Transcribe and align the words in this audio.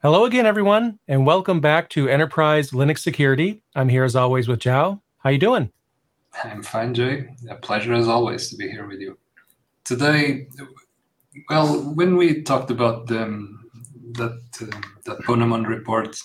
Hello 0.00 0.26
again, 0.26 0.46
everyone, 0.46 1.00
and 1.08 1.26
welcome 1.26 1.60
back 1.60 1.88
to 1.90 2.08
Enterprise 2.08 2.70
Linux 2.70 3.00
Security. 3.00 3.62
I'm 3.74 3.88
here 3.88 4.04
as 4.04 4.14
always 4.14 4.46
with 4.46 4.60
Joao. 4.60 5.02
How 5.18 5.30
you 5.30 5.38
doing? 5.38 5.72
I'm 6.44 6.62
fine, 6.62 6.94
Jay. 6.94 7.30
A 7.50 7.56
pleasure 7.56 7.94
as 7.94 8.06
always 8.06 8.48
to 8.50 8.56
be 8.56 8.70
here 8.70 8.86
with 8.86 9.00
you. 9.00 9.18
Today, 9.82 10.46
well, 11.50 11.80
when 11.94 12.16
we 12.16 12.42
talked 12.42 12.70
about 12.70 13.08
the, 13.08 13.48
that 14.12 14.40
uh, 14.62 14.80
that 15.06 15.18
Ponemon 15.22 15.66
report, 15.66 16.16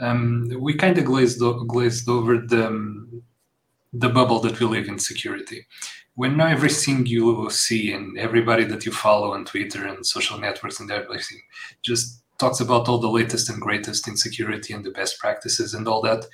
um, 0.00 0.48
we 0.58 0.72
kind 0.72 0.96
of 0.96 1.04
glazed 1.04 1.38
glazed 1.66 2.08
over 2.08 2.38
the 2.38 3.22
the 3.92 4.08
bubble 4.08 4.40
that 4.40 4.58
we 4.58 4.64
live 4.64 4.88
in 4.88 4.98
security. 4.98 5.66
When 6.14 6.40
everything 6.40 7.04
you 7.04 7.50
see 7.50 7.92
and 7.92 8.18
everybody 8.18 8.64
that 8.64 8.86
you 8.86 8.92
follow 8.92 9.34
on 9.34 9.44
Twitter 9.44 9.86
and 9.86 10.06
social 10.06 10.38
networks 10.38 10.80
and 10.80 10.90
everything 10.90 11.42
just 11.82 12.21
talks 12.42 12.60
about 12.60 12.88
all 12.88 12.98
the 12.98 13.16
latest 13.20 13.48
and 13.48 13.60
greatest 13.60 14.08
in 14.08 14.16
security 14.16 14.74
and 14.74 14.84
the 14.84 14.90
best 14.90 15.18
practices 15.20 15.74
and 15.74 15.86
all 15.86 16.02
that, 16.02 16.26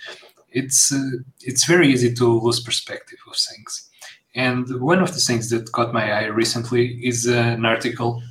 it's 0.60 0.90
uh, 0.90 1.18
it's 1.48 1.66
very 1.66 1.86
easy 1.94 2.10
to 2.14 2.26
lose 2.44 2.60
perspective 2.60 3.18
of 3.30 3.36
things. 3.36 3.90
And 4.34 4.64
one 4.92 5.02
of 5.02 5.12
the 5.12 5.24
things 5.28 5.50
that 5.50 5.72
caught 5.72 5.92
my 5.92 6.06
eye 6.18 6.30
recently 6.42 6.84
is 7.10 7.26
an 7.26 7.66
article 7.66 8.22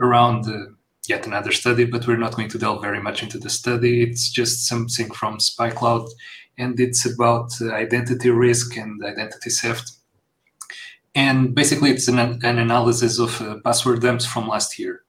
around 0.00 0.40
uh, 0.46 0.72
yet 1.12 1.26
another 1.26 1.52
study, 1.52 1.84
but 1.84 2.06
we're 2.06 2.24
not 2.24 2.36
going 2.36 2.50
to 2.50 2.58
delve 2.58 2.80
very 2.88 3.02
much 3.08 3.22
into 3.22 3.38
the 3.38 3.50
study. 3.50 4.02
It's 4.02 4.30
just 4.30 4.66
something 4.66 5.10
from 5.20 5.38
SpyCloud, 5.38 6.06
and 6.56 6.80
it's 6.80 7.04
about 7.12 7.48
uh, 7.60 7.72
identity 7.84 8.30
risk 8.30 8.76
and 8.76 9.04
identity 9.04 9.50
theft. 9.50 9.86
And 11.14 11.54
basically, 11.54 11.90
it's 11.90 12.08
an, 12.08 12.18
an 12.18 12.58
analysis 12.66 13.18
of 13.18 13.32
uh, 13.42 13.56
password 13.64 14.00
dumps 14.00 14.24
from 14.24 14.48
last 14.48 14.78
year 14.78 15.02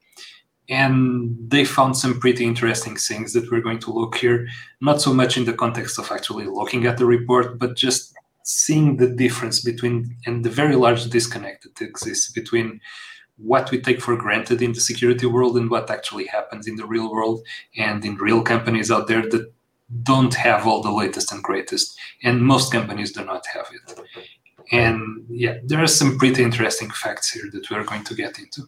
and 0.70 1.36
they 1.50 1.66
found 1.66 1.98
some 1.98 2.20
pretty 2.20 2.46
interesting 2.46 2.96
things 2.96 3.34
that 3.34 3.50
we're 3.52 3.62
going 3.62 3.80
to 3.80 3.92
look 3.92 4.16
here. 4.16 4.48
Not 4.82 5.02
so 5.02 5.14
much 5.14 5.36
in 5.36 5.46
the 5.46 5.54
context 5.54 5.98
of 5.98 6.12
actually 6.12 6.46
looking 6.46 6.86
at 6.86 6.98
the 6.98 7.06
report 7.06 7.58
but 7.58 7.76
just 7.76 8.14
seeing 8.44 8.98
the 8.98 9.08
difference 9.08 9.62
between 9.62 10.16
and 10.26 10.46
the 10.46 10.50
very 10.50 10.76
large 10.76 11.06
disconnect 11.10 11.64
that 11.64 11.86
exists 11.86 12.32
between 12.32 12.80
what 13.38 13.72
we 13.72 13.80
take 13.80 14.02
for 14.02 14.16
granted 14.16 14.62
in 14.62 14.74
the 14.74 14.82
security 14.82 15.26
world 15.26 15.58
and 15.58 15.70
what 15.70 15.90
actually 15.90 16.26
happens 16.28 16.68
in 16.68 16.76
the 16.76 16.86
real 16.86 17.12
world 17.12 17.42
and 17.78 18.04
in 18.04 18.16
real 18.16 18.42
companies 18.42 18.92
out 18.92 19.08
there 19.08 19.22
that 19.30 19.52
don't 20.04 20.34
have 20.34 20.68
all 20.68 20.82
the 20.82 20.92
latest 20.92 21.32
and 21.32 21.42
greatest. 21.42 21.98
And 22.24 22.42
most 22.42 22.72
companies 22.72 23.12
do 23.12 23.26
not 23.26 23.46
have 23.48 23.68
it. 23.74 24.00
And 24.72 25.26
yeah 25.30 25.58
there 25.64 25.82
are 25.82 25.88
some 25.88 26.18
pretty 26.20 26.44
interesting 26.44 26.92
facts 26.92 27.32
here 27.32 27.50
that 27.54 27.70
we're 27.72 27.84
going 27.84 28.04
to 28.04 28.14
get 28.14 28.38
into 28.38 28.68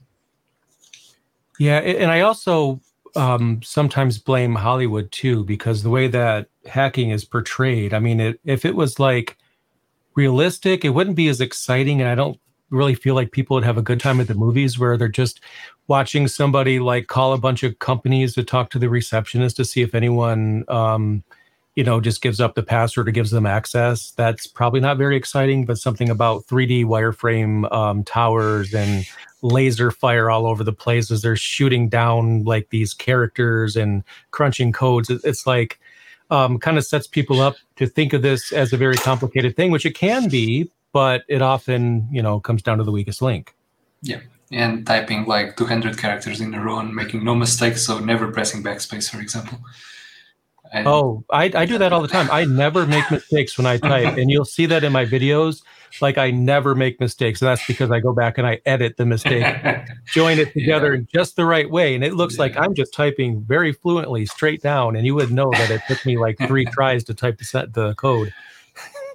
yeah, 1.61 1.77
and 1.77 2.09
I 2.09 2.21
also 2.21 2.81
um, 3.15 3.61
sometimes 3.61 4.17
blame 4.17 4.55
Hollywood 4.55 5.11
too 5.11 5.43
because 5.43 5.83
the 5.83 5.91
way 5.91 6.07
that 6.07 6.47
hacking 6.65 7.11
is 7.11 7.23
portrayed. 7.23 7.93
I 7.93 7.99
mean, 7.99 8.19
it, 8.19 8.39
if 8.43 8.65
it 8.65 8.75
was 8.75 8.99
like 8.99 9.37
realistic, 10.15 10.83
it 10.83 10.89
wouldn't 10.89 11.15
be 11.15 11.27
as 11.27 11.39
exciting, 11.39 12.01
and 12.01 12.09
I 12.09 12.15
don't 12.15 12.39
really 12.71 12.95
feel 12.95 13.13
like 13.13 13.31
people 13.31 13.53
would 13.53 13.63
have 13.63 13.77
a 13.77 13.83
good 13.83 13.99
time 13.99 14.19
at 14.19 14.27
the 14.27 14.33
movies 14.33 14.79
where 14.79 14.97
they're 14.97 15.07
just 15.07 15.39
watching 15.87 16.27
somebody 16.27 16.79
like 16.79 17.05
call 17.05 17.31
a 17.31 17.37
bunch 17.37 17.61
of 17.61 17.77
companies 17.77 18.33
to 18.33 18.43
talk 18.43 18.71
to 18.71 18.79
the 18.79 18.89
receptionist 18.89 19.55
to 19.57 19.65
see 19.65 19.83
if 19.83 19.93
anyone 19.93 20.63
um, 20.67 21.23
you 21.81 21.85
know 21.85 21.99
just 21.99 22.21
gives 22.21 22.39
up 22.39 22.53
the 22.53 22.61
password 22.61 23.07
or 23.07 23.11
gives 23.11 23.31
them 23.31 23.47
access 23.47 24.11
that's 24.11 24.45
probably 24.45 24.79
not 24.79 24.99
very 24.99 25.15
exciting 25.15 25.65
but 25.65 25.79
something 25.79 26.11
about 26.11 26.45
3d 26.45 26.85
wireframe 26.85 27.71
um, 27.71 28.03
towers 28.03 28.71
and 28.71 29.03
laser 29.41 29.91
fire 29.91 30.29
all 30.29 30.45
over 30.45 30.63
the 30.63 30.73
place 30.73 31.11
as 31.11 31.21
they're 31.21 31.35
shooting 31.35 31.89
down 31.89 32.43
like 32.43 32.69
these 32.69 32.93
characters 32.93 33.75
and 33.75 34.03
crunching 34.31 34.71
codes. 34.71 35.09
It's 35.09 35.47
like 35.47 35.79
um, 36.29 36.59
kind 36.59 36.77
of 36.77 36.85
sets 36.85 37.07
people 37.07 37.41
up 37.41 37.55
to 37.75 37.87
think 37.87 38.13
of 38.13 38.21
this 38.21 38.51
as 38.51 38.71
a 38.71 38.77
very 38.77 38.95
complicated 38.95 39.55
thing, 39.55 39.71
which 39.71 39.85
it 39.85 39.95
can 39.95 40.29
be, 40.29 40.71
but 40.93 41.23
it 41.27 41.41
often 41.41 42.07
you 42.11 42.21
know 42.21 42.39
comes 42.39 42.61
down 42.61 42.77
to 42.77 42.83
the 42.83 42.91
weakest 42.91 43.21
link. 43.21 43.55
Yeah, 44.01 44.19
and 44.51 44.85
typing 44.85 45.25
like 45.25 45.57
200 45.57 45.97
characters 45.97 46.41
in 46.41 46.53
a 46.53 46.61
row 46.61 46.79
and 46.79 46.93
making 46.93 47.23
no 47.23 47.35
mistakes, 47.35 47.85
so 47.85 47.99
never 47.99 48.31
pressing 48.31 48.63
backspace, 48.63 49.09
for 49.09 49.19
example. 49.19 49.59
And 50.73 50.87
oh, 50.87 51.25
I, 51.29 51.51
I 51.53 51.65
do 51.65 51.77
that 51.77 51.91
all 51.91 52.01
the 52.01 52.07
time. 52.07 52.29
I 52.31 52.45
never 52.45 52.85
make 52.87 53.09
mistakes 53.11 53.57
when 53.57 53.67
I 53.67 53.77
type, 53.77 54.17
and 54.17 54.31
you'll 54.31 54.45
see 54.45 54.65
that 54.67 54.85
in 54.85 54.93
my 54.93 55.05
videos. 55.05 55.63
Like 55.99 56.17
I 56.17 56.31
never 56.31 56.75
make 56.75 56.97
mistakes, 57.01 57.41
and 57.41 57.49
that's 57.49 57.65
because 57.67 57.91
I 57.91 57.99
go 57.99 58.13
back 58.13 58.37
and 58.37 58.47
I 58.47 58.61
edit 58.65 58.95
the 58.95 59.05
mistake, 59.05 59.45
join 60.05 60.39
it 60.39 60.53
together 60.53 60.93
yeah. 60.93 60.99
in 60.99 61.07
just 61.13 61.35
the 61.35 61.45
right 61.45 61.69
way, 61.69 61.93
and 61.93 62.05
it 62.05 62.13
looks 62.13 62.35
yeah. 62.35 62.43
like 62.43 62.57
I'm 62.57 62.73
just 62.73 62.93
typing 62.93 63.41
very 63.41 63.73
fluently, 63.73 64.25
straight 64.25 64.61
down, 64.61 64.95
and 64.95 65.05
you 65.05 65.13
would 65.13 65.31
know 65.31 65.51
that 65.51 65.69
it 65.69 65.81
took 65.89 66.05
me 66.05 66.17
like 66.17 66.37
three 66.37 66.65
tries 66.71 67.03
to 67.05 67.13
type 67.13 67.37
the 67.37 67.43
set 67.43 67.73
the 67.73 67.93
code. 67.95 68.33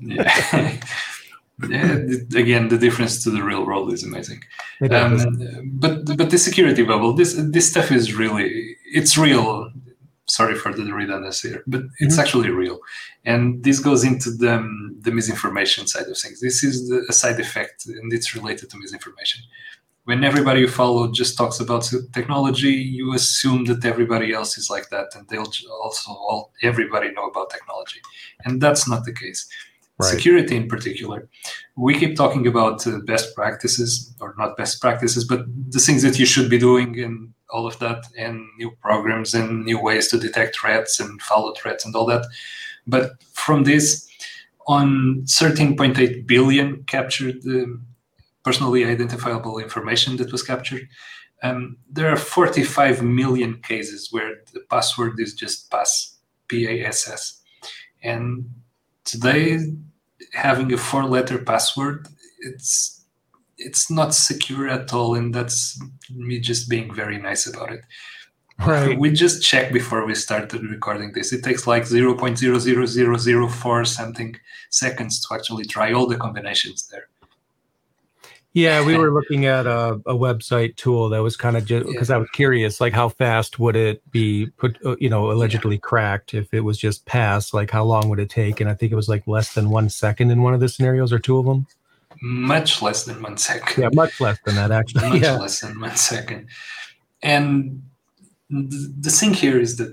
yeah. 0.03 0.77
yeah, 1.71 1.95
again, 2.37 2.69
the 2.69 2.77
difference 2.79 3.25
to 3.25 3.31
the 3.31 3.43
real 3.43 3.65
world 3.65 3.91
is 3.91 4.05
amazing. 4.05 4.43
Um, 4.91 5.71
but 5.73 6.05
but 6.19 6.29
the 6.29 6.37
security 6.37 6.83
bubble, 6.83 7.15
this 7.15 7.35
this 7.39 7.71
stuff 7.71 7.91
is 7.91 8.13
really 8.13 8.77
it's 8.85 9.17
real 9.17 9.73
sorry 10.29 10.57
for 10.57 10.73
the 10.73 10.93
redundancy 10.93 11.51
here, 11.51 11.63
but 11.67 11.83
it's 11.99 12.15
mm-hmm. 12.15 12.21
actually 12.21 12.51
real. 12.51 12.79
And 13.25 13.63
this 13.63 13.79
goes 13.79 14.05
into 14.05 14.31
the, 14.31 14.57
the 15.01 15.11
misinformation 15.11 15.87
side 15.87 16.07
of 16.07 16.19
things. 16.19 16.41
This 16.41 16.63
is 16.63 16.89
the, 16.89 17.05
a 17.09 17.13
side 17.13 17.41
effect, 17.41 17.87
and 17.87 18.13
it's 18.13 18.35
related 18.35 18.71
to 18.71 18.79
misinformation. 18.79 19.43
When 20.05 20.23
everybody 20.23 20.61
you 20.61 20.69
follow 20.69 21.11
just 21.11 21.37
talks 21.37 21.59
about 21.59 21.91
technology, 22.13 22.71
you 22.71 23.13
assume 23.15 23.65
that 23.65 23.85
everybody 23.85 24.33
else 24.33 24.57
is 24.57 24.71
like 24.71 24.89
that, 24.91 25.09
and 25.17 25.29
they'll 25.29 25.53
also 25.83 26.13
all 26.13 26.53
everybody 26.63 27.11
know 27.13 27.27
about 27.27 27.51
technology, 27.51 28.01
and 28.45 28.61
that's 28.61 28.89
not 28.89 29.05
the 29.05 29.13
case. 29.13 29.49
Right. 29.99 30.11
Security, 30.11 30.55
in 30.57 30.69
particular, 30.69 31.27
we 31.75 31.99
keep 31.99 32.17
talking 32.17 32.47
about 32.47 32.87
uh, 32.87 32.99
best 33.07 33.35
practices, 33.35 34.15
or 34.21 34.35
not 34.37 34.57
best 34.57 34.81
practices, 34.81 35.25
but 35.25 35.47
the 35.71 35.81
things 35.81 36.03
that 36.03 36.19
you 36.19 36.27
should 36.27 36.51
be 36.51 36.59
doing 36.59 37.01
and 37.01 37.33
all 37.51 37.67
of 37.67 37.79
that 37.79 38.05
and 38.19 38.45
new 38.59 38.71
programs 38.83 39.35
and 39.35 39.65
new 39.65 39.81
ways 39.81 40.09
to 40.09 40.19
detect 40.19 40.57
threats 40.57 41.01
and 41.01 41.21
follow 41.23 41.53
threats 41.55 41.85
and 41.85 41.95
all 41.95 42.07
that. 42.07 42.27
But 42.87 43.23
from 43.33 43.65
this, 43.65 44.09
on 44.67 45.23
13.8 45.27 46.27
billion 46.27 46.83
captured 46.85 47.47
um, 47.47 47.87
personally 48.45 48.85
identifiable 48.85 49.59
information 49.59 50.17
that 50.17 50.33
was 50.33 50.43
captured, 50.43 50.89
um, 51.43 51.77
there 51.91 52.11
are 52.11 52.17
45 52.17 53.03
million 53.03 53.61
cases 53.63 54.09
where 54.11 54.37
the 54.53 54.61
password 54.71 55.21
is 55.21 55.35
just 55.35 55.71
pass, 55.71 56.17
P-A-S-S. 56.49 57.43
And 58.03 58.51
today, 59.05 59.59
having 60.33 60.73
a 60.73 60.79
four-letter 60.79 61.39
password, 61.39 62.09
it's 62.41 62.96
it's 63.59 63.91
not 63.91 64.15
secure 64.15 64.69
at 64.69 64.93
all 64.93 65.15
and 65.15 65.35
that's 65.35 65.81
me 66.11 66.39
just 66.39 66.69
being 66.69 66.95
very 66.95 67.19
nice 67.19 67.47
about 67.47 67.73
it. 67.73 67.81
Right. 68.59 68.99
We 68.99 69.11
just 69.11 69.43
checked 69.43 69.73
before 69.73 70.07
we 70.07 70.15
started 70.15 70.63
recording 70.63 71.13
this. 71.13 71.33
It 71.33 71.45
takes 71.45 71.67
like 71.67 71.83
0.00004 71.83 73.87
something 73.87 74.37
seconds 74.71 75.27
to 75.27 75.35
actually 75.35 75.67
try 75.67 75.93
all 75.93 76.07
the 76.07 76.17
combinations 76.17 76.89
there. 76.89 77.09
Yeah 78.53 78.83
we 78.83 78.97
were 78.97 79.11
looking 79.13 79.45
at 79.45 79.67
a, 79.67 80.01
a 80.07 80.15
website 80.15 80.77
tool 80.77 81.11
that 81.11 81.23
was 81.23 81.37
kind 81.37 81.59
of 81.59 81.67
just 81.67 81.87
because 81.87 82.09
yeah. 82.09 82.15
i 82.15 82.19
was 82.19 82.31
curious 82.31 82.81
like 82.81 82.95
how 82.95 83.11
fast 83.11 83.59
would 83.59 83.77
it 83.77 84.01
be 84.11 84.47
put 84.57 84.79
uh, 84.87 84.97
you 84.99 85.11
know 85.11 85.31
allegedly 85.31 85.77
yeah. 85.77 85.81
cracked 85.81 86.33
if 86.33 86.55
it 86.55 86.61
was 86.61 86.79
just 86.79 87.05
passed? 87.05 87.53
Like 87.53 87.71
how 87.71 87.85
long 87.85 88.09
would 88.09 88.19
it 88.19 88.31
take? 88.31 88.63
And 88.63 88.71
i 88.71 88.75
think 88.75 88.93
it 88.93 88.97
was 88.97 89.11
like 89.11 89.27
less 89.27 89.53
than 89.53 89.69
one 89.69 89.91
second 89.91 90.31
in 90.31 90.43
one 90.43 90.55
of 90.55 90.61
the 90.61 90.71
scenarios 90.71 91.13
or 91.13 91.19
two 91.19 91.39
of 91.39 91.45
them 91.45 91.67
much 92.23 92.83
less 92.83 93.05
than 93.05 93.23
one 93.23 93.37
second. 93.37 93.83
Yeah, 93.83 93.91
much 93.93 94.21
less 94.21 94.39
than 94.45 94.55
that, 94.57 94.71
actually. 94.71 95.09
much 95.11 95.23
yeah. 95.23 95.37
less 95.37 95.61
than 95.61 95.81
one 95.81 95.97
second. 95.97 96.49
And 97.23 97.83
the, 98.51 98.95
the 99.01 99.11
thing 99.11 99.35
here 99.35 99.59
is 99.59 99.77
that 99.77 99.91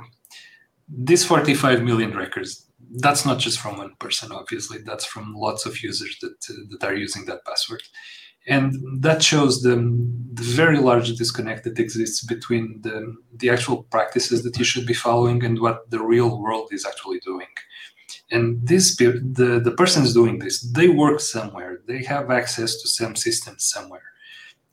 these 0.87 1.25
45 1.25 1.83
million 1.83 2.15
records, 2.15 2.65
that's 2.95 3.25
not 3.25 3.39
just 3.39 3.59
from 3.59 3.77
one 3.77 3.93
person, 3.99 4.31
obviously. 4.31 4.79
That's 4.85 5.05
from 5.05 5.33
lots 5.35 5.65
of 5.65 5.81
users 5.81 6.17
that, 6.21 6.35
uh, 6.49 6.77
that 6.79 6.87
are 6.87 6.95
using 6.95 7.25
that 7.25 7.45
password. 7.45 7.83
And 8.45 9.01
that 9.01 9.23
shows 9.23 9.61
the, 9.61 9.75
the 10.33 10.43
very 10.43 10.77
large 10.77 11.15
disconnect 11.15 11.63
that 11.63 11.79
exists 11.79 12.25
between 12.25 12.81
the, 12.81 13.15
the 13.33 13.49
actual 13.49 13.83
practices 13.83 14.43
that 14.43 14.57
you 14.57 14.65
should 14.65 14.85
be 14.85 14.93
following 14.93 15.43
and 15.45 15.61
what 15.61 15.89
the 15.89 16.01
real 16.01 16.41
world 16.41 16.69
is 16.73 16.85
actually 16.85 17.19
doing 17.19 17.47
and 18.31 18.65
this 18.67 18.95
the, 18.97 19.61
the 19.63 19.75
persons 19.77 20.13
doing 20.13 20.39
this 20.39 20.61
they 20.61 20.87
work 20.87 21.19
somewhere 21.19 21.81
they 21.87 22.03
have 22.03 22.31
access 22.31 22.81
to 22.81 22.87
some 22.87 23.15
systems 23.15 23.65
somewhere 23.65 24.09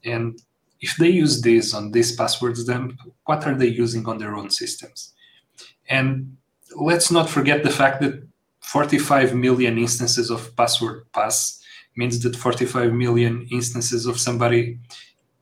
and 0.05 0.41
if 0.81 0.97
they 0.97 1.09
use 1.09 1.43
this 1.43 1.75
on 1.75 1.91
these 1.91 2.17
passwords 2.17 2.67
then 2.67 2.97
what 3.25 3.47
are 3.47 3.55
they 3.55 3.67
using 3.67 4.07
on 4.07 4.19
their 4.19 4.35
own 4.37 4.51
systems 4.51 5.15
and 5.89 6.37
let's 6.77 7.11
not 7.11 7.29
forget 7.29 7.63
the 7.63 7.71
fact 7.71 8.01
that 8.01 8.23
45 8.61 9.35
million 9.35 9.79
instances 9.79 10.31
of 10.31 10.55
password 10.57 11.11
pass 11.13 11.61
means 11.97 12.23
that 12.23 12.37
45 12.37 12.93
million 12.93 13.47
instances 13.51 14.07
of 14.07 14.19
somebody 14.19 14.79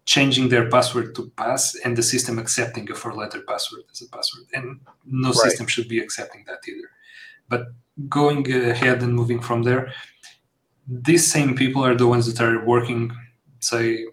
changing 0.08 0.48
their 0.48 0.70
password 0.70 1.14
to 1.14 1.30
pass 1.36 1.74
and 1.84 1.94
the 1.94 2.02
system 2.02 2.38
accepting 2.38 2.90
a 2.90 2.94
four 2.94 3.14
letter 3.14 3.42
password 3.42 3.82
as 3.92 4.00
a 4.00 4.08
password. 4.08 4.46
And 4.54 4.80
no 5.04 5.28
right. 5.28 5.36
system 5.36 5.66
should 5.66 5.88
be 5.88 5.98
accepting 5.98 6.44
that 6.46 6.60
either. 6.66 6.88
But 7.50 7.62
going 8.08 8.50
ahead 8.52 9.02
and 9.02 9.14
moving 9.14 9.40
from 9.40 9.62
there, 9.62 9.92
these 10.86 11.30
same 11.30 11.54
people 11.54 11.84
are 11.84 11.94
the 11.94 12.06
ones 12.06 12.32
that 12.32 12.42
are 12.44 12.64
working, 12.64 13.12
say, 13.60 14.06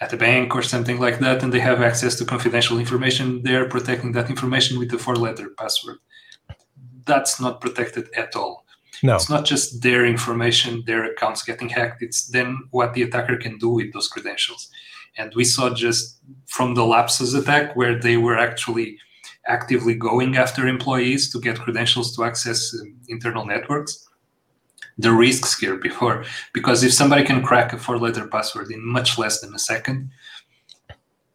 at 0.00 0.12
a 0.12 0.16
bank 0.16 0.54
or 0.54 0.62
something 0.62 1.00
like 1.00 1.18
that, 1.18 1.42
and 1.42 1.52
they 1.52 1.58
have 1.58 1.82
access 1.82 2.14
to 2.16 2.24
confidential 2.24 2.78
information. 2.78 3.42
They're 3.42 3.68
protecting 3.68 4.12
that 4.12 4.30
information 4.30 4.78
with 4.78 4.90
the 4.90 4.98
four 4.98 5.16
letter 5.16 5.50
password. 5.58 5.98
That's 7.04 7.40
not 7.40 7.60
protected 7.60 8.08
at 8.16 8.36
all. 8.36 8.64
No. 9.02 9.16
It's 9.16 9.30
not 9.30 9.44
just 9.44 9.82
their 9.82 10.04
information, 10.04 10.82
their 10.86 11.04
accounts 11.04 11.42
getting 11.42 11.68
hacked. 11.68 12.02
It's 12.02 12.28
then 12.28 12.58
what 12.70 12.94
the 12.94 13.02
attacker 13.02 13.36
can 13.36 13.58
do 13.58 13.68
with 13.68 13.92
those 13.92 14.08
credentials. 14.08 14.70
And 15.16 15.32
we 15.34 15.44
saw 15.44 15.70
just 15.70 16.20
from 16.46 16.74
the 16.74 16.84
lapsus 16.84 17.34
attack 17.34 17.74
where 17.76 17.98
they 17.98 18.16
were 18.16 18.38
actually 18.38 18.98
actively 19.48 19.94
going 19.94 20.36
after 20.36 20.66
employees 20.66 21.32
to 21.32 21.40
get 21.40 21.58
credentials 21.58 22.14
to 22.14 22.24
access 22.24 22.74
um, 22.80 22.94
internal 23.08 23.44
networks. 23.44 24.06
The 24.98 25.12
risks 25.12 25.58
here 25.58 25.76
before 25.76 26.24
because 26.52 26.82
if 26.82 26.92
somebody 26.92 27.24
can 27.24 27.42
crack 27.42 27.72
a 27.72 27.78
four 27.78 27.98
letter 27.98 28.26
password 28.26 28.70
in 28.70 28.84
much 28.84 29.16
less 29.16 29.40
than 29.40 29.54
a 29.54 29.58
second 29.58 30.10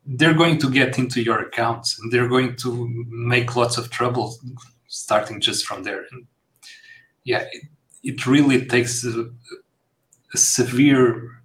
they're 0.06 0.34
going 0.34 0.58
to 0.58 0.70
get 0.70 1.00
into 1.00 1.22
your 1.22 1.40
accounts 1.40 1.98
and 1.98 2.12
they're 2.12 2.28
going 2.28 2.58
to 2.58 2.90
make 3.10 3.56
lots 3.56 3.78
of 3.78 3.90
trouble 3.90 4.36
starting 4.88 5.40
just 5.40 5.66
from 5.66 5.84
there. 5.84 6.06
And 6.12 6.26
yeah 7.24 7.46
it, 7.54 7.64
it 8.04 8.28
really 8.28 8.66
takes 8.66 9.06
a, 9.06 9.30
a 10.34 10.38
severe 10.38 11.42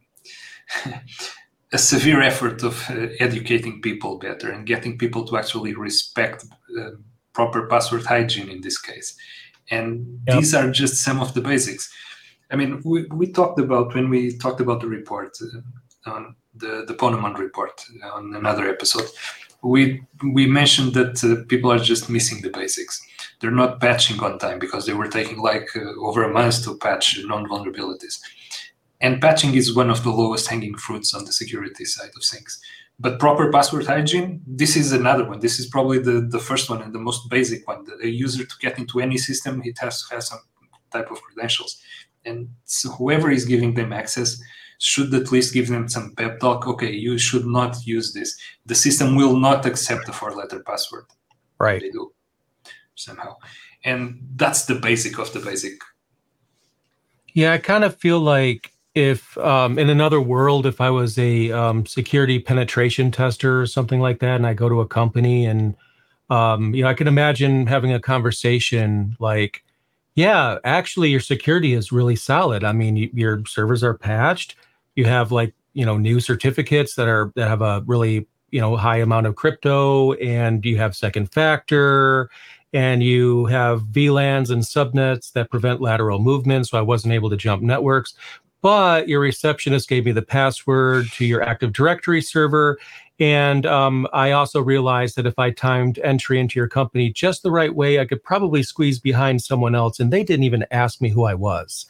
a 1.72 1.78
severe 1.78 2.22
effort 2.22 2.62
of 2.62 2.82
uh, 2.90 3.08
educating 3.20 3.80
people 3.80 4.18
better 4.18 4.50
and 4.50 4.66
getting 4.66 4.96
people 4.96 5.24
to 5.26 5.36
actually 5.36 5.74
respect 5.74 6.44
uh, 6.80 6.90
proper 7.32 7.66
password 7.66 8.04
hygiene 8.04 8.48
in 8.48 8.60
this 8.60 8.78
case 8.78 9.16
and 9.70 10.20
yep. 10.26 10.38
these 10.38 10.54
are 10.54 10.70
just 10.70 11.02
some 11.02 11.20
of 11.20 11.34
the 11.34 11.40
basics 11.40 11.92
I 12.50 12.56
mean, 12.56 12.80
we, 12.84 13.04
we 13.06 13.30
talked 13.30 13.58
about 13.58 13.94
when 13.94 14.08
we 14.08 14.36
talked 14.36 14.60
about 14.60 14.80
the 14.80 14.86
report 14.86 15.36
uh, 15.42 16.10
on 16.10 16.34
the 16.54 16.84
the 16.86 16.94
Ponemon 16.94 17.36
report 17.36 17.84
on 18.12 18.34
another 18.34 18.68
episode. 18.68 19.08
We 19.62 20.02
we 20.32 20.46
mentioned 20.46 20.94
that 20.94 21.22
uh, 21.22 21.44
people 21.48 21.70
are 21.70 21.78
just 21.78 22.08
missing 22.08 22.40
the 22.42 22.50
basics. 22.50 23.04
They're 23.40 23.50
not 23.50 23.80
patching 23.80 24.20
on 24.20 24.38
time 24.38 24.58
because 24.58 24.86
they 24.86 24.94
were 24.94 25.08
taking 25.08 25.38
like 25.38 25.68
uh, 25.76 26.00
over 26.00 26.24
a 26.24 26.32
month 26.32 26.64
to 26.64 26.76
patch 26.78 27.18
known 27.24 27.48
vulnerabilities. 27.48 28.20
And 29.00 29.20
patching 29.20 29.54
is 29.54 29.74
one 29.74 29.90
of 29.90 30.02
the 30.02 30.10
lowest 30.10 30.48
hanging 30.48 30.76
fruits 30.76 31.14
on 31.14 31.24
the 31.24 31.32
security 31.32 31.84
side 31.84 32.10
of 32.16 32.24
things. 32.24 32.60
But 33.00 33.20
proper 33.20 33.52
password 33.52 33.86
hygiene, 33.86 34.42
this 34.44 34.76
is 34.76 34.92
another 34.92 35.24
one. 35.24 35.38
This 35.38 35.60
is 35.60 35.66
probably 35.66 36.00
the, 36.00 36.20
the 36.20 36.40
first 36.40 36.68
one 36.68 36.82
and 36.82 36.92
the 36.92 36.98
most 36.98 37.30
basic 37.30 37.66
one. 37.68 37.86
A 38.02 38.08
user 38.08 38.44
to 38.44 38.54
get 38.60 38.76
into 38.76 38.98
any 39.00 39.18
system, 39.18 39.62
it 39.64 39.78
has 39.78 40.02
to 40.02 40.14
have 40.14 40.24
some 40.24 40.40
type 40.90 41.10
of 41.10 41.22
credentials. 41.22 41.80
And 42.24 42.48
so 42.64 42.90
whoever 42.90 43.30
is 43.30 43.44
giving 43.44 43.74
them 43.74 43.92
access 43.92 44.40
should 44.78 45.12
at 45.14 45.30
least 45.30 45.52
give 45.52 45.68
them 45.68 45.88
some 45.88 46.14
pep 46.16 46.40
talk. 46.40 46.66
Okay 46.66 46.92
you 46.92 47.18
should 47.18 47.46
not 47.46 47.86
use 47.86 48.12
this. 48.12 48.36
The 48.66 48.74
system 48.74 49.16
will 49.16 49.36
not 49.36 49.66
accept 49.66 50.08
a 50.08 50.12
four 50.12 50.32
letter 50.34 50.60
password. 50.60 51.06
Right. 51.58 51.80
They 51.80 51.90
do 51.90 52.12
somehow. 52.94 53.36
And 53.84 54.20
that's 54.36 54.66
the 54.66 54.74
basic 54.74 55.18
of 55.18 55.32
the 55.32 55.40
basic. 55.40 55.80
Yeah 57.34 57.52
i 57.52 57.58
kind 57.58 57.84
of 57.84 57.96
feel 57.96 58.20
like 58.20 58.72
if 58.94 59.36
um, 59.38 59.78
in 59.78 59.90
another 59.90 60.20
world 60.20 60.66
if 60.66 60.80
i 60.80 60.90
was 60.90 61.18
a 61.18 61.52
um, 61.52 61.86
security 61.86 62.38
penetration 62.38 63.10
tester 63.10 63.60
or 63.60 63.66
something 63.66 64.00
like 64.00 64.18
that 64.20 64.36
and 64.36 64.46
i 64.46 64.54
go 64.54 64.68
to 64.68 64.80
a 64.80 64.86
company 64.86 65.46
and 65.46 65.76
um, 66.30 66.74
you 66.74 66.82
know 66.82 66.88
i 66.88 66.94
can 66.94 67.06
imagine 67.08 67.66
having 67.66 67.92
a 67.92 68.00
conversation 68.00 69.16
like 69.18 69.62
yeah, 70.18 70.58
actually, 70.64 71.10
your 71.10 71.20
security 71.20 71.74
is 71.74 71.92
really 71.92 72.16
solid. 72.16 72.64
I 72.64 72.72
mean, 72.72 72.96
you, 72.96 73.08
your 73.14 73.46
servers 73.46 73.84
are 73.84 73.94
patched. 73.94 74.56
You 74.96 75.04
have 75.04 75.30
like 75.30 75.54
you 75.74 75.86
know 75.86 75.96
new 75.96 76.18
certificates 76.18 76.96
that 76.96 77.06
are 77.06 77.30
that 77.36 77.46
have 77.46 77.62
a 77.62 77.84
really 77.86 78.26
you 78.50 78.60
know 78.60 78.76
high 78.76 78.96
amount 78.96 79.28
of 79.28 79.36
crypto, 79.36 80.14
and 80.14 80.64
you 80.64 80.76
have 80.78 80.96
second 80.96 81.32
factor, 81.32 82.30
and 82.72 83.00
you 83.00 83.46
have 83.46 83.82
VLANs 83.82 84.50
and 84.50 84.64
subnets 84.64 85.30
that 85.34 85.50
prevent 85.52 85.80
lateral 85.80 86.18
movement. 86.18 86.66
So 86.66 86.76
I 86.76 86.82
wasn't 86.82 87.14
able 87.14 87.30
to 87.30 87.36
jump 87.36 87.62
networks. 87.62 88.14
But 88.60 89.08
your 89.08 89.20
receptionist 89.20 89.88
gave 89.88 90.04
me 90.04 90.12
the 90.12 90.22
password 90.22 91.06
to 91.12 91.24
your 91.24 91.42
Active 91.42 91.72
Directory 91.72 92.20
server, 92.20 92.78
and 93.20 93.66
um, 93.66 94.06
I 94.12 94.30
also 94.30 94.62
realized 94.62 95.16
that 95.16 95.26
if 95.26 95.38
I 95.38 95.50
timed 95.50 95.98
entry 96.00 96.38
into 96.38 96.58
your 96.58 96.68
company 96.68 97.10
just 97.10 97.42
the 97.42 97.50
right 97.50 97.74
way, 97.74 97.98
I 97.98 98.04
could 98.04 98.22
probably 98.22 98.62
squeeze 98.62 99.00
behind 99.00 99.42
someone 99.42 99.74
else, 99.74 99.98
and 99.98 100.12
they 100.12 100.22
didn't 100.22 100.44
even 100.44 100.64
ask 100.70 101.00
me 101.00 101.08
who 101.08 101.24
I 101.24 101.34
was. 101.34 101.86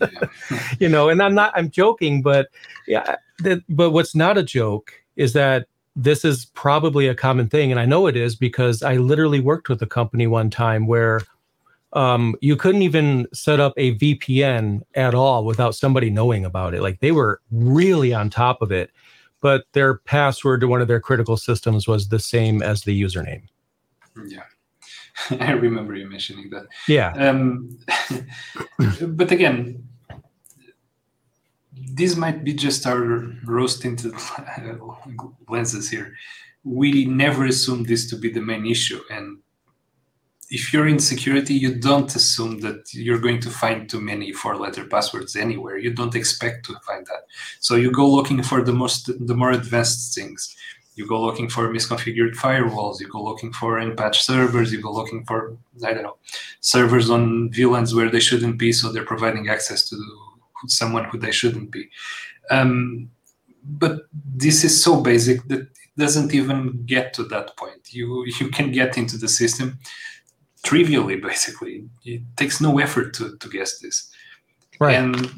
you 0.80 0.88
know, 0.88 1.08
and 1.08 1.22
I'm 1.22 1.34
not. 1.34 1.52
I'm 1.54 1.70
joking, 1.70 2.22
but 2.22 2.48
yeah. 2.88 3.16
That, 3.38 3.62
but 3.68 3.90
what's 3.90 4.14
not 4.14 4.36
a 4.36 4.42
joke 4.42 4.92
is 5.16 5.32
that 5.32 5.66
this 5.94 6.24
is 6.24 6.46
probably 6.46 7.06
a 7.06 7.14
common 7.14 7.48
thing, 7.48 7.70
and 7.70 7.78
I 7.78 7.86
know 7.86 8.08
it 8.08 8.16
is 8.16 8.34
because 8.34 8.82
I 8.82 8.96
literally 8.96 9.40
worked 9.40 9.68
with 9.68 9.80
a 9.82 9.86
company 9.86 10.26
one 10.26 10.50
time 10.50 10.88
where 10.88 11.20
um, 11.92 12.34
you 12.40 12.56
couldn't 12.56 12.82
even 12.82 13.26
set 13.32 13.60
up 13.60 13.74
a 13.76 13.94
VPN 13.96 14.80
at 14.94 15.14
all 15.14 15.44
without 15.44 15.74
somebody 15.74 16.10
knowing 16.10 16.44
about 16.44 16.74
it. 16.74 16.82
Like 16.82 17.00
they 17.00 17.12
were 17.12 17.40
really 17.50 18.14
on 18.14 18.30
top 18.30 18.62
of 18.62 18.72
it 18.72 18.90
but 19.42 19.64
their 19.72 19.98
password 19.98 20.62
to 20.62 20.68
one 20.68 20.80
of 20.80 20.88
their 20.88 21.00
critical 21.00 21.36
systems 21.36 21.86
was 21.86 22.08
the 22.08 22.18
same 22.18 22.62
as 22.62 22.82
the 22.82 23.02
username. 23.02 23.42
Yeah. 24.26 24.44
I 25.40 25.50
remember 25.50 25.94
you 25.94 26.08
mentioning 26.08 26.48
that. 26.50 26.66
Yeah. 26.88 27.12
Um, 27.14 27.78
but 29.08 29.30
again, 29.30 29.86
this 31.72 32.16
might 32.16 32.44
be 32.44 32.54
just 32.54 32.86
our 32.86 33.34
tinted 33.80 34.14
lenses 35.48 35.90
here. 35.94 36.14
We 36.64 37.04
never 37.04 37.44
assumed 37.44 37.86
this 37.86 38.08
to 38.10 38.16
be 38.16 38.30
the 38.30 38.40
main 38.40 38.64
issue. 38.64 39.00
And 39.10 39.38
if 40.52 40.70
you're 40.70 40.86
in 40.86 40.98
security, 40.98 41.54
you 41.54 41.74
don't 41.74 42.14
assume 42.14 42.60
that 42.60 42.92
you're 42.92 43.18
going 43.18 43.40
to 43.40 43.48
find 43.48 43.88
too 43.88 44.02
many 44.02 44.32
four-letter 44.32 44.84
passwords 44.84 45.34
anywhere. 45.34 45.78
You 45.78 45.94
don't 45.94 46.14
expect 46.14 46.66
to 46.66 46.74
find 46.86 47.06
that. 47.06 47.22
So 47.60 47.76
you 47.76 47.90
go 47.90 48.06
looking 48.06 48.42
for 48.42 48.62
the 48.62 48.74
most, 48.74 49.10
the 49.26 49.34
more 49.34 49.52
advanced 49.52 50.14
things. 50.14 50.54
You 50.94 51.06
go 51.06 51.22
looking 51.22 51.48
for 51.48 51.72
misconfigured 51.72 52.34
firewalls. 52.34 53.00
You 53.00 53.08
go 53.08 53.24
looking 53.24 53.50
for 53.50 53.78
unpatched 53.78 54.24
servers. 54.24 54.70
You 54.70 54.82
go 54.82 54.92
looking 54.92 55.24
for 55.24 55.56
I 55.86 55.94
don't 55.94 56.02
know 56.02 56.18
servers 56.60 57.08
on 57.08 57.48
VLANs 57.48 57.94
where 57.94 58.10
they 58.10 58.20
shouldn't 58.20 58.58
be, 58.58 58.72
so 58.72 58.92
they're 58.92 59.12
providing 59.14 59.48
access 59.48 59.88
to 59.88 59.96
someone 60.66 61.04
who 61.04 61.16
they 61.18 61.32
shouldn't 61.32 61.70
be. 61.70 61.88
Um, 62.50 63.08
but 63.64 64.02
this 64.12 64.64
is 64.64 64.84
so 64.84 65.00
basic 65.00 65.48
that 65.48 65.60
it 65.60 65.96
doesn't 65.96 66.34
even 66.34 66.84
get 66.84 67.14
to 67.14 67.24
that 67.24 67.56
point. 67.56 67.94
You 67.94 68.26
you 68.38 68.48
can 68.50 68.70
get 68.70 68.98
into 68.98 69.16
the 69.16 69.28
system 69.28 69.78
trivially 70.62 71.16
basically. 71.28 71.88
It 72.04 72.22
takes 72.36 72.60
no 72.60 72.78
effort 72.78 73.14
to, 73.14 73.36
to 73.36 73.48
guess 73.48 73.78
this. 73.78 74.10
Right. 74.80 74.96
And 74.96 75.30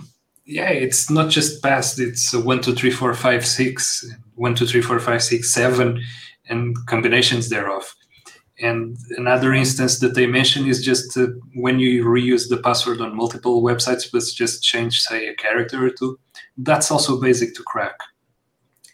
yeah 0.46 0.68
it's 0.68 1.10
not 1.10 1.30
just 1.30 1.62
past 1.62 1.98
it's 1.98 2.34
one 2.34 2.60
two 2.60 2.74
three 2.74 2.90
four 2.90 3.14
five 3.14 3.46
six 3.46 4.04
one 4.34 4.54
two 4.54 4.66
three 4.66 4.82
four 4.82 5.00
five 5.00 5.22
six 5.22 5.52
seven 5.52 6.02
and 6.48 6.76
combinations 6.86 7.48
thereof. 7.48 7.94
And 8.60 8.96
another 9.16 9.52
instance 9.52 9.98
that 9.98 10.14
they 10.14 10.26
mention 10.26 10.68
is 10.68 10.84
just 10.84 11.16
uh, 11.16 11.28
when 11.54 11.80
you 11.80 12.04
reuse 12.04 12.48
the 12.48 12.58
password 12.58 13.00
on 13.00 13.16
multiple 13.16 13.62
websites 13.62 14.04
but 14.12 14.22
just 14.34 14.62
change 14.62 15.00
say 15.00 15.28
a 15.28 15.34
character 15.34 15.84
or 15.84 15.90
two 15.90 16.18
that's 16.58 16.90
also 16.90 17.20
basic 17.20 17.54
to 17.54 17.62
crack. 17.62 17.98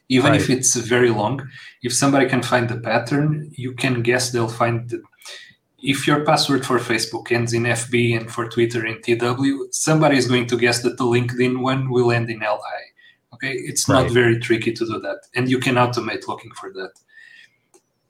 Even 0.09 0.33
right. 0.33 0.41
if 0.41 0.51
it's 0.51 0.77
very 0.77 1.11
long 1.11 1.47
if 1.83 1.93
somebody 1.93 2.29
can 2.29 2.43
find 2.43 2.69
the 2.69 2.79
pattern 2.79 3.51
you 3.57 3.73
can 3.75 4.03
guess 4.03 4.31
they'll 4.31 4.49
find 4.49 4.89
the, 4.89 5.03
if 5.83 6.07
your 6.07 6.25
password 6.25 6.65
for 6.67 6.79
Facebook 6.79 7.33
ends 7.33 7.53
in 7.53 7.65
FB 7.65 8.19
and 8.19 8.31
for 8.31 8.49
Twitter 8.49 8.85
in 8.87 9.01
TW, 9.03 9.69
somebody 9.71 10.17
is 10.17 10.29
going 10.29 10.47
to 10.49 10.59
guess 10.59 10.83
that 10.83 10.99
the 10.99 11.05
LinkedIn 11.05 11.61
one 11.61 11.91
will 11.91 12.13
end 12.13 12.31
in 12.31 12.41
LI. 12.41 12.81
Okay, 13.35 13.53
it's 13.53 13.89
right. 13.89 14.03
not 14.03 14.11
very 14.11 14.39
tricky 14.39 14.73
to 14.73 14.85
do 14.85 15.01
that, 15.01 15.21
and 15.35 15.49
you 15.49 15.59
can 15.59 15.77
automate 15.77 16.29
looking 16.29 16.51
for 16.53 16.73
that. 16.73 16.93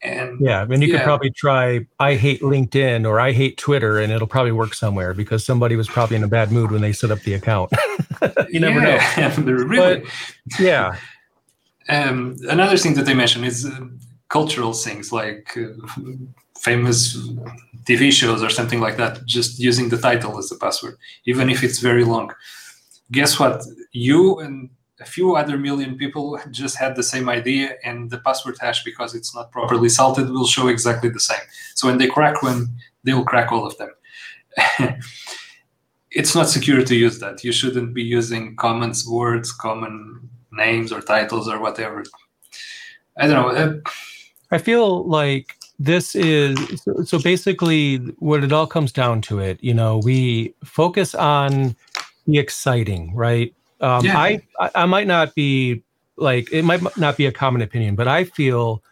And 0.03 0.39
yeah, 0.41 0.61
I 0.61 0.65
mean, 0.65 0.81
you 0.81 0.87
yeah. 0.87 0.97
could 0.97 1.05
probably 1.05 1.29
try 1.29 1.85
"I 1.99 2.15
hate 2.15 2.41
LinkedIn" 2.41 3.07
or 3.07 3.19
"I 3.19 3.31
hate 3.31 3.57
Twitter," 3.57 3.99
and 3.99 4.11
it'll 4.11 4.27
probably 4.27 4.51
work 4.51 4.73
somewhere 4.73 5.13
because 5.13 5.45
somebody 5.45 5.75
was 5.75 5.87
probably 5.87 6.15
in 6.15 6.23
a 6.23 6.27
bad 6.27 6.51
mood 6.51 6.71
when 6.71 6.81
they 6.81 6.91
set 6.91 7.11
up 7.11 7.19
the 7.19 7.35
account. 7.35 7.71
you 8.49 8.59
never 8.59 8.81
yeah, 8.81 9.33
know. 9.37 9.43
really. 9.53 9.99
But, 9.99 10.59
yeah. 10.59 10.95
Um, 11.87 12.35
another 12.49 12.77
thing 12.77 12.95
that 12.95 13.05
they 13.05 13.13
mentioned 13.13 13.45
is 13.45 13.65
uh, 13.65 13.79
cultural 14.29 14.73
things 14.73 15.11
like 15.11 15.55
uh, 15.55 15.67
famous 16.61 17.17
TV 17.85 18.11
shows 18.11 18.43
or 18.43 18.49
something 18.49 18.79
like 18.79 18.97
that, 18.97 19.25
just 19.25 19.59
using 19.59 19.89
the 19.89 19.97
title 19.97 20.37
as 20.37 20.51
a 20.51 20.57
password, 20.57 20.97
even 21.25 21.49
if 21.49 21.63
it's 21.63 21.79
very 21.79 22.03
long. 22.03 22.31
Guess 23.11 23.39
what? 23.39 23.63
You 23.91 24.39
and 24.39 24.69
a 25.01 25.05
few 25.05 25.35
other 25.35 25.57
million 25.57 25.97
people 25.97 26.39
just 26.51 26.77
had 26.77 26.95
the 26.95 27.03
same 27.03 27.27
idea 27.27 27.75
and 27.83 28.09
the 28.09 28.19
password 28.19 28.55
hash 28.61 28.83
because 28.83 29.15
it's 29.15 29.33
not 29.35 29.51
properly 29.51 29.89
salted 29.89 30.29
will 30.29 30.45
show 30.45 30.67
exactly 30.67 31.09
the 31.09 31.19
same 31.19 31.45
so 31.73 31.87
when 31.87 31.97
they 31.97 32.07
crack 32.07 32.43
one 32.43 32.67
they'll 33.03 33.25
crack 33.25 33.51
all 33.51 33.65
of 33.65 33.75
them 33.77 33.89
it's 36.11 36.35
not 36.35 36.47
secure 36.47 36.83
to 36.83 36.95
use 36.95 37.17
that 37.19 37.43
you 37.43 37.51
shouldn't 37.51 37.93
be 37.93 38.03
using 38.03 38.55
common 38.55 38.93
words 39.09 39.51
common 39.51 40.29
names 40.51 40.91
or 40.91 41.01
titles 41.01 41.47
or 41.47 41.59
whatever 41.59 42.03
i 43.17 43.25
don't 43.25 43.41
know 43.41 43.49
uh, 43.49 43.73
i 44.51 44.57
feel 44.59 45.03
like 45.07 45.55
this 45.83 46.15
is 46.15 46.57
so, 46.81 47.03
so 47.03 47.19
basically 47.19 47.97
what 48.19 48.43
it 48.43 48.51
all 48.51 48.67
comes 48.67 48.91
down 48.91 49.21
to 49.21 49.39
it 49.39 49.57
you 49.61 49.73
know 49.73 49.99
we 50.03 50.53
focus 50.63 51.15
on 51.15 51.75
the 52.27 52.37
exciting 52.37 53.13
right 53.15 53.55
um, 53.81 54.05
yeah. 54.05 54.17
I 54.17 54.41
I 54.75 54.85
might 54.85 55.07
not 55.07 55.35
be 55.35 55.83
like 56.17 56.51
it 56.53 56.63
might 56.63 56.81
not 56.97 57.17
be 57.17 57.25
a 57.25 57.31
common 57.31 57.61
opinion, 57.61 57.95
but 57.95 58.07
I 58.07 58.23
feel, 58.23 58.83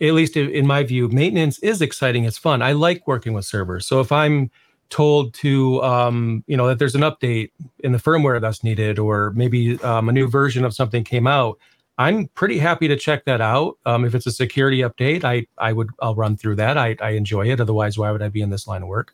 at 0.00 0.12
least 0.12 0.36
in 0.36 0.66
my 0.66 0.82
view, 0.82 1.08
maintenance 1.08 1.58
is 1.60 1.80
exciting. 1.80 2.24
It's 2.24 2.38
fun. 2.38 2.60
I 2.60 2.72
like 2.72 3.06
working 3.06 3.32
with 3.32 3.44
servers. 3.44 3.86
So 3.86 4.00
if 4.00 4.10
I'm 4.12 4.50
told 4.90 5.34
to 5.34 5.82
um, 5.82 6.44
you 6.46 6.56
know 6.56 6.66
that 6.66 6.78
there's 6.78 6.96
an 6.96 7.02
update 7.02 7.52
in 7.78 7.92
the 7.92 7.98
firmware 7.98 8.40
that's 8.40 8.64
needed, 8.64 8.98
or 8.98 9.32
maybe 9.34 9.80
um, 9.82 10.08
a 10.08 10.12
new 10.12 10.26
version 10.26 10.64
of 10.64 10.74
something 10.74 11.04
came 11.04 11.26
out, 11.26 11.58
I'm 11.96 12.26
pretty 12.28 12.58
happy 12.58 12.88
to 12.88 12.96
check 12.96 13.24
that 13.26 13.40
out. 13.40 13.78
Um, 13.86 14.04
if 14.04 14.14
it's 14.14 14.26
a 14.26 14.32
security 14.32 14.80
update, 14.80 15.24
I 15.24 15.46
I 15.58 15.72
would 15.72 15.90
I'll 16.00 16.14
run 16.14 16.36
through 16.36 16.56
that. 16.56 16.76
I 16.76 16.96
I 17.00 17.10
enjoy 17.10 17.50
it. 17.50 17.60
Otherwise, 17.60 17.96
why 17.98 18.10
would 18.10 18.22
I 18.22 18.28
be 18.28 18.42
in 18.42 18.50
this 18.50 18.66
line 18.66 18.82
of 18.82 18.88
work? 18.88 19.12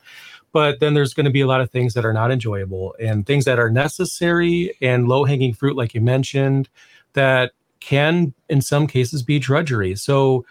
but 0.52 0.80
then 0.80 0.94
there's 0.94 1.14
going 1.14 1.24
to 1.24 1.30
be 1.30 1.40
a 1.40 1.46
lot 1.46 1.60
of 1.60 1.70
things 1.70 1.94
that 1.94 2.04
are 2.04 2.12
not 2.12 2.30
enjoyable 2.30 2.94
and 3.00 3.26
things 3.26 3.44
that 3.44 3.58
are 3.58 3.70
necessary 3.70 4.74
and 4.80 5.08
low 5.08 5.24
hanging 5.24 5.52
fruit 5.52 5.76
like 5.76 5.94
you 5.94 6.00
mentioned 6.00 6.68
that 7.12 7.52
can 7.80 8.34
in 8.48 8.60
some 8.60 8.86
cases 8.86 9.22
be 9.22 9.38
drudgery 9.38 9.94
so 9.94 10.44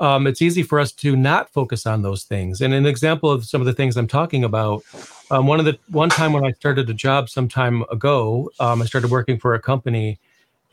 um, 0.00 0.26
it's 0.26 0.42
easy 0.42 0.64
for 0.64 0.80
us 0.80 0.90
to 0.90 1.14
not 1.14 1.52
focus 1.52 1.86
on 1.86 2.02
those 2.02 2.24
things 2.24 2.60
and 2.60 2.74
an 2.74 2.86
example 2.86 3.30
of 3.30 3.44
some 3.44 3.60
of 3.60 3.66
the 3.66 3.72
things 3.72 3.96
i'm 3.96 4.08
talking 4.08 4.44
about 4.44 4.82
um, 5.30 5.46
one 5.46 5.58
of 5.58 5.64
the 5.64 5.78
one 5.88 6.10
time 6.10 6.32
when 6.32 6.44
i 6.44 6.50
started 6.52 6.88
a 6.90 6.94
job 6.94 7.28
some 7.28 7.48
time 7.48 7.84
ago 7.90 8.50
um, 8.60 8.82
i 8.82 8.84
started 8.84 9.10
working 9.10 9.38
for 9.38 9.54
a 9.54 9.60
company 9.60 10.18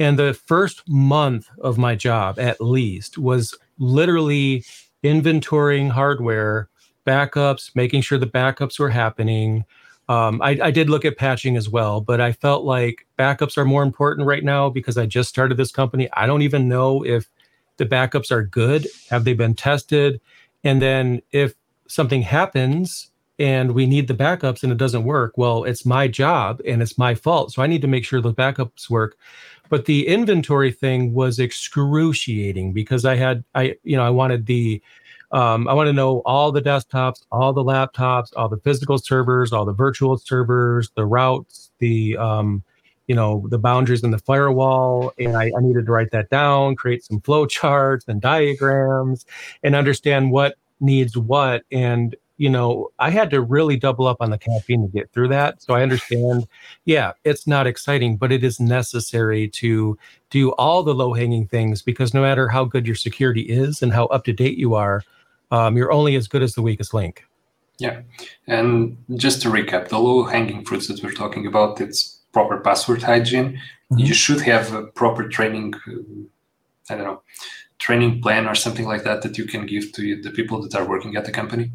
and 0.02 0.18
the 0.18 0.34
first 0.34 0.82
month 0.90 1.48
of 1.60 1.78
my 1.78 1.94
job 1.94 2.40
at 2.40 2.60
least 2.60 3.20
was 3.20 3.56
literally 3.78 4.66
inventorying 5.04 5.92
hardware 5.92 6.70
backups, 7.06 7.76
making 7.76 8.02
sure 8.02 8.18
the 8.18 8.26
backups 8.26 8.80
were 8.80 8.90
happening. 8.90 9.64
Um, 10.10 10.42
I, 10.42 10.58
I, 10.60 10.72
did 10.72 10.90
look 10.90 11.06
at 11.06 11.18
patching 11.18 11.56
as 11.56 11.70
well, 11.70 12.02
but 12.02 12.20
I 12.20 12.32
felt 12.32 12.66
like 12.66 13.06
backups 13.20 13.58
are 13.58 13.66
more 13.66 13.84
important 13.84 14.26
right 14.26 14.44
now 14.44 14.72
because 14.72 14.98
I 14.98 15.06
just 15.06 15.30
started 15.30 15.58
this 15.58 15.72
company. 15.72 16.10
I 16.14 16.26
don't 16.26 16.42
even 16.42 16.68
know 16.68 17.06
if 17.06 17.30
the 17.78 17.86
backups 17.86 18.32
are 18.32 18.44
good. 18.44 18.88
Have 19.12 19.24
they 19.24 19.34
been 19.34 19.54
tested? 19.54 20.20
And 20.64 20.82
then 20.82 21.22
if 21.32 21.54
something 21.88 22.24
happens 22.24 23.12
and 23.38 23.74
we 23.74 23.86
need 23.86 24.08
the 24.08 24.16
backups 24.16 24.64
and 24.64 24.72
it 24.72 24.80
doesn't 24.80 25.04
work, 25.04 25.38
well, 25.38 25.64
it's 25.64 25.86
my 25.86 26.08
job 26.08 26.60
and 26.66 26.82
it's 26.82 26.98
my 26.98 27.14
fault. 27.14 27.54
So 27.54 27.62
I 27.62 27.68
need 27.68 27.84
to 27.84 27.88
make 27.88 28.04
sure 28.04 28.20
the 28.20 28.34
backups 28.34 28.90
work. 28.90 29.16
But 29.72 29.86
the 29.86 30.06
inventory 30.06 30.74
thing 30.74 31.14
was 31.14 31.40
excruciating 31.40 32.74
because 32.74 33.06
I 33.06 33.16
had 33.16 33.46
I 33.56 33.78
you 33.84 33.96
know 33.96 34.04
I 34.04 34.10
wanted 34.10 34.46
the 34.46 34.82
um, 35.32 35.66
I 35.70 35.74
want 35.74 35.88
to 35.88 35.94
know 35.94 36.22
all 36.26 36.52
the 36.52 36.62
desktops, 36.62 37.24
all 37.32 37.54
the 37.54 37.64
laptops, 37.64 38.34
all 38.36 38.50
the 38.50 38.58
physical 38.58 38.98
servers, 38.98 39.54
all 39.54 39.64
the 39.64 39.72
virtual 39.72 40.18
servers, 40.18 40.92
the 40.96 41.06
routes, 41.06 41.72
the 41.80 42.18
um, 42.18 42.64
you 43.08 43.16
know 43.16 43.48
the 43.50 43.58
boundaries 43.58 44.04
and 44.04 44.14
the 44.14 44.20
firewall, 44.20 45.14
and 45.18 45.38
I, 45.38 45.46
I 45.58 45.62
needed 45.62 45.86
to 45.86 45.92
write 45.94 46.12
that 46.12 46.30
down, 46.30 46.76
create 46.76 47.06
some 47.06 47.22
flow 47.22 47.46
charts 47.46 48.04
and 48.10 48.20
diagrams, 48.20 49.26
and 49.64 49.74
understand 49.74 50.32
what 50.32 50.56
needs 50.82 51.16
what. 51.16 51.64
And 51.72 52.14
you 52.42 52.50
know, 52.50 52.90
I 52.98 53.12
had 53.12 53.30
to 53.30 53.40
really 53.40 53.78
double 53.78 54.08
up 54.08 54.18
on 54.20 54.32
the 54.32 54.38
caffeine 54.40 54.82
to 54.82 54.88
get 54.88 55.12
through 55.12 55.28
that. 55.28 55.62
So 55.62 55.76
I 55.76 55.84
understand, 55.84 56.48
yeah, 56.86 57.12
it's 57.24 57.46
not 57.46 57.68
exciting, 57.68 58.18
but 58.18 58.32
it 58.32 58.44
is 58.44 58.60
necessary 58.60 59.48
to 59.50 59.96
do 60.32 60.50
all 60.54 60.82
the 60.82 60.96
low 60.96 61.14
hanging 61.14 61.46
things 61.46 61.84
because 61.84 62.16
no 62.16 62.22
matter 62.24 62.48
how 62.48 62.66
good 62.66 62.88
your 62.88 62.96
security 62.96 63.42
is 63.42 63.84
and 63.84 63.94
how 63.94 64.06
up 64.08 64.24
to 64.24 64.34
date 64.34 64.58
you 64.58 64.74
are, 64.74 65.04
um, 65.52 65.78
you're 65.78 65.92
only 65.92 66.16
as 66.16 66.28
good 66.28 66.42
as 66.42 66.56
the 66.56 66.64
weakest 66.64 66.96
link. 66.96 67.24
Yeah, 67.78 68.02
and 68.48 68.98
just 69.18 69.44
to 69.44 69.50
recap, 69.50 69.90
the 69.90 70.00
low-hanging 70.00 70.66
fruits 70.66 70.88
that 70.88 71.04
we're 71.04 71.14
talking 71.14 71.46
about, 71.46 71.80
it's 71.80 72.22
proper 72.32 72.60
password 72.60 73.04
hygiene. 73.04 73.50
Mm-hmm. 73.54 74.00
You 74.00 74.14
should 74.16 74.42
have 74.42 74.74
a 74.74 74.84
proper 74.88 75.28
training. 75.28 75.76
I 76.90 76.96
don't 76.96 77.06
know, 77.06 77.22
training 77.78 78.22
plan 78.22 78.48
or 78.48 78.56
something 78.56 78.88
like 78.88 79.04
that 79.04 79.22
that 79.22 79.38
you 79.38 79.46
can 79.46 79.66
give 79.68 79.92
to 79.94 80.22
the 80.22 80.32
people 80.32 80.62
that 80.62 80.76
are 80.76 80.88
working 80.88 81.16
at 81.16 81.26
the 81.26 81.32
company. 81.32 81.72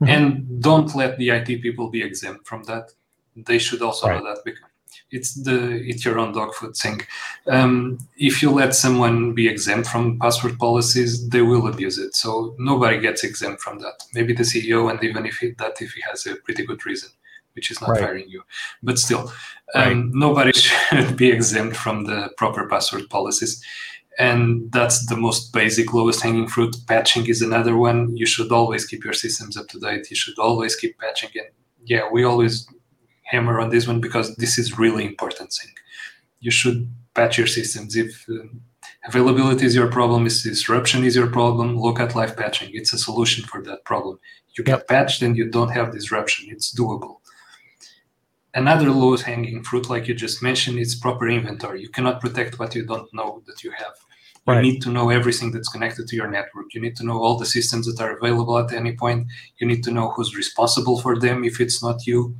Mm-hmm. 0.00 0.12
And 0.12 0.62
don't 0.62 0.94
let 0.94 1.18
the 1.18 1.30
IT 1.30 1.62
people 1.62 1.90
be 1.90 2.02
exempt 2.02 2.46
from 2.46 2.62
that. 2.64 2.92
They 3.36 3.58
should 3.58 3.82
also 3.82 4.08
right. 4.08 4.22
know 4.22 4.34
that 4.34 4.42
because 4.44 4.70
it's 5.10 5.34
the 5.34 5.74
eat 5.74 6.04
your 6.04 6.18
own 6.18 6.32
dog 6.32 6.54
food 6.54 6.76
thing. 6.76 7.00
Um, 7.46 7.98
if 8.16 8.42
you 8.42 8.50
let 8.50 8.74
someone 8.74 9.34
be 9.34 9.48
exempt 9.48 9.88
from 9.88 10.18
password 10.18 10.58
policies, 10.58 11.28
they 11.28 11.42
will 11.42 11.66
abuse 11.66 11.98
it. 11.98 12.14
So 12.14 12.54
nobody 12.58 13.00
gets 13.00 13.24
exempt 13.24 13.60
from 13.60 13.78
that. 13.80 14.02
Maybe 14.14 14.32
the 14.32 14.42
CEO, 14.42 14.90
and 14.90 15.02
even 15.02 15.26
if 15.26 15.38
he, 15.38 15.50
that 15.58 15.80
if 15.80 15.92
he 15.92 16.02
has 16.02 16.26
a 16.26 16.36
pretty 16.36 16.64
good 16.64 16.84
reason, 16.86 17.10
which 17.54 17.70
is 17.70 17.80
not 17.80 17.90
right. 17.90 18.00
firing 18.00 18.28
you, 18.28 18.42
but 18.82 18.98
still, 18.98 19.32
um, 19.74 19.82
right. 19.82 19.96
nobody 20.12 20.52
should 20.60 21.16
be 21.16 21.30
exempt 21.30 21.76
from 21.76 22.04
the 22.04 22.30
proper 22.36 22.68
password 22.68 23.10
policies. 23.10 23.64
And 24.20 24.70
that's 24.70 25.06
the 25.06 25.16
most 25.16 25.50
basic, 25.54 25.94
lowest 25.94 26.20
hanging 26.20 26.46
fruit. 26.46 26.76
Patching 26.86 27.26
is 27.26 27.40
another 27.40 27.74
one. 27.74 28.14
You 28.14 28.26
should 28.26 28.52
always 28.52 28.84
keep 28.84 29.02
your 29.02 29.14
systems 29.14 29.56
up 29.56 29.68
to 29.68 29.80
date. 29.80 30.10
You 30.10 30.16
should 30.16 30.38
always 30.38 30.76
keep 30.76 30.98
patching. 30.98 31.30
And 31.36 31.48
yeah, 31.86 32.06
we 32.12 32.22
always 32.22 32.68
hammer 33.22 33.58
on 33.58 33.70
this 33.70 33.86
one 33.86 33.98
because 33.98 34.36
this 34.36 34.58
is 34.58 34.78
really 34.78 35.06
important 35.06 35.50
thing. 35.54 35.72
You 36.40 36.50
should 36.50 36.86
patch 37.14 37.38
your 37.38 37.46
systems. 37.46 37.96
If 37.96 38.26
uh, 38.28 38.44
availability 39.06 39.64
is 39.64 39.74
your 39.74 39.90
problem, 39.90 40.26
if 40.26 40.42
disruption 40.42 41.02
is 41.02 41.16
your 41.16 41.28
problem, 41.28 41.80
look 41.80 41.98
at 41.98 42.14
live 42.14 42.36
patching. 42.36 42.72
It's 42.74 42.92
a 42.92 42.98
solution 42.98 43.46
for 43.46 43.62
that 43.62 43.86
problem. 43.86 44.20
You 44.54 44.62
get 44.64 44.86
patched 44.86 45.22
and 45.22 45.34
you 45.34 45.48
don't 45.48 45.70
have 45.70 45.92
disruption. 45.92 46.50
It's 46.50 46.78
doable. 46.78 47.20
Another 48.52 48.90
low 48.90 49.16
hanging 49.16 49.62
fruit, 49.62 49.88
like 49.88 50.08
you 50.08 50.14
just 50.14 50.42
mentioned, 50.42 50.78
is 50.78 50.94
proper 50.94 51.26
inventory. 51.26 51.80
You 51.80 51.88
cannot 51.88 52.20
protect 52.20 52.58
what 52.58 52.74
you 52.74 52.84
don't 52.84 53.08
know 53.14 53.42
that 53.46 53.64
you 53.64 53.70
have. 53.70 53.94
You 54.56 54.62
need 54.62 54.82
to 54.82 54.90
know 54.90 55.10
everything 55.10 55.50
that's 55.52 55.68
connected 55.68 56.06
to 56.08 56.16
your 56.16 56.28
network. 56.28 56.74
You 56.74 56.80
need 56.80 56.96
to 56.96 57.04
know 57.04 57.18
all 57.22 57.36
the 57.36 57.46
systems 57.46 57.86
that 57.86 58.02
are 58.02 58.16
available 58.16 58.58
at 58.58 58.72
any 58.72 58.92
point. 58.96 59.28
You 59.58 59.66
need 59.66 59.82
to 59.84 59.90
know 59.90 60.10
who's 60.10 60.36
responsible 60.36 61.00
for 61.00 61.18
them 61.18 61.44
if 61.44 61.60
it's 61.60 61.82
not 61.82 62.06
you. 62.06 62.36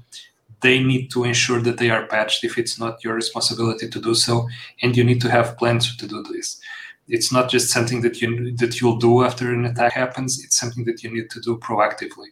They 0.61 0.83
need 0.83 1.11
to 1.12 1.25
ensure 1.25 1.61
that 1.62 1.79
they 1.79 1.90
are 1.90 2.07
patched 2.07 2.45
if 2.45 2.59
it's 2.59 2.79
not 2.79 3.02
your 3.02 3.14
responsibility 3.14 3.88
to 3.88 4.00
do 4.00 4.14
so 4.14 4.49
and 4.83 4.97
you 4.97 5.05
need 5.05 5.21
to 5.23 5.31
have 5.31 5.57
plans 5.57 5.97
to 5.97 6.07
do 6.07 6.23
this. 6.23 6.61
It's 7.09 7.33
not 7.33 7.50
just 7.50 7.71
something 7.71 8.02
that 8.02 8.21
you 8.21 8.55
that 8.57 8.81
you'll 8.81 8.99
do 8.99 9.25
after 9.25 9.52
an 9.52 9.64
attack 9.64 9.95
happens. 9.95 10.45
It's 10.45 10.59
something 10.59 10.85
that 10.85 11.02
you 11.02 11.11
need 11.12 11.29
to 11.31 11.40
do 11.40 11.57
proactively 11.59 12.29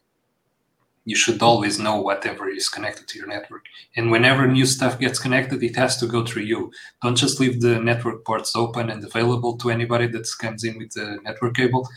you 1.08 1.16
should 1.16 1.42
always 1.42 1.78
know 1.78 1.96
whatever 2.08 2.48
is 2.48 2.68
connected 2.68 3.08
to 3.08 3.18
your 3.18 3.28
network 3.28 3.64
and 3.96 4.10
whenever 4.10 4.46
new 4.46 4.66
stuff 4.66 4.98
gets 4.98 5.18
connected 5.18 5.62
it 5.62 5.76
has 5.76 5.96
to 5.96 6.06
go 6.06 6.24
through 6.24 6.42
you 6.42 6.70
don't 7.02 7.16
just 7.24 7.40
leave 7.40 7.60
the 7.60 7.80
network 7.80 8.24
ports 8.24 8.54
open 8.54 8.90
and 8.90 9.02
available 9.04 9.56
to 9.56 9.70
anybody 9.70 10.06
that 10.06 10.26
comes 10.38 10.64
in 10.64 10.76
with 10.78 10.92
the 10.92 11.18
network 11.24 11.54
cable 11.54 11.88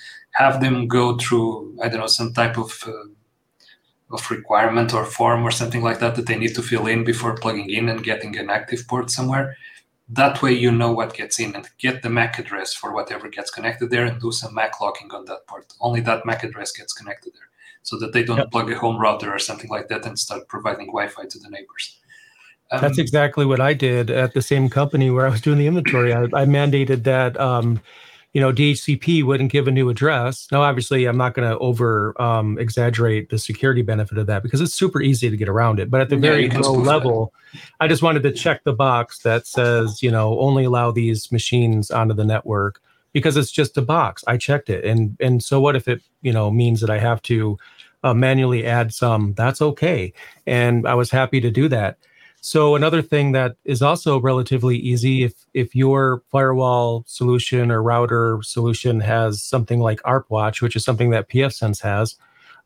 have 0.42 0.62
them 0.62 0.88
go 0.88 1.18
through 1.18 1.78
i 1.84 1.90
don't 1.90 2.00
know 2.00 2.08
some 2.08 2.34
type 2.34 2.58
of 2.58 2.72
uh, 2.88 3.10
of 4.14 4.30
requirement 4.30 4.94
or 4.94 5.06
form 5.06 5.44
or 5.44 5.52
something 5.52 5.82
like 5.82 6.00
that 6.00 6.16
that 6.16 6.28
they 6.28 6.38
need 6.38 6.56
to 6.56 6.62
fill 6.62 6.88
in 6.88 7.04
before 7.04 7.36
plugging 7.36 7.70
in 7.70 7.90
and 7.90 8.04
getting 8.04 8.38
an 8.38 8.50
active 8.50 8.86
port 8.88 9.10
somewhere. 9.10 9.56
That 10.10 10.42
way 10.42 10.52
you 10.52 10.72
know 10.72 10.92
what 10.92 11.14
gets 11.14 11.40
in 11.40 11.56
and 11.56 11.70
get 11.80 12.02
the 12.02 12.10
MAC 12.10 12.38
address 12.40 12.74
for 12.74 12.94
whatever 12.94 13.30
gets 13.30 13.50
connected 13.50 13.90
there 13.90 14.06
and 14.06 14.20
do 14.20 14.32
some 14.34 14.54
MAC 14.54 14.82
locking 14.82 15.12
on 15.14 15.24
that 15.26 15.48
port. 15.48 15.74
Only 15.80 16.02
that 16.02 16.26
MAC 16.26 16.44
address 16.44 16.74
gets 16.74 16.92
connected 16.92 17.34
there 17.34 17.51
so 17.84 17.98
that 18.00 18.14
they 18.14 18.24
don't 18.24 18.38
yep. 18.38 18.52
plug 18.52 18.72
a 18.72 18.76
home 18.78 19.00
router 19.00 19.34
or 19.34 19.40
something 19.40 19.70
like 19.70 19.88
that 19.90 20.06
and 20.06 20.18
start 20.18 20.48
providing 20.48 20.88
Wi-Fi 20.88 21.26
to 21.26 21.40
the 21.40 21.50
neighbors. 21.50 21.98
Um, 22.72 22.82
That's 22.82 23.00
exactly 23.00 23.46
what 23.46 23.60
I 23.60 23.74
did 23.74 24.10
at 24.10 24.34
the 24.34 24.42
same 24.42 24.70
company 24.70 25.12
where 25.12 25.26
I 25.26 25.30
was 25.30 25.42
doing 25.42 25.58
the 25.58 25.68
inventory. 25.68 26.14
I, 26.14 26.24
I 26.24 26.46
mandated 26.46 27.04
that 27.04 27.38
um, 27.40 27.82
you 28.34 28.40
know, 28.40 28.54
DHCP 28.54 29.24
wouldn't 29.24 29.52
give 29.52 29.68
a 29.68 29.72
new 29.72 29.90
address. 29.90 30.48
Now, 30.52 30.62
obviously, 30.62 31.06
I'm 31.06 31.18
not 31.18 31.34
going 31.34 31.50
to 31.50 31.58
over 31.60 32.20
um, 32.22 32.58
exaggerate 32.60 33.30
the 33.30 33.38
security 33.38 33.82
benefit 33.82 34.18
of 34.18 34.28
that 34.28 34.42
because 34.42 34.62
it's 34.62 34.74
super 34.74 35.02
easy 35.02 35.30
to 35.30 35.36
get 35.36 35.50
around 35.50 35.80
it. 35.82 35.92
But 35.92 36.00
at 36.00 36.10
the 36.10 36.16
yeah, 36.16 36.22
very 36.22 36.50
low 36.50 36.74
level, 36.74 37.34
I 37.82 37.90
just 37.90 38.02
wanted 38.02 38.24
to 38.24 38.32
check 38.32 38.64
the 38.64 38.74
box 38.74 39.20
that 39.20 39.48
says, 39.48 40.02
you 40.02 40.10
know, 40.10 40.40
only 40.40 40.64
allow 40.64 40.92
these 40.92 41.30
machines 41.32 41.92
onto 41.92 42.14
the 42.14 42.24
network 42.24 42.82
because 43.14 43.38
it's 43.38 43.52
just 43.52 43.78
a 43.78 43.82
box. 43.82 44.24
I 44.28 44.38
checked 44.38 44.70
it, 44.70 44.86
and 44.86 45.18
and 45.20 45.44
so 45.44 45.60
what 45.60 45.76
if 45.76 45.88
it, 45.88 46.02
you 46.22 46.34
know, 46.34 46.52
means 46.52 46.82
that 46.82 46.90
I 46.90 47.00
have 47.00 47.22
to 47.24 47.58
uh, 48.04 48.14
manually 48.14 48.66
add 48.66 48.94
some? 48.94 49.34
That's 49.34 49.62
okay, 49.62 50.14
and 50.46 50.88
I 50.88 50.96
was 50.96 51.12
happy 51.12 51.42
to 51.42 51.52
do 51.52 51.68
that. 51.70 51.98
So 52.44 52.76
another 52.76 53.04
thing 53.04 53.34
that 53.34 53.56
is 53.66 53.84
also 53.84 54.20
relatively 54.20 54.76
easy 54.76 55.24
if 55.24 55.34
if 55.54 55.76
your 55.76 56.24
firewall 56.32 57.04
solution 57.06 57.70
or 57.70 57.84
router 57.84 58.40
solution 58.42 59.00
has 59.00 59.44
something 59.44 59.80
like 59.80 60.02
ArpWatch, 60.02 60.62
which 60.62 60.76
is 60.76 60.84
something 60.84 61.12
that 61.12 61.30
pfSense 61.30 61.82
has, 61.82 62.16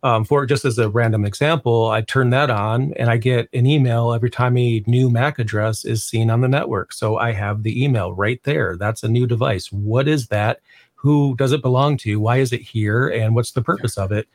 um, 0.03 0.25
for 0.25 0.45
just 0.45 0.65
as 0.65 0.77
a 0.77 0.89
random 0.89 1.25
example, 1.25 1.89
I 1.89 2.01
turn 2.01 2.29
that 2.29 2.49
on 2.49 2.93
and 2.93 3.09
I 3.09 3.17
get 3.17 3.49
an 3.53 3.65
email 3.65 4.13
every 4.13 4.29
time 4.29 4.57
a 4.57 4.83
new 4.87 5.09
MAC 5.09 5.39
address 5.39 5.85
is 5.85 6.03
seen 6.03 6.29
on 6.29 6.41
the 6.41 6.47
network. 6.47 6.93
So 6.93 7.17
I 7.17 7.31
have 7.31 7.63
the 7.63 7.83
email 7.83 8.13
right 8.13 8.41
there. 8.43 8.77
That's 8.77 9.03
a 9.03 9.09
new 9.09 9.25
device. 9.25 9.71
What 9.71 10.07
is 10.07 10.27
that? 10.27 10.59
Who 10.95 11.35
does 11.37 11.51
it 11.51 11.61
belong 11.61 11.97
to? 11.97 12.19
Why 12.19 12.37
is 12.37 12.51
it 12.51 12.61
here? 12.61 13.07
And 13.07 13.35
what's 13.35 13.51
the 13.51 13.61
purpose 13.61 13.97
of 13.97 14.11
it? 14.11 14.27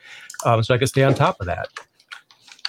Um, 0.45 0.63
so 0.63 0.75
I 0.75 0.79
can 0.79 0.87
stay 0.87 1.03
on 1.03 1.15
top 1.15 1.41
of 1.41 1.47
that. 1.47 1.69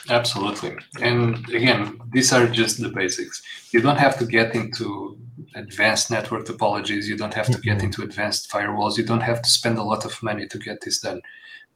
Absolutely. 0.10 0.76
And 1.00 1.48
again, 1.50 2.00
these 2.12 2.34
are 2.34 2.48
just 2.48 2.82
the 2.82 2.90
basics. 2.90 3.42
You 3.72 3.82
don't 3.82 4.00
have 4.00 4.18
to 4.20 4.26
get 4.26 4.56
into 4.56 5.18
advanced 5.56 6.10
network 6.10 6.46
topologies. 6.46 7.06
You 7.06 7.16
don't 7.16 7.34
have 7.34 7.48
to 7.48 7.60
get 7.62 7.84
into 7.84 8.02
advanced 8.02 8.52
firewalls. 8.52 8.98
You 8.98 9.06
don't 9.06 9.22
have 9.22 9.42
to 9.42 9.50
spend 9.50 9.78
a 9.78 9.84
lot 9.84 10.06
of 10.06 10.22
money 10.24 10.48
to 10.48 10.58
get 10.58 10.82
this 10.82 11.00
done 11.00 11.22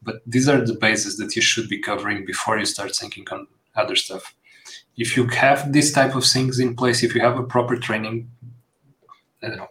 but 0.06 0.22
these 0.26 0.48
are 0.48 0.62
the 0.62 0.76
bases 0.76 1.18
that 1.18 1.36
you 1.36 1.42
should 1.42 1.68
be 1.68 1.80
covering 1.80 2.26
before 2.26 2.58
you 2.58 2.66
start 2.66 2.96
thinking 2.96 3.26
on 3.32 3.48
other 3.76 3.96
stuff. 3.96 4.36
If 4.96 5.18
you 5.18 5.28
have 5.28 5.74
this 5.74 5.92
type 5.92 6.16
of 6.16 6.24
things 6.24 6.60
in 6.60 6.76
place, 6.76 7.04
if 7.04 7.14
you 7.16 7.22
have 7.22 7.38
a 7.38 7.44
proper 7.44 7.76
training, 7.76 8.30
I 9.44 9.48
don't 9.48 9.58
know, 9.58 9.68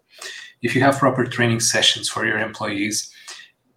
if 0.60 0.74
you 0.74 0.82
have 0.82 0.98
proper 0.98 1.24
training 1.24 1.60
sessions 1.60 2.08
for 2.08 2.26
your 2.26 2.38
employees, 2.38 3.10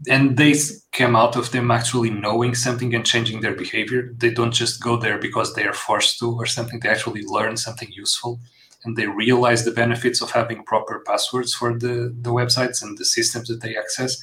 and 0.08 0.38
they 0.38 0.54
come 0.92 1.16
out 1.16 1.36
of 1.36 1.52
them 1.52 1.72
actually 1.72 2.10
knowing 2.10 2.54
something 2.54 2.94
and 2.94 3.06
changing 3.06 3.42
their 3.42 3.56
behavior. 3.56 4.14
They 4.16 4.30
don't 4.30 4.52
just 4.52 4.82
go 4.82 4.96
there 4.98 5.18
because 5.18 5.54
they 5.54 5.64
are 5.64 5.74
forced 5.74 6.20
to 6.20 6.36
or 6.36 6.46
something. 6.46 6.80
They 6.80 6.90
actually 6.90 7.24
learn 7.24 7.58
something 7.58 7.90
useful 7.92 8.40
and 8.84 8.96
they 8.96 9.08
realize 9.08 9.66
the 9.66 9.72
benefits 9.72 10.22
of 10.22 10.30
having 10.30 10.64
proper 10.64 11.04
passwords 11.06 11.54
for 11.56 11.74
the, 11.74 12.16
the 12.22 12.32
websites 12.32 12.84
and 12.84 12.96
the 12.98 13.06
systems 13.06 13.48
that 13.48 13.62
they 13.62 13.76
access 13.76 14.22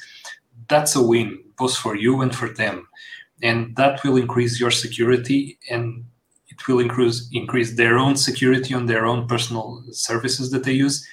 that's 0.69 0.97
a 0.97 1.03
win 1.03 1.39
both 1.57 1.77
for 1.77 1.97
you 1.97 2.21
and 2.21 2.35
for 2.35 2.49
them. 2.49 2.89
And 3.43 3.77
that 3.77 4.03
will 4.03 4.17
increase 4.17 4.59
your 4.61 4.71
security 4.71 5.59
and 5.71 6.05
it 6.49 6.67
will 6.69 6.81
increase 6.81 7.29
increase 7.33 7.77
their 7.77 7.99
own 7.99 8.17
security 8.17 8.75
on 8.75 8.87
their 8.87 9.07
own 9.07 9.27
personal 9.27 9.83
services 9.91 10.51
that 10.51 10.65
they 10.65 10.73
use. 10.73 11.07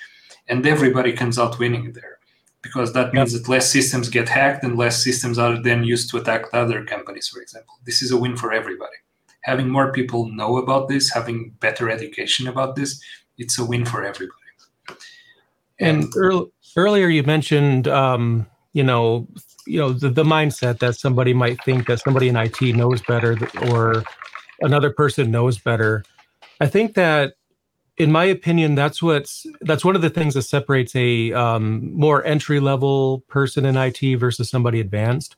And 0.48 0.66
everybody 0.66 1.14
comes 1.14 1.38
out 1.40 1.60
winning 1.60 1.94
there 1.94 2.20
because 2.62 2.94
that 2.94 3.14
means 3.14 3.34
that 3.34 3.50
less 3.50 3.72
systems 3.72 4.08
get 4.10 4.30
hacked 4.30 4.64
and 4.64 4.78
less 4.78 5.04
systems 5.04 5.40
are 5.40 5.62
then 5.62 5.84
used 5.84 6.10
to 6.12 6.18
attack 6.18 6.46
other 6.54 6.86
companies 6.86 7.28
for 7.28 7.42
example. 7.42 7.76
This 7.86 8.02
is 8.02 8.12
a 8.12 8.18
win 8.18 8.38
for 8.38 8.54
everybody. 8.54 8.98
Having 9.44 9.70
more 9.70 9.92
people 9.92 10.28
know 10.30 10.58
about 10.58 10.88
this 10.88 11.12
having 11.12 11.56
better 11.60 11.90
education 11.90 12.48
about 12.48 12.76
this 12.76 13.02
it's 13.38 13.58
a 13.58 13.66
win 13.66 13.86
for 13.86 14.04
everybody. 14.04 14.38
And, 15.80 16.04
and 16.04 16.14
earl- 16.16 16.52
earlier 16.78 17.08
you 17.08 17.24
mentioned 17.24 17.88
um, 17.88 18.46
you 18.74 18.84
know, 18.84 19.28
you 19.66 19.80
know 19.80 19.94
the, 19.94 20.10
the 20.10 20.24
mindset 20.24 20.80
that 20.80 20.96
somebody 20.96 21.34
might 21.34 21.64
think 21.64 21.88
that 21.88 22.00
somebody 22.00 22.28
in 22.30 22.36
IT 22.36 22.62
knows 22.62 23.02
better 23.02 23.38
or 23.70 24.04
another 24.62 24.92
person 24.92 25.32
knows 25.32 25.58
better. 25.58 26.04
I 26.60 26.68
think 26.68 26.94
that, 26.96 27.34
in 27.98 28.12
my 28.12 28.26
opinion, 28.26 28.76
that's 28.76 29.02
what's 29.02 29.46
that's 29.62 29.84
one 29.84 29.96
of 29.96 30.02
the 30.02 30.10
things 30.10 30.36
that 30.36 30.44
separates 30.44 30.96
a 30.96 31.34
um, 31.34 31.94
more 31.94 32.24
entry 32.26 32.60
level 32.60 33.22
person 33.28 33.66
in 33.66 33.76
IT 33.78 34.16
versus 34.18 34.50
somebody 34.50 34.80
advanced, 34.80 35.36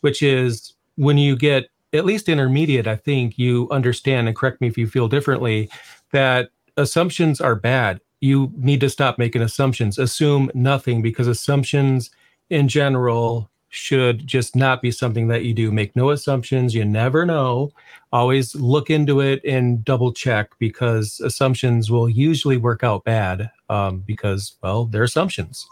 which 0.00 0.22
is 0.22 0.74
when 0.96 1.18
you 1.18 1.36
get 1.36 1.68
at 1.92 2.04
least 2.04 2.28
intermediate. 2.28 2.86
I 2.86 2.96
think 2.96 3.38
you 3.38 3.68
understand, 3.70 4.28
and 4.28 4.36
correct 4.36 4.60
me 4.60 4.68
if 4.68 4.78
you 4.78 4.86
feel 4.86 5.08
differently, 5.08 5.70
that 6.12 6.50
assumptions 6.76 7.40
are 7.40 7.54
bad. 7.54 8.00
You 8.20 8.52
need 8.56 8.80
to 8.80 8.90
stop 8.90 9.18
making 9.18 9.42
assumptions. 9.42 9.98
Assume 9.98 10.50
nothing 10.54 11.02
because 11.02 11.26
assumptions 11.26 12.10
in 12.50 12.68
general 12.68 13.50
should 13.68 14.26
just 14.26 14.56
not 14.56 14.80
be 14.80 14.90
something 14.90 15.28
that 15.28 15.44
you 15.44 15.52
do. 15.52 15.70
Make 15.70 15.94
no 15.94 16.10
assumptions. 16.10 16.74
You 16.74 16.84
never 16.84 17.26
know. 17.26 17.72
Always 18.12 18.54
look 18.54 18.90
into 18.90 19.20
it 19.20 19.44
and 19.44 19.84
double 19.84 20.12
check 20.12 20.50
because 20.58 21.20
assumptions 21.20 21.90
will 21.90 22.08
usually 22.08 22.56
work 22.56 22.82
out 22.82 23.04
bad 23.04 23.50
um, 23.68 24.00
because, 24.00 24.56
well, 24.62 24.86
they're 24.86 25.02
assumptions. 25.02 25.66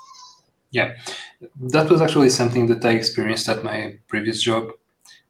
Yeah, 0.70 0.94
that 1.60 1.88
was 1.88 2.02
actually 2.02 2.30
something 2.30 2.66
that 2.66 2.84
I 2.84 2.90
experienced 2.90 3.48
at 3.48 3.62
my 3.62 3.96
previous 4.08 4.42
job, 4.42 4.70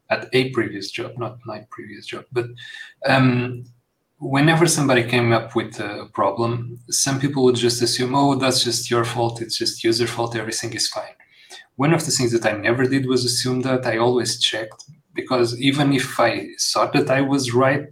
at 0.09 0.27
a 0.33 0.49
previous 0.49 0.89
job, 0.89 1.17
not 1.17 1.37
my 1.45 1.65
previous 1.69 2.07
job. 2.07 2.25
But 2.31 2.47
um, 3.05 3.63
whenever 4.17 4.65
somebody 4.65 5.03
came 5.03 5.31
up 5.31 5.55
with 5.55 5.79
a 5.79 6.09
problem, 6.13 6.79
some 6.89 7.19
people 7.19 7.43
would 7.43 7.55
just 7.55 7.81
assume, 7.83 8.15
oh, 8.15 8.35
that's 8.35 8.63
just 8.63 8.89
your 8.89 9.05
fault. 9.05 9.39
It's 9.39 9.57
just 9.57 9.83
user 9.83 10.07
fault. 10.07 10.35
Everything 10.35 10.73
is 10.73 10.87
fine 10.87 11.13
one 11.75 11.93
of 11.93 12.05
the 12.05 12.11
things 12.11 12.31
that 12.31 12.45
I 12.45 12.53
never 12.53 12.85
did 12.85 13.05
was 13.05 13.25
assume 13.25 13.61
that 13.61 13.85
I 13.85 13.97
always 13.97 14.39
checked 14.39 14.85
because 15.13 15.59
even 15.59 15.93
if 15.93 16.19
I 16.19 16.47
thought 16.59 16.93
that 16.93 17.09
I 17.09 17.21
was 17.21 17.53
right, 17.53 17.87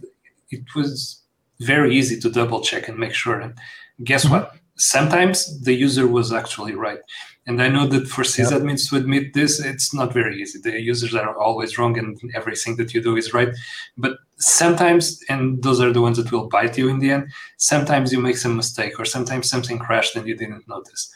it 0.50 0.74
was 0.74 1.22
very 1.60 1.96
easy 1.96 2.20
to 2.20 2.30
double 2.30 2.60
check 2.60 2.88
and 2.88 2.98
make 2.98 3.14
sure. 3.14 3.40
And 3.40 3.58
guess 4.02 4.24
mm-hmm. 4.24 4.34
what? 4.34 4.52
Sometimes 4.76 5.60
the 5.62 5.72
user 5.72 6.06
was 6.06 6.32
actually 6.32 6.74
right. 6.74 6.98
And 7.46 7.62
I 7.62 7.68
know 7.68 7.86
that 7.86 8.08
for 8.08 8.22
sysadmins 8.22 8.84
yep. 8.84 8.90
to 8.90 8.96
admit 8.96 9.34
this, 9.34 9.60
it's 9.60 9.94
not 9.94 10.12
very 10.12 10.40
easy. 10.40 10.58
The 10.58 10.80
users 10.80 11.14
are 11.14 11.38
always 11.38 11.78
wrong 11.78 11.96
and 11.98 12.18
everything 12.34 12.76
that 12.76 12.92
you 12.94 13.02
do 13.02 13.16
is 13.16 13.34
right. 13.34 13.50
But 13.96 14.16
sometimes, 14.38 15.20
and 15.28 15.62
those 15.62 15.80
are 15.80 15.92
the 15.92 16.00
ones 16.00 16.16
that 16.16 16.32
will 16.32 16.48
bite 16.48 16.76
you 16.76 16.88
in 16.88 16.98
the 16.98 17.12
end, 17.12 17.30
sometimes 17.58 18.12
you 18.12 18.20
make 18.20 18.38
some 18.38 18.56
mistake 18.56 18.98
or 18.98 19.04
sometimes 19.04 19.48
something 19.48 19.78
crashed 19.78 20.16
and 20.16 20.26
you 20.26 20.36
didn't 20.36 20.66
notice 20.66 21.12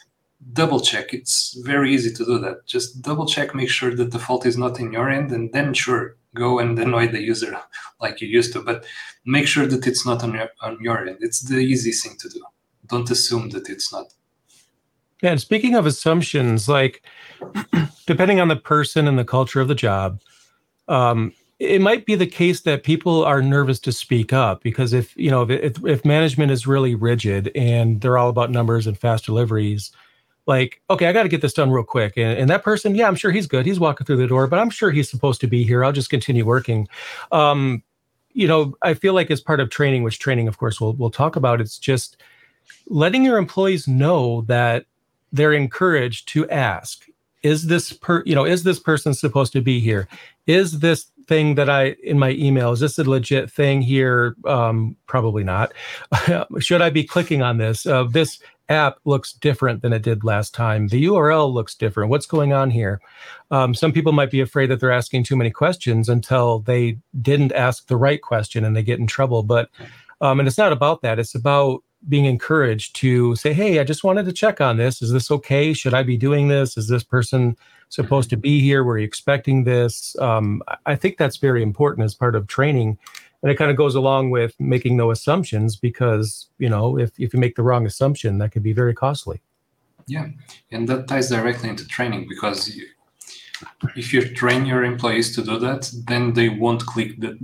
double 0.53 0.79
check. 0.79 1.13
It's 1.13 1.57
very 1.63 1.93
easy 1.93 2.13
to 2.13 2.25
do 2.25 2.39
that. 2.39 2.65
Just 2.65 3.01
double 3.01 3.25
check, 3.25 3.53
make 3.53 3.69
sure 3.69 3.93
that 3.95 4.11
the 4.11 4.19
fault 4.19 4.45
is 4.45 4.57
not 4.57 4.79
in 4.79 4.91
your 4.91 5.09
end, 5.09 5.31
and 5.31 5.51
then 5.53 5.73
sure, 5.73 6.15
go 6.35 6.59
and 6.59 6.77
annoy 6.79 7.07
the 7.07 7.21
user 7.21 7.59
like 8.01 8.21
you 8.21 8.27
used 8.27 8.53
to. 8.53 8.61
But 8.61 8.85
make 9.25 9.47
sure 9.47 9.67
that 9.67 9.87
it's 9.87 10.05
not 10.05 10.23
on 10.23 10.33
your 10.33 10.49
on 10.61 10.77
your 10.81 11.07
end. 11.07 11.17
It's 11.21 11.41
the 11.41 11.57
easy 11.57 11.91
thing 11.91 12.17
to 12.19 12.29
do. 12.29 12.41
Don't 12.87 13.09
assume 13.11 13.49
that 13.49 13.69
it's 13.69 13.91
not. 13.91 14.13
Yeah, 15.21 15.31
and 15.31 15.41
speaking 15.41 15.75
of 15.75 15.85
assumptions, 15.85 16.69
like 16.69 17.03
depending 18.07 18.39
on 18.39 18.47
the 18.47 18.55
person 18.55 19.07
and 19.07 19.19
the 19.19 19.25
culture 19.25 19.59
of 19.59 19.67
the 19.67 19.75
job, 19.75 20.21
um, 20.87 21.33
it 21.59 21.81
might 21.81 22.05
be 22.05 22.15
the 22.15 22.25
case 22.25 22.61
that 22.61 22.83
people 22.83 23.25
are 23.25 23.41
nervous 23.41 23.79
to 23.81 23.91
speak 23.91 24.31
up 24.31 24.63
because 24.63 24.93
if 24.93 25.15
you 25.17 25.29
know 25.29 25.43
if, 25.49 25.83
if 25.85 26.05
management 26.05 26.51
is 26.51 26.65
really 26.65 26.95
rigid 26.95 27.51
and 27.53 27.99
they're 27.99 28.17
all 28.17 28.29
about 28.29 28.49
numbers 28.49 28.87
and 28.87 28.97
fast 28.97 29.25
deliveries, 29.25 29.91
like, 30.49 30.81
okay, 30.89 31.05
I 31.05 31.13
got 31.13 31.23
to 31.23 31.29
get 31.29 31.41
this 31.41 31.53
done 31.53 31.69
real 31.69 31.83
quick. 31.83 32.17
And, 32.17 32.37
and, 32.37 32.49
that 32.49 32.63
person, 32.63 32.95
yeah, 32.95 33.07
I'm 33.07 33.15
sure 33.15 33.29
he's 33.29 33.45
good. 33.45 33.67
He's 33.67 33.79
walking 33.79 34.05
through 34.05 34.17
the 34.17 34.27
door, 34.27 34.47
but 34.47 34.57
I'm 34.57 34.71
sure 34.71 34.89
he's 34.89 35.09
supposed 35.09 35.39
to 35.41 35.47
be 35.47 35.63
here. 35.63 35.85
I'll 35.85 35.91
just 35.91 36.09
continue 36.09 36.43
working. 36.43 36.89
Um, 37.31 37.83
you 38.33 38.47
know, 38.47 38.75
I 38.81 38.95
feel 38.95 39.13
like 39.13 39.29
as 39.29 39.41
part 39.41 39.59
of 39.59 39.69
training, 39.69 40.01
which 40.01 40.17
training, 40.17 40.47
of 40.47 40.57
course, 40.57 40.81
we'll 40.81 40.93
we'll 40.93 41.11
talk 41.11 41.35
about, 41.35 41.61
it's 41.61 41.77
just 41.77 42.17
letting 42.87 43.23
your 43.23 43.37
employees 43.37 43.87
know 43.87 44.41
that 44.47 44.85
they're 45.31 45.53
encouraged 45.53 46.27
to 46.29 46.49
ask 46.49 47.05
is 47.43 47.67
this 47.67 47.93
per 47.93 48.23
you 48.25 48.35
know 48.35 48.45
is 48.45 48.63
this 48.63 48.79
person 48.79 49.13
supposed 49.13 49.53
to 49.53 49.61
be 49.61 49.79
here 49.79 50.07
is 50.45 50.79
this 50.79 51.11
thing 51.29 51.55
that 51.55 51.69
i 51.69 51.95
in 52.03 52.19
my 52.19 52.31
email 52.31 52.71
is 52.71 52.81
this 52.81 52.97
a 52.97 53.09
legit 53.09 53.49
thing 53.49 53.81
here 53.81 54.35
um, 54.45 54.97
probably 55.07 55.43
not 55.43 55.71
should 56.59 56.81
i 56.81 56.89
be 56.89 57.03
clicking 57.03 57.41
on 57.41 57.57
this 57.57 57.85
uh, 57.85 58.03
this 58.03 58.39
app 58.69 58.99
looks 59.03 59.33
different 59.33 59.81
than 59.81 59.91
it 59.91 60.03
did 60.03 60.23
last 60.23 60.53
time. 60.53 60.87
The 60.87 61.05
URL 61.05 61.51
looks 61.51 61.75
different. 61.75 62.09
What's 62.11 62.27
going 62.27 62.53
on 62.53 62.69
here? 62.69 63.01
Um, 63.51 63.73
some 63.73 63.91
people 63.91 64.11
might 64.11 64.31
be 64.31 64.41
afraid 64.41 64.67
that 64.67 64.79
they're 64.79 64.91
asking 64.91 65.23
too 65.23 65.35
many 65.35 65.49
questions 65.49 66.07
until 66.07 66.59
they 66.59 66.99
didn't 67.21 67.51
ask 67.53 67.87
the 67.87 67.97
right 67.97 68.21
question 68.21 68.63
and 68.63 68.75
they 68.75 68.83
get 68.83 68.99
in 68.99 69.07
trouble. 69.07 69.43
But 69.43 69.69
um, 70.21 70.39
and 70.39 70.47
it's 70.47 70.57
not 70.57 70.71
about 70.71 71.01
that. 71.01 71.17
It's 71.17 71.35
about 71.35 71.83
being 72.07 72.25
encouraged 72.25 72.95
to 72.97 73.35
say, 73.35 73.53
"Hey, 73.53 73.79
I 73.79 73.83
just 73.83 74.03
wanted 74.03 74.25
to 74.25 74.33
check 74.33 74.61
on 74.61 74.77
this. 74.77 75.01
Is 75.01 75.11
this 75.11 75.29
okay? 75.31 75.73
Should 75.73 75.93
I 75.93 76.03
be 76.03 76.17
doing 76.17 76.47
this? 76.47 76.77
Is 76.77 76.87
this 76.87 77.03
person 77.03 77.57
supposed 77.89 78.29
to 78.29 78.37
be 78.37 78.61
here? 78.61 78.83
Were 78.83 78.97
you 78.97 79.05
expecting 79.05 79.65
this?" 79.65 80.15
Um, 80.19 80.61
I 80.85 80.95
think 80.95 81.17
that's 81.17 81.37
very 81.37 81.61
important 81.61 82.05
as 82.05 82.15
part 82.15 82.35
of 82.35 82.47
training 82.47 82.97
and 83.41 83.51
it 83.51 83.55
kind 83.55 83.71
of 83.71 83.77
goes 83.77 83.95
along 83.95 84.31
with 84.31 84.53
making 84.59 84.97
no 84.97 85.11
assumptions 85.11 85.75
because 85.75 86.47
you 86.57 86.69
know 86.69 86.97
if, 86.97 87.11
if 87.17 87.33
you 87.33 87.39
make 87.39 87.55
the 87.55 87.63
wrong 87.63 87.85
assumption 87.85 88.37
that 88.37 88.51
could 88.51 88.63
be 88.63 88.73
very 88.73 88.93
costly 88.93 89.41
yeah 90.07 90.27
and 90.71 90.87
that 90.87 91.07
ties 91.07 91.29
directly 91.29 91.69
into 91.69 91.87
training 91.87 92.25
because 92.27 92.75
you, 92.75 92.85
if 93.95 94.13
you 94.13 94.21
train 94.35 94.65
your 94.65 94.83
employees 94.83 95.33
to 95.35 95.43
do 95.43 95.57
that 95.57 95.91
then 96.07 96.33
they 96.33 96.49
won't 96.49 96.85
click 96.85 97.19
the, 97.19 97.37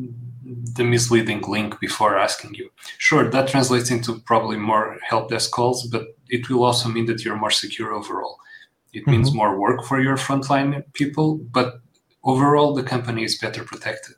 the 0.45 0.84
misleading 0.84 1.41
link 1.41 1.79
before 1.79 2.17
asking 2.17 2.53
you 2.53 2.69
sure 2.97 3.29
that 3.29 3.47
translates 3.47 3.89
into 3.89 4.19
probably 4.19 4.58
more 4.58 4.97
help 5.08 5.29
desk 5.29 5.51
calls 5.51 5.88
but 5.88 6.03
it 6.29 6.49
will 6.49 6.63
also 6.63 6.88
mean 6.89 7.05
that 7.05 7.23
you're 7.23 7.36
more 7.36 7.51
secure 7.51 7.93
overall 7.93 8.38
it 8.93 9.01
mm-hmm. 9.01 9.12
means 9.12 9.34
more 9.34 9.60
work 9.60 9.84
for 9.84 9.99
your 9.99 10.17
frontline 10.17 10.84
people 10.93 11.38
but 11.51 11.79
overall 12.23 12.73
the 12.73 12.84
company 12.84 13.23
is 13.23 13.38
better 13.38 13.63
protected 13.63 14.15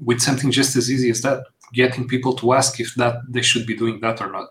with 0.00 0.20
something 0.20 0.50
just 0.50 0.76
as 0.76 0.90
easy 0.90 1.10
as 1.10 1.20
that, 1.22 1.44
getting 1.72 2.08
people 2.08 2.34
to 2.34 2.52
ask 2.52 2.80
if 2.80 2.94
that 2.94 3.16
they 3.28 3.42
should 3.42 3.66
be 3.66 3.76
doing 3.76 4.00
that 4.00 4.20
or 4.20 4.30
not. 4.30 4.48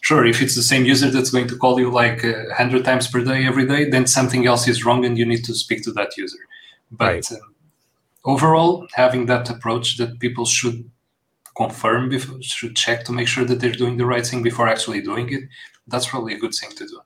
Sure, 0.00 0.26
if 0.26 0.42
it's 0.42 0.56
the 0.56 0.62
same 0.62 0.84
user 0.84 1.10
that's 1.10 1.30
going 1.30 1.46
to 1.46 1.56
call 1.56 1.78
you 1.78 1.88
like 1.88 2.24
a 2.24 2.36
uh, 2.36 2.54
hundred 2.54 2.84
times 2.84 3.06
per 3.06 3.22
day 3.22 3.46
every 3.46 3.66
day, 3.66 3.88
then 3.88 4.06
something 4.06 4.46
else 4.46 4.66
is 4.66 4.84
wrong 4.84 5.04
and 5.04 5.16
you 5.16 5.24
need 5.24 5.44
to 5.44 5.54
speak 5.54 5.84
to 5.84 5.92
that 5.92 6.16
user. 6.16 6.38
But 6.90 7.06
right. 7.06 7.32
um, 7.32 7.51
overall, 8.24 8.86
having 8.94 9.26
that 9.26 9.50
approach 9.50 9.96
that 9.98 10.18
people 10.18 10.44
should 10.44 10.90
confirm, 11.56 12.08
before, 12.08 12.40
should 12.42 12.76
check 12.76 13.04
to 13.04 13.12
make 13.12 13.28
sure 13.28 13.44
that 13.44 13.60
they're 13.60 13.72
doing 13.72 13.96
the 13.96 14.06
right 14.06 14.26
thing 14.26 14.42
before 14.42 14.68
actually 14.68 15.00
doing 15.00 15.32
it, 15.32 15.44
that's 15.86 16.06
probably 16.06 16.34
a 16.34 16.38
good 16.38 16.54
thing 16.54 16.70
to 16.70 16.86
do. 16.86 17.00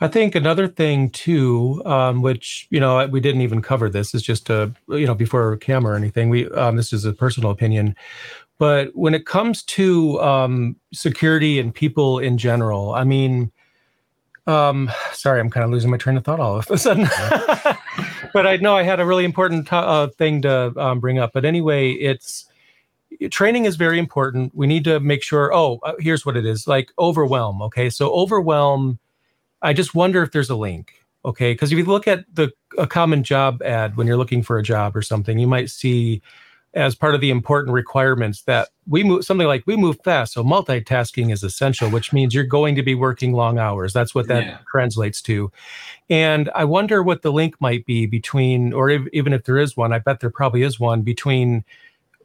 I 0.00 0.08
think 0.08 0.34
another 0.34 0.66
thing 0.66 1.10
too, 1.10 1.80
um, 1.84 2.22
which 2.22 2.66
you 2.70 2.80
know 2.80 3.06
we 3.06 3.20
didn't 3.20 3.42
even 3.42 3.62
cover 3.62 3.88
this, 3.88 4.14
is 4.14 4.22
just 4.22 4.50
a 4.50 4.72
you 4.88 5.06
know 5.06 5.14
before 5.14 5.56
camera 5.58 5.92
or 5.92 5.96
anything. 5.96 6.28
We 6.28 6.50
um, 6.50 6.76
this 6.76 6.92
is 6.92 7.04
a 7.04 7.12
personal 7.12 7.50
opinion, 7.50 7.94
but 8.58 8.90
when 8.94 9.14
it 9.14 9.26
comes 9.26 9.62
to 9.64 10.20
um, 10.20 10.76
security 10.92 11.60
and 11.60 11.72
people 11.72 12.18
in 12.18 12.36
general, 12.36 12.94
I 12.94 13.04
mean, 13.04 13.52
um, 14.48 14.90
sorry, 15.12 15.38
I'm 15.38 15.50
kind 15.50 15.64
of 15.64 15.70
losing 15.70 15.90
my 15.90 15.98
train 15.98 16.16
of 16.16 16.24
thought 16.24 16.40
all 16.40 16.56
of 16.56 16.68
a 16.68 16.78
sudden. 16.78 17.08
but 18.32 18.46
I 18.46 18.56
know 18.56 18.76
I 18.76 18.82
had 18.82 19.00
a 19.00 19.06
really 19.06 19.24
important 19.24 19.72
uh, 19.72 20.08
thing 20.08 20.42
to 20.42 20.72
um, 20.78 21.00
bring 21.00 21.18
up. 21.18 21.32
But 21.32 21.44
anyway, 21.44 21.92
it's 21.92 22.46
training 23.30 23.64
is 23.64 23.76
very 23.76 23.98
important. 23.98 24.54
We 24.54 24.66
need 24.66 24.84
to 24.84 25.00
make 25.00 25.22
sure. 25.22 25.54
Oh, 25.54 25.78
uh, 25.82 25.94
here's 25.98 26.26
what 26.26 26.36
it 26.36 26.46
is: 26.46 26.66
like 26.66 26.92
overwhelm. 26.98 27.62
Okay, 27.62 27.90
so 27.90 28.10
overwhelm 28.12 28.98
I 29.62 29.72
just 29.72 29.94
wonder 29.94 30.22
if 30.22 30.32
there's 30.32 30.50
a 30.50 30.56
link. 30.56 30.92
Okay, 31.24 31.52
because 31.52 31.70
if 31.70 31.78
you 31.78 31.84
look 31.84 32.08
at 32.08 32.24
the 32.34 32.50
a 32.76 32.86
common 32.86 33.22
job 33.22 33.62
ad 33.62 33.96
when 33.96 34.06
you're 34.06 34.16
looking 34.16 34.42
for 34.42 34.58
a 34.58 34.62
job 34.62 34.96
or 34.96 35.02
something, 35.02 35.38
you 35.38 35.46
might 35.46 35.70
see 35.70 36.20
as 36.74 36.94
part 36.94 37.14
of 37.14 37.20
the 37.20 37.30
important 37.30 37.74
requirements 37.74 38.42
that 38.42 38.68
we 38.86 39.04
move 39.04 39.24
something 39.24 39.46
like 39.46 39.62
we 39.66 39.76
move 39.76 39.98
fast. 40.02 40.32
So 40.32 40.42
multitasking 40.42 41.32
is 41.32 41.42
essential, 41.42 41.90
which 41.90 42.12
means 42.12 42.34
you're 42.34 42.44
going 42.44 42.74
to 42.76 42.82
be 42.82 42.94
working 42.94 43.32
long 43.32 43.58
hours. 43.58 43.92
That's 43.92 44.14
what 44.14 44.28
that 44.28 44.44
yeah. 44.44 44.58
translates 44.70 45.20
to. 45.22 45.52
And 46.08 46.50
I 46.54 46.64
wonder 46.64 47.02
what 47.02 47.22
the 47.22 47.32
link 47.32 47.60
might 47.60 47.84
be 47.84 48.06
between, 48.06 48.72
or 48.72 48.88
if, 48.88 49.02
even 49.12 49.32
if 49.32 49.44
there 49.44 49.58
is 49.58 49.76
one, 49.76 49.92
I 49.92 49.98
bet 49.98 50.20
there 50.20 50.30
probably 50.30 50.62
is 50.62 50.80
one 50.80 51.02
between 51.02 51.64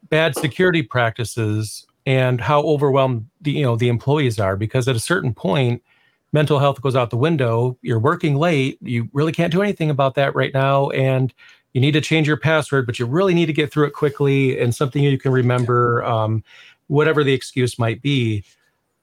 bad 0.09 0.35
security 0.35 0.81
practices 0.81 1.85
and 2.05 2.39
how 2.39 2.61
overwhelmed 2.61 3.27
the 3.41 3.51
you 3.51 3.63
know 3.63 3.75
the 3.75 3.89
employees 3.89 4.39
are. 4.39 4.55
Because 4.55 4.87
at 4.87 4.95
a 4.95 4.99
certain 4.99 5.33
point, 5.33 5.83
mental 6.31 6.59
health 6.59 6.81
goes 6.81 6.95
out 6.95 7.09
the 7.09 7.17
window. 7.17 7.77
You're 7.81 7.99
working 7.99 8.35
late. 8.35 8.77
You 8.81 9.09
really 9.11 9.33
can't 9.33 9.51
do 9.51 9.61
anything 9.61 9.89
about 9.89 10.15
that 10.15 10.33
right 10.35 10.53
now. 10.53 10.89
And 10.91 11.33
you 11.73 11.81
need 11.81 11.91
to 11.91 12.01
change 12.01 12.27
your 12.27 12.37
password, 12.37 12.85
but 12.85 12.99
you 12.99 13.05
really 13.05 13.33
need 13.33 13.45
to 13.47 13.53
get 13.53 13.71
through 13.71 13.85
it 13.87 13.93
quickly 13.93 14.59
and 14.59 14.73
something 14.73 15.03
you 15.03 15.17
can 15.17 15.31
remember, 15.31 16.03
um, 16.03 16.43
whatever 16.87 17.23
the 17.23 17.33
excuse 17.33 17.77
might 17.77 18.01
be. 18.01 18.43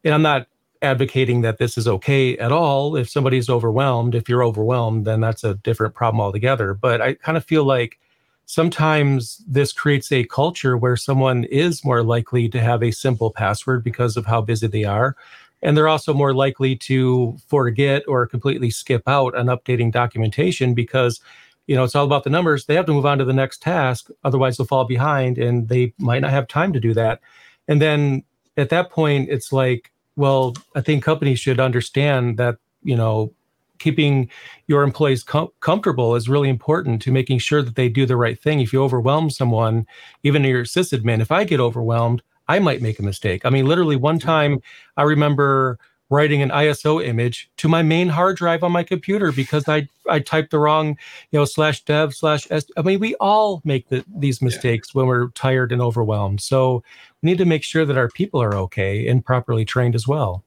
And 0.03 0.15
I'm 0.15 0.23
not 0.23 0.47
advocating 0.83 1.43
that 1.43 1.59
this 1.59 1.79
is 1.79 1.89
okay 1.89 2.37
at 2.39 2.53
all. 2.53 2.97
If 2.97 3.09
somebody's 3.09 3.49
overwhelmed, 3.49 4.15
if 4.15 4.29
you're 4.29 4.45
overwhelmed, 4.45 5.05
then 5.05 5.21
that's 5.21 5.45
a 5.45 5.55
different 5.55 5.95
problem 5.95 6.21
altogether. 6.21 6.75
But 6.75 7.01
I 7.01 7.15
kind 7.15 7.37
of 7.39 7.45
feel 7.45 7.65
like 7.65 7.99
sometimes 8.47 9.43
this 9.47 9.73
creates 9.73 10.13
a 10.13 10.25
culture 10.25 10.77
where 10.77 10.97
someone 10.97 11.45
is 11.45 11.85
more 11.85 12.03
likely 12.03 12.49
to 12.51 12.61
have 12.61 12.83
a 12.83 12.91
simple 12.91 13.31
password 13.31 13.83
because 13.83 14.17
of 14.17 14.27
how 14.27 14.43
busy 14.43 14.67
they 14.67 14.85
are 14.85 15.17
and 15.65 15.77
they're 15.77 15.89
also 15.89 16.13
more 16.13 16.35
likely 16.35 16.77
to 16.77 17.37
forget 17.49 18.03
or 18.07 18.27
completely 18.27 18.71
skip 18.71 19.03
out 19.09 19.35
on 19.35 19.47
updating 19.47 19.91
documentation 19.91 20.75
because 20.75 21.21
you 21.67 21.75
know 21.75 21.85
it's 21.85 21.95
all 21.95 22.05
about 22.05 22.25
the 22.25 22.31
numbers. 22.31 22.67
They 22.67 22.75
have 22.75 22.87
to 22.87 22.93
move 22.93 23.07
on 23.07 23.19
to 23.19 23.25
the 23.25 23.33
next 23.33 23.63
task 23.63 24.09
otherwise 24.23 24.57
they'll 24.57 24.67
fall 24.67 24.85
behind 24.85 25.39
and 25.39 25.69
they 25.69 25.93
might 25.99 26.21
not 26.21 26.31
have 26.31 26.49
time 26.49 26.73
to 26.73 26.81
do 26.81 26.95
that. 26.95 27.21
And 27.69 27.81
then 27.81 28.25
at 28.57 28.71
that 28.71 28.91
point 28.91 29.29
it's 29.31 29.53
like 29.53 29.91
well 30.17 30.55
i 30.77 30.81
think 30.81 31.03
companies 31.03 31.41
should 31.41 31.59
understand 31.59 32.37
that 32.37 32.57
you 32.83 32.97
know 32.97 33.33
keeping 33.79 34.31
your 34.69 34.85
employees 34.85 35.25
com- 35.25 35.51
comfortable 35.61 36.15
is 36.15 36.29
really 36.29 36.49
important 36.49 37.03
to 37.03 37.11
making 37.11 37.39
sure 37.39 37.61
that 37.61 37.75
they 37.75 37.89
do 37.89 38.07
the 38.07 38.17
right 38.17 38.41
thing. 38.41 38.61
If 38.61 38.73
you 38.73 38.83
overwhelm 38.83 39.29
someone 39.29 39.87
even 40.23 40.45
your 40.45 40.65
sysadmin 40.65 41.21
if 41.21 41.33
i 41.33 41.45
get 41.45 41.61
overwhelmed 41.61 42.23
I 42.47 42.59
might 42.59 42.83
make 42.83 42.99
a 42.99 43.03
mistake. 43.03 43.47
I 43.47 43.51
mean, 43.51 43.65
literally 43.65 43.97
one 43.97 44.19
time 44.19 44.61
I 44.99 45.03
remember 45.05 45.79
writing 46.15 46.43
an 46.43 46.51
ISO 46.51 47.05
image 47.05 47.51
to 47.57 47.69
my 47.69 47.83
main 47.83 48.09
hard 48.09 48.37
drive 48.37 48.63
on 48.63 48.73
my 48.73 48.85
computer 48.85 49.33
because 49.33 49.69
I 49.69 49.89
I 50.09 50.21
typed 50.21 50.51
the 50.51 50.59
wrong, 50.59 50.97
you 51.31 51.39
know, 51.39 51.45
slash 51.45 51.85
dev 51.85 52.15
slash 52.15 52.47
s. 52.51 52.65
I 52.77 52.83
mean, 52.83 53.01
we 53.01 53.15
all 53.17 53.61
make 53.65 53.89
the, 53.89 54.05
these 54.17 54.41
mistakes 54.41 54.89
yeah. 54.89 54.99
when 54.99 55.07
we're 55.07 55.29
tired 55.31 55.73
and 55.73 55.83
overwhelmed. 55.83 56.41
So 56.41 56.83
we 57.21 57.31
need 57.31 57.39
to 57.39 57.45
make 57.45 57.63
sure 57.63 57.85
that 57.85 57.97
our 57.97 58.09
people 58.09 58.41
are 58.43 58.55
okay 58.55 59.09
and 59.09 59.25
properly 59.25 59.65
trained 59.65 59.95
as 59.95 60.07
well. 60.07 60.45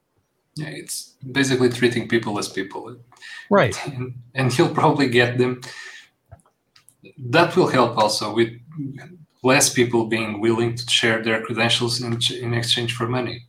Yeah, 0.56 0.70
it's 0.70 1.16
basically 1.32 1.70
treating 1.70 2.08
people 2.08 2.40
as 2.40 2.48
people. 2.50 2.96
Right. 3.50 3.76
And, 3.86 4.14
and 4.34 4.54
he'll 4.54 4.74
probably 4.74 5.10
get 5.10 5.38
them. 5.38 5.62
That 7.18 7.56
will 7.56 7.68
help 7.68 7.98
also 7.98 8.34
with 8.34 8.50
less 9.44 9.72
people 9.72 10.08
being 10.08 10.42
willing 10.42 10.76
to 10.76 10.90
share 10.90 11.24
their 11.24 11.42
credentials 11.42 12.02
in, 12.02 12.20
in 12.42 12.54
exchange 12.54 12.94
for 12.96 13.08
money. 13.08 13.46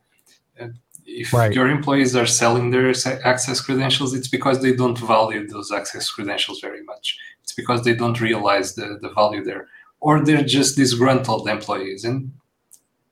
If 1.18 1.32
right. 1.32 1.52
your 1.52 1.68
employees 1.68 2.14
are 2.14 2.26
selling 2.26 2.70
their 2.70 2.88
access 3.32 3.60
credentials, 3.60 4.14
it's 4.14 4.28
because 4.28 4.62
they 4.62 4.74
don't 4.74 4.98
value 4.98 5.46
those 5.46 5.70
access 5.72 6.08
credentials 6.10 6.60
very 6.60 6.82
much. 6.84 7.18
It's 7.42 7.52
because 7.52 7.82
they 7.82 7.94
don't 7.94 8.20
realize 8.20 8.74
the, 8.74 8.98
the 9.02 9.10
value 9.10 9.42
there. 9.42 9.68
Or 10.00 10.24
they're 10.24 10.44
just 10.44 10.76
disgruntled 10.76 11.48
employees 11.48 12.04
and 12.04 12.32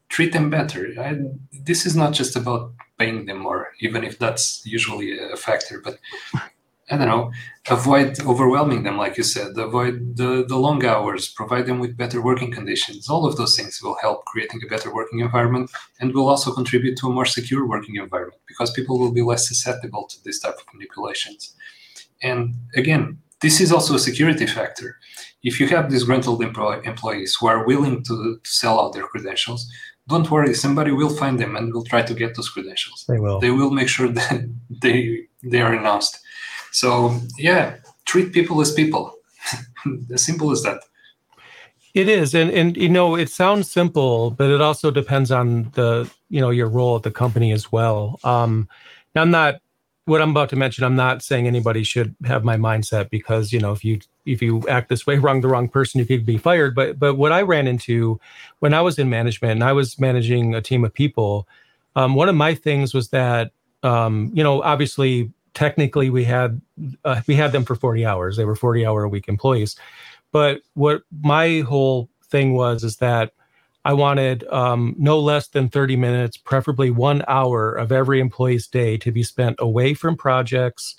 treat 0.09 0.33
them 0.33 0.51
better. 0.51 0.83
I, 0.99 1.19
this 1.69 1.85
is 1.85 1.97
not 1.97 2.13
just 2.13 2.37
about 2.37 2.73
paying 2.99 3.27
them 3.27 3.39
more, 3.39 3.73
even 3.81 4.05
if 4.05 4.19
that's 4.19 4.65
usually 4.65 5.19
a 5.19 5.37
factor, 5.37 5.81
but 5.83 5.99
I 6.89 6.97
don't 6.97 7.09
know, 7.09 7.33
avoid 7.69 8.21
overwhelming 8.21 8.85
them, 8.85 8.97
like 8.97 9.17
you 9.17 9.25
said, 9.25 9.59
avoid 9.59 10.17
the, 10.17 10.45
the 10.47 10.57
long 10.57 10.85
hours, 10.87 11.29
provide 11.29 11.67
them 11.67 11.81
with 11.81 11.97
better 11.97 12.23
working 12.23 12.53
conditions. 12.53 13.09
All 13.09 13.27
of 13.27 13.37
those 13.37 13.57
things 13.57 13.81
will 13.83 13.97
help 14.01 14.25
creating 14.27 14.61
a 14.65 14.69
better 14.69 14.95
working 14.95 15.19
environment 15.19 15.71
and 15.99 16.15
will 16.15 16.29
also 16.29 16.53
contribute 16.53 16.97
to 16.99 17.09
a 17.09 17.13
more 17.13 17.25
secure 17.25 17.67
working 17.67 17.97
environment 17.97 18.41
because 18.47 18.71
people 18.71 19.01
will 19.01 19.11
be 19.11 19.23
less 19.23 19.49
susceptible 19.49 20.07
to 20.07 20.17
this 20.25 20.39
type 20.39 20.55
of 20.55 20.75
manipulations. 20.75 21.57
And 22.23 22.55
again, 22.77 23.19
this 23.41 23.61
is 23.61 23.73
also 23.73 23.95
a 23.97 23.99
security 23.99 24.47
factor. 24.47 24.99
If 25.43 25.59
you 25.59 25.67
have 25.69 25.91
disgruntled 25.91 26.41
employees 26.43 27.37
who 27.39 27.49
are 27.49 27.67
willing 27.67 28.05
to, 28.05 28.39
to 28.43 28.51
sell 28.51 28.81
out 28.81 28.93
their 28.93 29.07
credentials, 29.09 29.69
don't 30.09 30.31
worry, 30.31 30.55
somebody 30.55 30.93
will 30.93 31.11
find 31.11 31.39
them 31.39 31.57
and 31.57 31.75
will 31.75 31.85
try 31.85 32.03
to 32.03 32.15
get 32.15 32.37
those 32.37 32.49
credentials. 32.49 33.05
They 33.09 33.19
will. 33.19 33.41
They 33.41 33.51
will 33.51 33.71
make 33.71 33.89
sure 33.89 34.09
that 34.21 34.49
they 34.83 35.27
they 35.43 35.61
are 35.61 35.75
announced 35.75 36.19
so 36.77 37.19
yeah, 37.39 37.77
treat 38.05 38.35
people 38.35 38.61
as 38.61 38.71
people. 38.71 39.15
as 40.13 40.23
simple 40.23 40.51
as 40.51 40.63
that. 40.63 40.83
It 41.95 42.07
is, 42.07 42.35
and 42.35 42.51
and 42.51 42.77
you 42.77 42.91
know, 42.91 43.17
it 43.17 43.31
sounds 43.31 43.71
simple, 43.71 44.31
but 44.31 44.51
it 44.51 44.61
also 44.61 44.91
depends 44.91 45.31
on 45.31 45.71
the 45.73 46.11
you 46.29 46.39
know 46.39 46.51
your 46.51 46.69
role 46.69 46.97
at 46.97 47.03
the 47.03 47.11
company 47.11 47.51
as 47.51 47.73
well. 47.73 48.21
Um, 48.25 48.69
I'm 49.15 49.31
not 49.31 49.63
what 50.05 50.21
I'm 50.21 50.33
about 50.33 50.51
to 50.51 50.57
mention. 50.57 50.85
I'm 50.85 50.97
not 50.97 51.23
saying 51.23 51.47
anybody 51.47 51.83
should 51.83 52.15
have 52.27 52.45
my 52.45 52.59
mindset 52.59 53.09
because 53.09 53.55
you 53.55 53.59
know 53.59 53.73
if 53.73 53.83
you 53.83 54.01
if 54.27 54.43
you 54.43 54.63
act 54.69 54.91
this 54.91 55.07
way, 55.07 55.17
wrong 55.17 55.41
the 55.41 55.49
wrong 55.49 55.71
person, 55.71 55.99
you 55.99 56.05
could 56.05 56.27
be 56.27 56.37
fired. 56.37 56.75
But 56.75 56.99
but 56.99 57.15
what 57.15 57.33
I 57.33 57.41
ran 57.41 57.67
into 57.67 58.21
when 58.59 58.75
I 58.75 58.83
was 58.83 58.99
in 58.99 59.09
management 59.09 59.53
and 59.53 59.65
I 59.65 59.73
was 59.73 59.99
managing 59.99 60.55
a 60.55 60.61
team 60.61 60.85
of 60.85 60.93
people, 60.93 61.49
um, 61.95 62.15
one 62.15 62.29
of 62.29 62.35
my 62.35 62.55
things 62.55 62.93
was 62.93 63.09
that 63.09 63.53
um, 63.83 64.31
you 64.35 64.45
know 64.45 64.61
obviously 64.61 65.33
technically 65.57 66.11
we 66.11 66.23
had 66.23 66.61
uh, 67.05 67.23
we 67.27 67.35
had 67.35 67.51
them 67.51 67.65
for 67.65 67.75
40 67.75 68.05
hours. 68.05 68.37
They 68.37 68.45
were 68.45 68.55
40 68.55 68.87
hour 68.87 69.03
a 69.03 69.09
week 69.09 69.27
employees. 69.27 69.75
But 70.31 70.61
what 70.75 71.03
my 71.23 71.61
whole 71.61 72.11
thing 72.29 72.55
was 72.55 72.83
is 72.85 72.97
that 72.97 73.33
i 73.85 73.93
wanted 73.93 74.45
um, 74.49 74.97
no 74.99 75.19
less 75.19 75.47
than 75.47 75.69
30 75.69 75.95
minutes 75.95 76.37
preferably 76.37 76.91
one 76.91 77.23
hour 77.29 77.73
of 77.73 77.93
every 77.93 78.19
employee's 78.19 78.67
day 78.67 78.97
to 78.99 79.13
be 79.13 79.23
spent 79.23 79.55
away 79.61 79.95
from 79.95 80.17
projects 80.17 80.97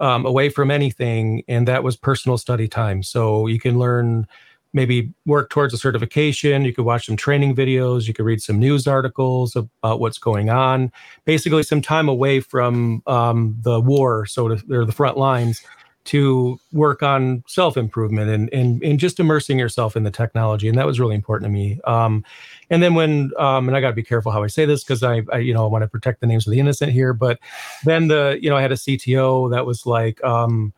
um, 0.00 0.24
away 0.24 0.48
from 0.48 0.70
anything 0.70 1.44
and 1.46 1.68
that 1.68 1.84
was 1.84 1.96
personal 1.96 2.38
study 2.38 2.66
time. 2.66 3.02
So 3.02 3.46
you 3.46 3.60
can 3.60 3.78
learn 3.78 4.26
maybe 4.72 5.12
work 5.26 5.50
towards 5.50 5.74
a 5.74 5.78
certification. 5.78 6.64
You 6.64 6.72
could 6.72 6.84
watch 6.84 7.06
some 7.06 7.16
training 7.16 7.56
videos. 7.56 8.06
You 8.06 8.14
could 8.14 8.24
read 8.24 8.42
some 8.42 8.58
news 8.58 8.86
articles 8.86 9.56
about 9.56 10.00
what's 10.00 10.18
going 10.18 10.50
on. 10.50 10.92
Basically, 11.24 11.62
some 11.62 11.82
time 11.82 12.08
away 12.08 12.40
from 12.40 13.02
um, 13.06 13.56
the 13.62 13.80
war, 13.80 14.26
so 14.26 14.48
to, 14.48 14.74
or 14.74 14.84
the 14.84 14.92
front 14.92 15.16
lines, 15.16 15.62
to 16.02 16.58
work 16.72 17.02
on 17.02 17.44
self 17.46 17.76
improvement 17.76 18.30
and, 18.30 18.52
and 18.52 18.82
and 18.82 18.98
just 18.98 19.20
immersing 19.20 19.58
yourself 19.58 19.96
in 19.96 20.04
the 20.04 20.10
technology. 20.10 20.68
And 20.68 20.78
that 20.78 20.86
was 20.86 20.98
really 20.98 21.14
important 21.14 21.48
to 21.48 21.52
me. 21.52 21.80
Um, 21.84 22.24
and 22.70 22.82
then 22.82 22.94
when 22.94 23.32
um, 23.38 23.68
and 23.68 23.76
I 23.76 23.80
got 23.80 23.90
to 23.90 23.94
be 23.94 24.02
careful 24.02 24.32
how 24.32 24.42
I 24.42 24.46
say 24.46 24.64
this 24.64 24.82
because 24.82 25.02
I, 25.02 25.22
I 25.32 25.38
you 25.38 25.52
know 25.52 25.64
I 25.64 25.68
want 25.68 25.82
to 25.82 25.88
protect 25.88 26.20
the 26.20 26.26
names 26.26 26.46
of 26.46 26.52
the 26.52 26.60
innocent 26.60 26.92
here. 26.92 27.12
But 27.12 27.38
then 27.84 28.08
the 28.08 28.38
you 28.40 28.48
know 28.48 28.56
I 28.56 28.62
had 28.62 28.72
a 28.72 28.76
CTO 28.76 29.50
that 29.50 29.66
was 29.66 29.86
like. 29.86 30.22
Um, 30.24 30.72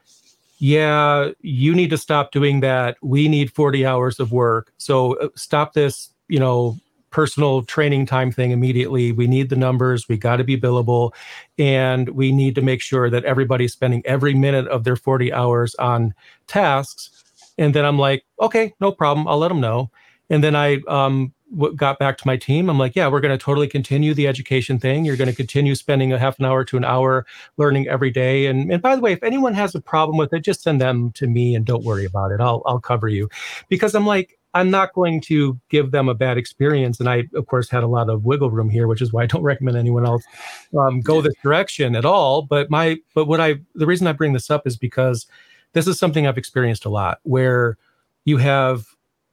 yeah, 0.62 1.30
you 1.40 1.74
need 1.74 1.90
to 1.90 1.98
stop 1.98 2.30
doing 2.30 2.60
that. 2.60 2.96
We 3.02 3.26
need 3.26 3.52
40 3.52 3.84
hours 3.84 4.20
of 4.20 4.30
work. 4.30 4.72
So 4.78 5.18
uh, 5.18 5.30
stop 5.34 5.72
this, 5.72 6.10
you 6.28 6.38
know, 6.38 6.78
personal 7.10 7.64
training 7.64 8.06
time 8.06 8.30
thing 8.30 8.52
immediately. 8.52 9.10
We 9.10 9.26
need 9.26 9.50
the 9.50 9.56
numbers. 9.56 10.08
We 10.08 10.16
got 10.16 10.36
to 10.36 10.44
be 10.44 10.56
billable. 10.56 11.14
And 11.58 12.10
we 12.10 12.30
need 12.30 12.54
to 12.54 12.62
make 12.62 12.80
sure 12.80 13.10
that 13.10 13.24
everybody's 13.24 13.72
spending 13.72 14.06
every 14.06 14.34
minute 14.34 14.68
of 14.68 14.84
their 14.84 14.94
40 14.94 15.32
hours 15.32 15.74
on 15.80 16.14
tasks. 16.46 17.10
And 17.58 17.74
then 17.74 17.84
I'm 17.84 17.98
like, 17.98 18.24
okay, 18.40 18.72
no 18.78 18.92
problem. 18.92 19.26
I'll 19.26 19.38
let 19.38 19.48
them 19.48 19.60
know. 19.60 19.90
And 20.30 20.44
then 20.44 20.54
I 20.54 20.78
um, 20.86 21.34
got 21.76 21.98
back 21.98 22.18
to 22.18 22.26
my 22.26 22.36
team, 22.36 22.68
I'm 22.68 22.78
like, 22.78 22.96
yeah, 22.96 23.08
we're 23.08 23.20
going 23.20 23.36
to 23.36 23.42
totally 23.42 23.68
continue 23.68 24.14
the 24.14 24.26
education 24.26 24.78
thing. 24.78 25.04
You're 25.04 25.16
going 25.16 25.30
to 25.30 25.36
continue 25.36 25.74
spending 25.74 26.12
a 26.12 26.18
half 26.18 26.38
an 26.38 26.44
hour 26.44 26.64
to 26.64 26.76
an 26.76 26.84
hour 26.84 27.26
learning 27.56 27.88
every 27.88 28.10
day. 28.10 28.46
And, 28.46 28.72
and 28.72 28.82
by 28.82 28.96
the 28.96 29.02
way, 29.02 29.12
if 29.12 29.22
anyone 29.22 29.54
has 29.54 29.74
a 29.74 29.80
problem 29.80 30.16
with 30.16 30.32
it, 30.32 30.40
just 30.40 30.62
send 30.62 30.80
them 30.80 31.12
to 31.12 31.26
me 31.26 31.54
and 31.54 31.64
don't 31.64 31.84
worry 31.84 32.04
about 32.04 32.32
it. 32.32 32.40
I'll, 32.40 32.62
I'll 32.66 32.80
cover 32.80 33.08
you 33.08 33.28
because 33.68 33.94
I'm 33.94 34.06
like, 34.06 34.38
I'm 34.54 34.70
not 34.70 34.92
going 34.92 35.20
to 35.22 35.58
give 35.70 35.92
them 35.92 36.08
a 36.08 36.14
bad 36.14 36.36
experience. 36.36 37.00
And 37.00 37.08
I, 37.08 37.24
of 37.34 37.46
course, 37.46 37.70
had 37.70 37.82
a 37.82 37.88
lot 37.88 38.10
of 38.10 38.24
wiggle 38.24 38.50
room 38.50 38.68
here, 38.68 38.86
which 38.86 39.00
is 39.00 39.12
why 39.12 39.22
I 39.22 39.26
don't 39.26 39.42
recommend 39.44 39.76
anyone 39.76 40.06
else 40.06 40.24
um, 40.78 41.00
go 41.00 41.20
this 41.20 41.34
direction 41.42 41.96
at 41.96 42.04
all. 42.04 42.42
But 42.42 42.70
my, 42.70 42.98
but 43.14 43.26
what 43.26 43.40
I, 43.40 43.56
the 43.74 43.86
reason 43.86 44.06
I 44.06 44.12
bring 44.12 44.32
this 44.32 44.50
up 44.50 44.66
is 44.66 44.76
because 44.76 45.26
this 45.72 45.86
is 45.86 45.98
something 45.98 46.26
I've 46.26 46.38
experienced 46.38 46.84
a 46.84 46.90
lot 46.90 47.18
where 47.22 47.78
you 48.24 48.36
have 48.36 48.86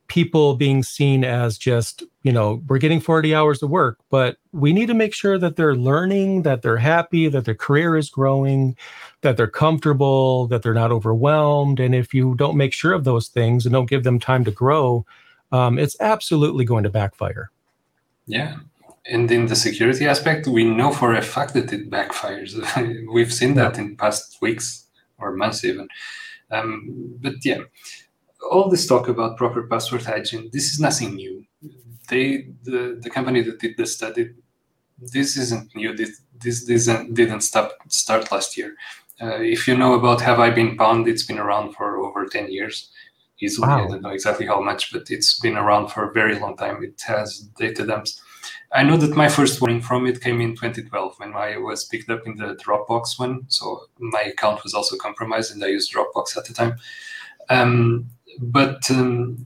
people 0.10 0.56
being 0.56 0.84
seen 0.84 1.24
as 1.24 1.58
just, 1.58 2.04
you 2.24 2.32
know, 2.32 2.62
we're 2.68 2.80
getting 2.80 3.00
40 3.00 3.34
hours 3.34 3.64
of 3.64 3.70
work, 3.70 4.00
but 4.10 4.38
we 4.52 4.74
need 4.74 4.88
to 4.88 4.94
make 4.94 5.14
sure 5.14 5.38
that 5.38 5.56
they're 5.56 5.76
learning, 5.76 6.42
that 6.42 6.62
they're 6.62 6.78
happy, 6.78 7.30
that 7.30 7.46
their 7.46 7.56
career 7.56 7.96
is 7.96 8.10
growing, 8.10 8.76
that 9.22 9.38
they're 9.38 9.48
comfortable, 9.48 10.48
that 10.48 10.64
they're 10.64 10.74
not 10.74 10.92
overwhelmed. 10.92 11.80
And 11.80 11.96
if 11.96 12.14
you 12.14 12.36
don't 12.36 12.58
make 12.58 12.74
sure 12.74 12.92
of 12.92 13.06
those 13.06 13.30
things 13.30 13.66
and 13.66 13.72
don't 13.72 13.90
give 13.90 14.04
them 14.04 14.20
time 14.20 14.44
to 14.44 14.52
grow, 14.52 15.06
um, 15.52 15.80
it's 15.80 15.96
absolutely 16.02 16.66
going 16.66 16.84
to 16.84 16.90
backfire. 16.90 17.52
Yeah. 18.26 18.58
And 19.06 19.32
in 19.32 19.46
the 19.46 19.56
security 19.56 20.06
aspect, 20.06 20.48
we 20.48 20.64
know 20.64 20.92
for 20.92 21.14
a 21.14 21.22
fact 21.22 21.54
that 21.54 21.72
it 21.72 21.90
backfires. 21.90 22.54
We've 23.14 23.34
seen 23.34 23.54
that 23.56 23.78
in 23.78 23.96
past 23.96 24.38
weeks 24.42 24.86
or 25.18 25.32
months 25.32 25.64
even. 25.64 25.88
Um, 26.52 27.16
but 27.22 27.34
yeah, 27.44 27.62
all 28.52 28.70
this 28.70 28.88
talk 28.88 29.08
about 29.08 29.38
proper 29.38 29.64
password 29.64 30.04
hygiene, 30.04 30.50
this 30.52 30.74
is 30.74 30.80
nothing 30.80 31.16
new. 31.16 31.46
They, 32.08 32.48
the, 32.64 33.00
the 33.02 33.10
company 33.10 33.42
that 33.44 33.60
did 33.60 33.78
the 33.78 33.86
study, 33.86 34.32
this 34.98 35.38
isn't 35.38 35.76
new. 35.76 35.96
This, 35.96 36.22
this 36.40 36.66
didn't, 36.66 37.14
didn't 37.14 37.42
stop, 37.42 37.74
start 37.88 38.32
last 38.32 38.58
year. 38.58 38.76
Uh, 39.22 39.42
if 39.42 39.68
you 39.68 39.78
know 39.78 39.94
about 39.94 40.22
Have 40.22 40.40
I 40.40 40.50
Been 40.50 40.78
Pwned, 40.78 41.08
it's 41.08 41.24
been 41.24 41.40
around 41.40 41.74
for 41.74 42.00
over 42.00 42.26
10 42.26 42.52
years. 42.52 42.92
Easily, 43.42 43.68
wow. 43.68 43.86
I 43.86 43.88
don't 43.88 44.02
know 44.02 44.10
exactly 44.10 44.46
how 44.46 44.62
much, 44.62 44.92
but 44.92 45.10
it's 45.10 45.40
been 45.40 45.58
around 45.58 45.90
for 45.90 46.10
a 46.10 46.14
very 46.14 46.38
long 46.40 46.58
time. 46.58 46.84
It 46.84 47.02
has 47.06 47.40
data 47.58 47.86
dumps. 47.86 48.22
I 48.72 48.84
know 48.84 48.98
that 48.98 49.16
my 49.16 49.28
first 49.28 49.62
warning 49.62 49.82
from 49.82 50.06
it 50.06 50.22
came 50.22 50.42
in 50.42 50.52
2012 50.52 51.16
when 51.18 51.34
I 51.34 51.58
was 51.58 51.86
picked 51.86 52.10
up 52.10 52.28
in 52.28 52.36
the 52.36 52.56
Dropbox 52.56 53.18
one. 53.18 53.46
So 53.48 53.86
my 53.98 54.22
account 54.22 54.64
was 54.64 54.74
also 54.74 54.96
compromised 54.96 55.54
and 55.54 55.64
I 55.64 55.68
used 55.68 55.92
Dropbox 55.92 56.38
at 56.38 56.46
the 56.46 56.54
time. 56.54 56.76
Um, 57.50 58.10
but 58.40 58.90
um, 58.90 59.46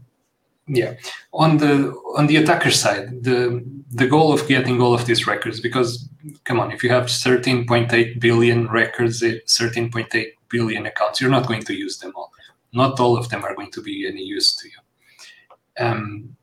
yeah, 0.67 0.93
on 1.33 1.57
the 1.57 1.91
on 2.15 2.27
the 2.27 2.37
attacker 2.37 2.71
side, 2.71 3.23
the 3.23 3.63
the 3.91 4.07
goal 4.07 4.31
of 4.31 4.47
getting 4.47 4.81
all 4.81 4.93
of 4.93 5.05
these 5.05 5.27
records, 5.27 5.59
because 5.59 6.07
come 6.45 6.59
on, 6.59 6.71
if 6.71 6.83
you 6.83 6.89
have 6.89 7.05
13.8 7.05 8.19
billion 8.19 8.67
records, 8.69 9.21
13.8 9.21 10.15
eh, 10.15 10.87
accounts, 10.87 11.19
you're 11.19 11.29
not 11.29 11.47
going 11.47 11.63
to 11.63 11.73
use 11.73 11.99
them 11.99 12.13
all. 12.15 12.31
Not 12.71 12.99
all 12.99 13.17
of 13.17 13.29
them 13.29 13.43
are 13.43 13.53
going 13.53 13.71
to 13.71 13.81
be 13.81 14.07
any 14.07 14.23
use 14.23 14.55
to 14.55 14.67
you. 14.67 15.85
Um, 15.85 16.35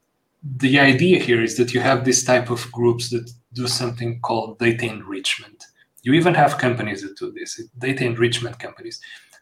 the 0.59 0.79
idea 0.79 1.19
here 1.19 1.43
is 1.43 1.57
that 1.57 1.75
you 1.75 1.81
have 1.81 2.05
this 2.05 2.25
type 2.25 2.51
of 2.51 2.71
groups 2.73 3.11
that 3.11 3.31
do 3.53 3.67
something 3.67 4.21
called 4.21 4.59
data 4.59 4.87
enrichment. 4.87 5.65
You 6.03 6.13
even 6.15 6.35
have 6.35 6.59
companies 6.59 7.03
that 7.03 7.19
do 7.19 7.33
this, 7.33 7.61
data 7.79 8.05
enrichment 8.05 8.59
companies 8.59 9.01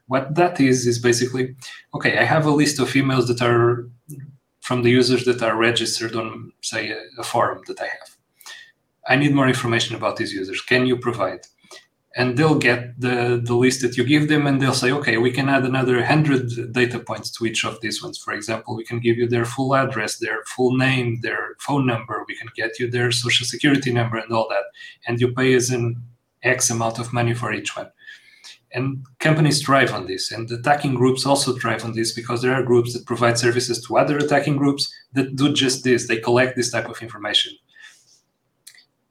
what 0.09 0.35
that 0.35 0.61
is 0.61 0.87
is 0.87 0.99
basically 0.99 1.55
okay 1.95 2.19
i 2.19 2.25
have 2.25 2.47
a 2.47 2.51
list 2.51 2.81
of 2.81 2.89
emails 2.93 3.27
that 3.29 3.41
are 3.41 3.89
from 4.69 4.83
the 4.83 4.91
users 4.91 5.25
that 5.25 5.43
are 5.43 5.57
registered 5.57 6.15
on 6.15 6.53
say 6.61 6.91
a, 6.91 7.01
a, 7.19 7.25
forum 7.25 7.61
that 7.69 7.81
i 7.81 7.89
have. 7.97 8.11
I 9.13 9.17
need 9.17 9.35
more 9.35 9.49
information 9.49 9.97
about 9.97 10.17
these 10.17 10.35
users. 10.41 10.61
Can 10.61 10.85
you 10.85 10.99
provide? 10.99 11.43
And 12.15 12.37
they'll 12.37 12.67
get 12.71 13.01
the, 13.01 13.41
the 13.43 13.55
list 13.65 13.81
that 13.81 13.97
you 13.97 14.05
give 14.05 14.29
them 14.29 14.47
and 14.47 14.61
they'll 14.61 14.83
say 14.83 14.91
okay 14.99 15.17
we 15.17 15.33
can 15.39 15.49
add 15.49 15.65
another 15.65 15.97
100 15.97 16.73
data 16.81 16.99
points 16.99 17.31
to 17.31 17.47
each 17.47 17.65
of 17.65 17.81
these 17.81 18.03
ones. 18.03 18.19
For 18.19 18.33
example 18.35 18.77
we 18.77 18.85
can 18.85 18.99
give 19.01 19.17
you 19.17 19.27
their 19.27 19.47
full 19.55 19.75
address 19.75 20.19
their 20.19 20.39
full 20.55 20.77
name 20.77 21.21
their 21.23 21.43
phone 21.67 21.87
number. 21.87 22.27
We 22.29 22.37
can 22.41 22.51
get 22.61 22.79
you 22.79 22.91
their 22.91 23.11
social 23.11 23.47
security 23.47 23.91
number 23.99 24.19
and 24.19 24.31
all 24.33 24.49
that. 24.51 24.67
And 25.07 25.19
you 25.19 25.33
pay 25.33 25.55
as 25.55 25.71
an 25.71 25.87
x 26.43 26.69
amount 26.69 26.99
of 26.99 27.15
money 27.19 27.35
for 27.35 27.55
each 27.55 27.75
one 27.75 27.91
and 28.73 29.05
companies 29.19 29.63
thrive 29.63 29.93
on 29.93 30.07
this. 30.07 30.31
And 30.31 30.51
attacking 30.51 30.95
groups 30.95 31.25
also 31.25 31.55
thrive 31.55 31.85
on 31.85 31.95
this 31.95 32.13
because 32.13 32.43
there 32.43 32.55
are 32.55 32.63
groups 32.63 32.93
that 32.93 33.07
provide 33.07 33.39
services 33.39 33.85
to 33.87 33.97
other 33.97 34.19
attacking 34.19 34.57
groups 34.57 34.93
that 35.13 35.37
do 35.37 35.53
just 35.53 35.85
this. 35.85 36.07
They 36.07 36.19
collect 36.19 36.57
this 36.57 36.71
type 36.71 36.89
of 36.89 37.01
information. 37.03 37.53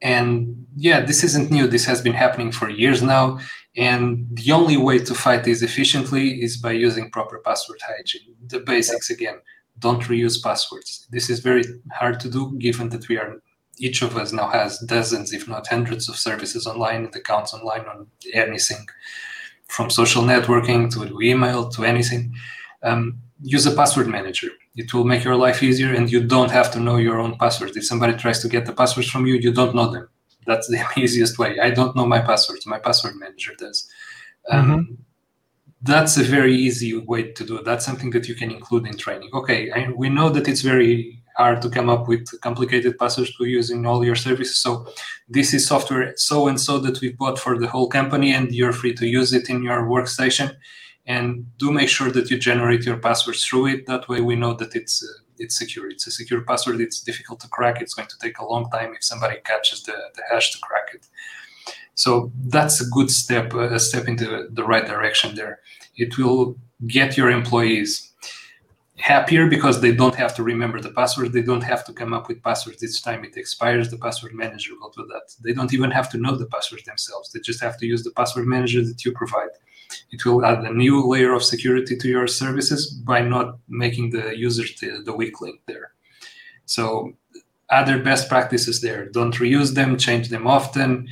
And 0.02 0.68
yeah 0.76 1.02
this 1.02 1.24
isn't 1.24 1.50
new. 1.50 1.68
This 1.68 1.86
has 1.86 2.02
been 2.02 2.14
happening 2.14 2.52
for 2.52 2.70
years 2.70 3.02
now. 3.02 3.40
And 3.76 4.28
the 4.32 4.52
only 4.52 4.78
way 4.78 5.00
to 5.00 5.14
fight 5.14 5.44
this 5.44 5.62
efficiently 5.62 6.42
is 6.42 6.58
by 6.58 6.72
using 6.72 7.10
proper 7.12 7.40
password 7.40 7.80
hygiene. 7.82 8.36
The 8.48 8.60
basics 8.60 9.10
again 9.10 9.40
don't 9.80 10.04
reuse 10.04 10.42
passwords. 10.42 11.08
This 11.12 11.30
is 11.30 11.40
very 11.40 11.64
hard 11.92 12.20
to 12.22 12.30
do 12.30 12.56
given 12.58 12.90
that 12.90 13.08
we 13.08 13.18
are 13.18 13.42
each 13.80 14.02
of 14.02 14.18
us 14.18 14.32
now 14.32 14.48
has 14.50 14.80
dozens 14.80 15.34
if 15.34 15.48
not 15.48 15.68
hundreds 15.68 16.10
of 16.10 16.16
services 16.16 16.66
online 16.66 17.06
and 17.06 17.16
accounts 17.16 17.54
online 17.54 17.86
on 17.86 18.08
anything 18.34 18.86
from 19.68 19.90
social 19.90 20.24
networking 20.24 20.92
to 20.94 21.22
email 21.22 21.70
to 21.70 21.84
anything. 21.84 22.34
Um, 22.84 23.20
use 23.42 23.66
a 23.66 23.76
password 23.76 24.08
manager. 24.08 24.50
It 24.76 24.94
will 24.94 25.04
make 25.04 25.24
your 25.24 25.36
life 25.36 25.64
easier, 25.64 25.94
and 25.94 26.12
you 26.12 26.24
don't 26.24 26.52
have 26.52 26.72
to 26.72 26.80
know 26.80 26.98
your 26.98 27.20
own 27.20 27.38
passwords. 27.38 27.76
If 27.76 27.86
somebody 27.86 28.14
tries 28.14 28.42
to 28.42 28.48
get 28.48 28.66
the 28.66 28.74
passwords 28.74 29.10
from 29.10 29.26
you, 29.26 29.36
you 29.36 29.52
don't 29.52 29.76
know 29.76 29.92
them. 29.92 30.10
That's 30.46 30.68
the 30.68 30.84
easiest 30.98 31.38
way. 31.40 31.60
I 31.60 31.72
don't 31.72 31.96
know 31.96 32.06
my 32.06 32.20
passwords. 32.20 32.66
My 32.66 32.80
password 32.80 33.16
manager 33.18 33.54
does. 33.58 33.90
Um, 34.50 34.66
mm-hmm. 34.66 34.94
That's 35.82 36.18
a 36.18 36.24
very 36.24 36.56
easy 36.56 36.98
way 36.98 37.32
to 37.32 37.44
do 37.46 37.58
it. 37.58 37.66
That's 37.66 37.86
something 37.86 38.10
that 38.12 38.28
you 38.28 38.36
can 38.36 38.50
include 38.50 38.88
in 38.88 38.98
training. 38.98 39.30
Okay, 39.34 39.72
I, 39.72 39.90
we 39.90 40.10
know 40.10 40.30
that 40.30 40.48
it's 40.48 40.62
very 40.62 41.17
hard 41.38 41.62
to 41.62 41.70
come 41.70 41.90
up 41.90 42.08
with 42.08 42.26
complicated 42.42 42.98
passwords 42.98 43.36
to 43.36 43.46
use 43.46 43.70
in 43.70 43.86
all 43.86 44.04
your 44.04 44.16
services. 44.16 44.58
So 44.58 44.88
this 45.30 45.54
is 45.54 45.68
software 45.68 46.14
so 46.18 46.48
and 46.48 46.60
so 46.60 46.80
that 46.80 47.00
we 47.00 47.14
bought 47.14 47.40
for 47.40 47.58
the 47.60 47.68
whole 47.68 47.88
company, 47.88 48.34
and 48.34 48.52
you're 48.52 48.74
free 48.74 48.94
to 48.96 49.06
use 49.06 49.34
it 49.34 49.50
in 49.50 49.64
your 49.64 49.84
workstation. 49.84 50.56
And 51.06 51.46
do 51.58 51.72
make 51.72 51.90
sure 51.90 52.12
that 52.12 52.30
you 52.30 52.38
generate 52.38 52.84
your 52.86 52.98
passwords 52.98 53.46
through 53.46 53.68
it. 53.68 53.86
That 53.86 54.10
way, 54.10 54.20
we 54.20 54.36
know 54.36 54.54
that 54.56 54.76
it's 54.76 55.04
uh, 55.04 55.24
it's 55.40 55.58
secure. 55.58 55.88
It's 55.90 56.08
a 56.08 56.12
secure 56.12 56.42
password. 56.42 56.82
It's 56.82 57.00
difficult 57.02 57.40
to 57.42 57.48
crack. 57.48 57.82
It's 57.82 57.94
going 57.94 58.10
to 58.10 58.20
take 58.20 58.40
a 58.40 58.46
long 58.46 58.70
time 58.72 58.94
if 58.94 59.04
somebody 59.04 59.38
catches 59.46 59.84
the, 59.84 59.96
the 60.16 60.24
hash 60.30 60.52
to 60.52 60.60
crack 60.60 60.90
it. 60.94 61.08
So 61.96 62.32
that's 62.46 62.82
a 62.82 62.90
good 62.90 63.10
step, 63.10 63.54
a 63.54 63.80
step 63.80 64.08
into 64.08 64.48
the 64.52 64.64
right 64.64 64.86
direction 64.86 65.36
there. 65.36 65.60
It 65.96 66.18
will 66.18 66.58
get 66.86 67.18
your 67.18 67.30
employees 67.32 68.14
happier 68.98 69.48
because 69.48 69.80
they 69.80 69.92
don't 69.92 70.16
have 70.16 70.36
to 70.36 70.44
remember 70.44 70.82
the 70.82 70.92
password. 70.92 71.32
They 71.32 71.42
don't 71.42 71.64
have 71.64 71.86
to 71.86 71.94
come 71.94 72.14
up 72.14 72.28
with 72.28 72.42
passwords 72.44 72.84
each 72.84 73.04
time 73.04 73.24
it 73.24 73.38
expires. 73.38 73.90
The 73.90 73.98
password 73.98 74.34
manager 74.34 74.74
will 74.80 74.90
do 74.90 75.06
that. 75.08 75.36
They 75.44 75.54
don't 75.54 75.74
even 75.74 75.92
have 75.92 76.10
to 76.12 76.18
know 76.18 76.36
the 76.36 76.48
password 76.48 76.82
themselves. 76.86 77.32
They 77.32 77.40
just 77.40 77.62
have 77.62 77.78
to 77.78 77.86
use 77.86 78.04
the 78.04 78.12
password 78.12 78.48
manager 78.48 78.84
that 78.84 79.06
you 79.06 79.12
provide. 79.14 79.50
It 80.12 80.26
will 80.26 80.44
add 80.46 80.60
a 80.60 80.74
new 80.74 81.06
layer 81.06 81.34
of 81.34 81.44
security 81.44 81.96
to 81.96 82.08
your 82.08 82.28
services 82.28 82.92
by 82.92 83.22
not 83.22 83.58
making 83.70 84.10
the 84.10 84.38
user 84.38 84.64
the, 84.82 85.04
the 85.04 85.14
weak 85.14 85.42
link 85.42 85.62
there. 85.68 85.92
So 86.66 87.14
other 87.70 88.02
best 88.02 88.30
practices 88.30 88.82
there. 88.82 89.10
Don't 89.10 89.36
reuse 89.36 89.74
them, 89.74 89.98
change 89.98 90.30
them 90.30 90.48
often. 90.48 91.08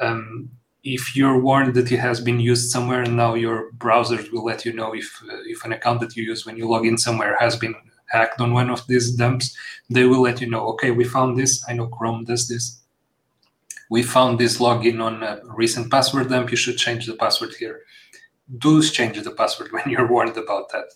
Um, 0.00 0.50
if 0.86 1.16
you're 1.16 1.40
warned 1.40 1.74
that 1.74 1.90
it 1.90 1.98
has 1.98 2.20
been 2.20 2.38
used 2.38 2.70
somewhere 2.70 3.02
and 3.02 3.16
now 3.16 3.34
your 3.34 3.72
browsers 3.72 4.30
will 4.30 4.44
let 4.44 4.64
you 4.64 4.72
know 4.72 4.94
if 4.94 5.20
uh, 5.24 5.42
if 5.46 5.64
an 5.64 5.72
account 5.72 6.00
that 6.00 6.14
you 6.16 6.22
use 6.22 6.46
when 6.46 6.56
you 6.56 6.68
log 6.68 6.86
in 6.86 6.96
somewhere 6.96 7.36
has 7.40 7.56
been 7.56 7.74
hacked 8.06 8.40
on 8.40 8.52
one 8.52 8.70
of 8.70 8.86
these 8.86 9.10
dumps. 9.10 9.56
They 9.90 10.04
will 10.04 10.22
let 10.22 10.40
you 10.40 10.48
know 10.48 10.64
okay 10.74 10.92
we 10.92 11.04
found 11.04 11.36
this. 11.36 11.64
I 11.68 11.72
know 11.72 11.88
chrome 11.88 12.24
does 12.24 12.46
this. 12.46 12.80
We 13.90 14.02
found 14.04 14.38
this 14.38 14.58
login 14.58 15.02
on 15.02 15.24
a 15.24 15.40
recent 15.62 15.90
password 15.90 16.28
dump. 16.28 16.52
You 16.52 16.56
should 16.56 16.78
change 16.78 17.06
the 17.06 17.14
password 17.14 17.54
here. 17.58 17.80
Do 18.58 18.80
change 18.80 19.20
the 19.20 19.32
password 19.32 19.72
when 19.72 19.90
you're 19.90 20.06
warned 20.08 20.36
about 20.36 20.70
that. 20.70 20.86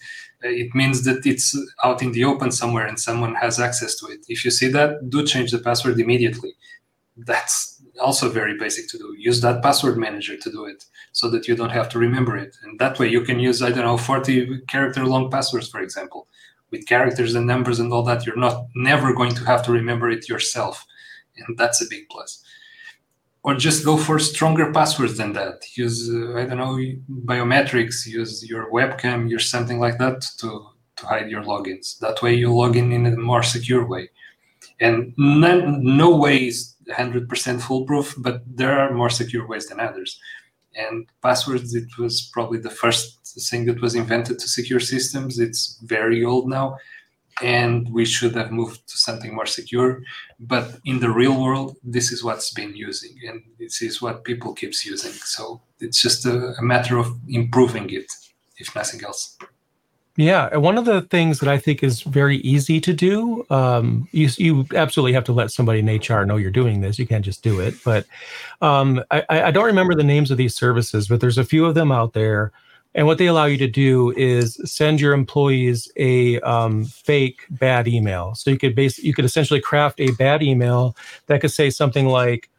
Uh, 0.44 0.54
it 0.62 0.72
means 0.72 1.02
that 1.04 1.26
it's 1.26 1.58
out 1.84 2.00
in 2.00 2.12
the 2.12 2.24
open 2.24 2.52
somewhere 2.52 2.86
and 2.86 2.98
someone 2.98 3.34
has 3.34 3.58
access 3.58 3.96
to 3.96 4.06
it. 4.06 4.20
If 4.28 4.44
you 4.44 4.52
see 4.52 4.68
that 4.68 5.10
do 5.10 5.26
change 5.26 5.50
the 5.50 5.58
password 5.58 5.98
immediately. 5.98 6.54
That's 7.16 7.79
also 7.98 8.28
very 8.28 8.56
basic 8.56 8.88
to 8.88 8.98
do. 8.98 9.14
Use 9.18 9.40
that 9.40 9.62
password 9.62 9.98
manager 9.98 10.36
to 10.36 10.50
do 10.50 10.64
it 10.66 10.84
so 11.12 11.28
that 11.30 11.48
you 11.48 11.56
don't 11.56 11.70
have 11.70 11.88
to 11.90 11.98
remember 11.98 12.36
it. 12.36 12.56
And 12.62 12.78
that 12.78 12.98
way 12.98 13.08
you 13.08 13.22
can 13.22 13.40
use, 13.40 13.62
I 13.62 13.70
don't 13.70 13.84
know, 13.84 13.96
40 13.96 14.62
character 14.68 15.04
long 15.04 15.30
passwords, 15.30 15.68
for 15.68 15.80
example. 15.80 16.28
With 16.70 16.86
characters 16.86 17.34
and 17.34 17.46
numbers 17.46 17.80
and 17.80 17.92
all 17.92 18.04
that, 18.04 18.24
you're 18.24 18.36
not 18.36 18.66
never 18.76 19.12
going 19.12 19.34
to 19.34 19.44
have 19.44 19.64
to 19.64 19.72
remember 19.72 20.08
it 20.10 20.28
yourself. 20.28 20.86
And 21.36 21.58
that's 21.58 21.82
a 21.82 21.86
big 21.88 22.08
plus. 22.10 22.44
Or 23.42 23.54
just 23.54 23.84
go 23.84 23.96
for 23.96 24.18
stronger 24.18 24.70
passwords 24.70 25.16
than 25.16 25.32
that. 25.32 25.64
Use, 25.74 26.10
uh, 26.10 26.36
I 26.36 26.44
don't 26.44 26.58
know, 26.58 26.78
biometrics, 27.24 28.06
use 28.06 28.48
your 28.48 28.70
webcam, 28.70 29.30
use 29.30 29.50
something 29.50 29.80
like 29.80 29.98
that 29.98 30.20
to, 30.38 30.66
to 30.96 31.06
hide 31.06 31.30
your 31.30 31.42
logins. 31.42 31.98
That 31.98 32.22
way 32.22 32.34
you 32.34 32.52
log 32.54 32.76
in 32.76 32.92
in 32.92 33.06
a 33.06 33.16
more 33.16 33.42
secure 33.42 33.86
way. 33.86 34.10
And 34.80 35.12
none, 35.18 35.84
no 35.84 36.16
way 36.16 36.46
is 36.46 36.74
100% 36.88 37.60
foolproof, 37.60 38.14
but 38.18 38.42
there 38.46 38.78
are 38.78 38.92
more 38.92 39.10
secure 39.10 39.46
ways 39.46 39.66
than 39.68 39.80
others. 39.80 40.18
And 40.74 41.06
passwords, 41.22 41.74
it 41.74 41.98
was 41.98 42.30
probably 42.32 42.58
the 42.58 42.70
first 42.70 43.18
thing 43.50 43.66
that 43.66 43.80
was 43.80 43.94
invented 43.94 44.38
to 44.38 44.48
secure 44.48 44.80
systems. 44.80 45.38
It's 45.38 45.78
very 45.82 46.24
old 46.24 46.48
now, 46.48 46.78
and 47.42 47.88
we 47.92 48.04
should 48.04 48.34
have 48.36 48.52
moved 48.52 48.88
to 48.88 48.96
something 48.96 49.34
more 49.34 49.46
secure. 49.46 50.02
But 50.38 50.78
in 50.84 51.00
the 51.00 51.10
real 51.10 51.40
world, 51.42 51.76
this 51.82 52.12
is 52.12 52.24
what's 52.24 52.52
been 52.52 52.74
using, 52.74 53.16
and 53.28 53.42
this 53.58 53.82
is 53.82 54.00
what 54.00 54.24
people 54.24 54.54
keeps 54.54 54.86
using. 54.86 55.12
So 55.12 55.60
it's 55.80 56.00
just 56.00 56.24
a, 56.24 56.54
a 56.58 56.62
matter 56.62 56.98
of 56.98 57.18
improving 57.28 57.90
it, 57.90 58.10
if 58.56 58.74
nothing 58.74 59.04
else. 59.04 59.36
Yeah, 60.20 60.54
one 60.58 60.76
of 60.76 60.84
the 60.84 61.00
things 61.00 61.40
that 61.40 61.48
I 61.48 61.56
think 61.56 61.82
is 61.82 62.02
very 62.02 62.36
easy 62.38 62.78
to 62.82 62.92
do, 62.92 63.46
um, 63.48 64.06
you 64.12 64.28
you 64.36 64.66
absolutely 64.74 65.14
have 65.14 65.24
to 65.24 65.32
let 65.32 65.50
somebody 65.50 65.78
in 65.78 65.86
HR 65.86 66.26
know 66.26 66.36
you're 66.36 66.50
doing 66.50 66.82
this. 66.82 66.98
You 66.98 67.06
can't 67.06 67.24
just 67.24 67.42
do 67.42 67.58
it. 67.58 67.72
But 67.86 68.04
um, 68.60 69.02
I, 69.10 69.24
I 69.30 69.50
don't 69.50 69.64
remember 69.64 69.94
the 69.94 70.04
names 70.04 70.30
of 70.30 70.36
these 70.36 70.54
services, 70.54 71.08
but 71.08 71.22
there's 71.22 71.38
a 71.38 71.44
few 71.44 71.64
of 71.64 71.74
them 71.74 71.90
out 71.90 72.12
there, 72.12 72.52
and 72.94 73.06
what 73.06 73.16
they 73.16 73.28
allow 73.28 73.46
you 73.46 73.56
to 73.56 73.66
do 73.66 74.12
is 74.14 74.60
send 74.70 75.00
your 75.00 75.14
employees 75.14 75.90
a 75.96 76.38
um, 76.40 76.84
fake 76.84 77.46
bad 77.48 77.88
email. 77.88 78.34
So 78.34 78.50
you 78.50 78.58
could 78.58 78.74
base 78.74 78.98
you 78.98 79.14
could 79.14 79.24
essentially 79.24 79.60
craft 79.62 80.00
a 80.00 80.10
bad 80.12 80.42
email 80.42 80.94
that 81.28 81.40
could 81.40 81.50
say 81.50 81.70
something 81.70 82.06
like, 82.06 82.50